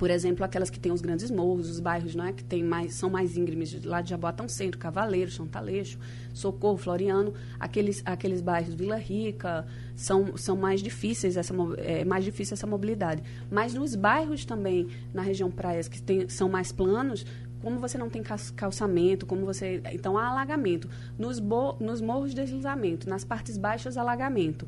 por 0.00 0.08
exemplo, 0.08 0.42
aquelas 0.42 0.70
que 0.70 0.80
têm 0.80 0.90
os 0.90 1.02
grandes 1.02 1.30
morros, 1.30 1.68
os 1.68 1.78
bairros 1.78 2.14
não 2.14 2.24
é, 2.24 2.32
que 2.32 2.42
tem 2.42 2.64
mais, 2.64 2.94
são 2.94 3.10
mais 3.10 3.36
íngremes, 3.36 3.84
lá 3.84 4.00
de 4.00 4.08
Jaboatão 4.08 4.48
Centro, 4.48 4.78
Cavaleiro, 4.78 5.30
Chantalejo, 5.30 5.98
Socorro, 6.32 6.78
Floriano, 6.78 7.34
aqueles, 7.58 8.02
aqueles 8.06 8.40
bairros 8.40 8.72
Vila 8.72 8.96
Rica, 8.96 9.66
são, 9.94 10.38
são 10.38 10.56
mais 10.56 10.82
difíceis 10.82 11.36
essa 11.36 11.52
é 11.76 12.02
mais 12.02 12.24
difícil 12.24 12.54
essa 12.54 12.66
mobilidade. 12.66 13.22
Mas 13.50 13.74
nos 13.74 13.94
bairros 13.94 14.46
também, 14.46 14.88
na 15.12 15.20
região 15.20 15.50
praias 15.50 15.86
que 15.86 16.00
tem, 16.00 16.30
são 16.30 16.48
mais 16.48 16.72
planos, 16.72 17.26
como 17.60 17.78
você 17.78 17.98
não 17.98 18.08
tem 18.08 18.22
calçamento, 18.56 19.26
como 19.26 19.44
você. 19.44 19.82
Então 19.92 20.16
há 20.16 20.28
alagamento. 20.28 20.88
Nos, 21.18 21.38
bo, 21.38 21.76
nos 21.78 22.00
morros, 22.00 22.32
deslizamento. 22.32 23.06
Nas 23.06 23.22
partes 23.22 23.58
baixas, 23.58 23.98
alagamento. 23.98 24.66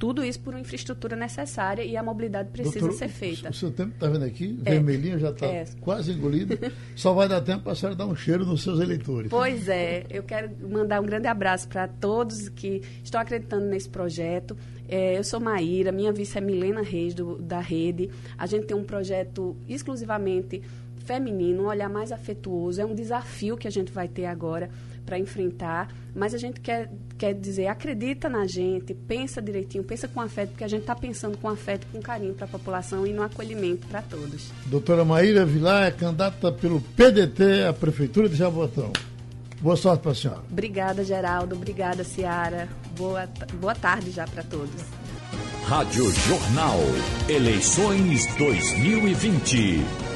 Tudo 0.00 0.24
isso 0.24 0.40
por 0.40 0.54
uma 0.54 0.60
infraestrutura 0.60 1.14
necessária 1.14 1.82
e 1.82 1.94
a 1.94 2.02
mobilidade 2.02 2.48
precisa 2.48 2.80
Doutor, 2.80 2.96
ser 2.96 3.08
feita. 3.08 3.50
O 3.50 3.52
seu 3.52 3.70
tempo 3.70 3.92
está 3.92 4.08
vendo 4.08 4.24
aqui, 4.24 4.58
é, 4.64 4.70
vermelhinho, 4.70 5.18
já 5.18 5.28
está 5.28 5.44
é. 5.44 5.66
quase 5.78 6.12
engolido. 6.12 6.58
Só 6.96 7.12
vai 7.12 7.28
dar 7.28 7.42
tempo 7.42 7.64
para 7.64 7.72
a 7.72 7.74
senhora 7.74 7.94
dar 7.94 8.06
um 8.06 8.16
cheiro 8.16 8.46
nos 8.46 8.62
seus 8.62 8.80
eleitores. 8.80 9.28
Pois 9.28 9.68
é, 9.68 10.06
eu 10.08 10.22
quero 10.22 10.50
mandar 10.66 11.02
um 11.02 11.04
grande 11.04 11.26
abraço 11.26 11.68
para 11.68 11.86
todos 11.86 12.48
que 12.48 12.80
estão 13.04 13.20
acreditando 13.20 13.66
nesse 13.66 13.90
projeto. 13.90 14.56
É, 14.88 15.18
eu 15.18 15.22
sou 15.22 15.38
Maíra, 15.38 15.92
minha 15.92 16.10
vice 16.10 16.38
é 16.38 16.40
Milena 16.40 16.80
Reis, 16.80 17.12
do, 17.12 17.36
da 17.36 17.60
Rede. 17.60 18.08
A 18.38 18.46
gente 18.46 18.64
tem 18.64 18.74
um 18.74 18.84
projeto 18.84 19.54
exclusivamente 19.68 20.62
feminino, 21.04 21.64
um 21.64 21.66
olhar 21.66 21.90
mais 21.90 22.10
afetuoso. 22.10 22.80
É 22.80 22.86
um 22.86 22.94
desafio 22.94 23.54
que 23.54 23.68
a 23.68 23.70
gente 23.70 23.92
vai 23.92 24.08
ter 24.08 24.24
agora 24.24 24.70
para 25.10 25.18
enfrentar, 25.18 25.88
mas 26.14 26.32
a 26.32 26.38
gente 26.38 26.60
quer, 26.60 26.88
quer 27.18 27.34
dizer, 27.34 27.66
acredita 27.66 28.28
na 28.28 28.46
gente, 28.46 28.94
pensa 28.94 29.42
direitinho, 29.42 29.82
pensa 29.82 30.06
com 30.06 30.20
afeto, 30.20 30.50
porque 30.50 30.62
a 30.62 30.68
gente 30.68 30.82
está 30.82 30.94
pensando 30.94 31.36
com 31.36 31.48
afeto 31.48 31.84
e 31.90 31.96
com 31.96 32.00
carinho 32.00 32.32
para 32.32 32.44
a 32.44 32.48
população 32.48 33.04
e 33.04 33.12
no 33.12 33.24
acolhimento 33.24 33.88
para 33.88 34.02
todos. 34.02 34.52
Doutora 34.66 35.04
Maíra 35.04 35.44
Vilar 35.44 35.88
é 35.88 35.90
candidata 35.90 36.52
pelo 36.52 36.80
PDT 36.80 37.64
à 37.68 37.72
Prefeitura 37.72 38.28
de 38.28 38.36
Jabotão. 38.36 38.92
Boa 39.60 39.76
sorte 39.76 40.02
para 40.02 40.12
a 40.12 40.14
senhora. 40.14 40.42
Obrigada, 40.48 41.02
Geraldo. 41.02 41.56
Obrigada, 41.56 42.04
Ciara. 42.04 42.68
Boa, 42.96 43.28
boa 43.60 43.74
tarde 43.74 44.12
já 44.12 44.28
para 44.28 44.44
todos. 44.44 44.80
Rádio 45.64 46.08
Jornal. 46.12 46.78
Eleições 47.28 48.26
2020. 48.36 50.09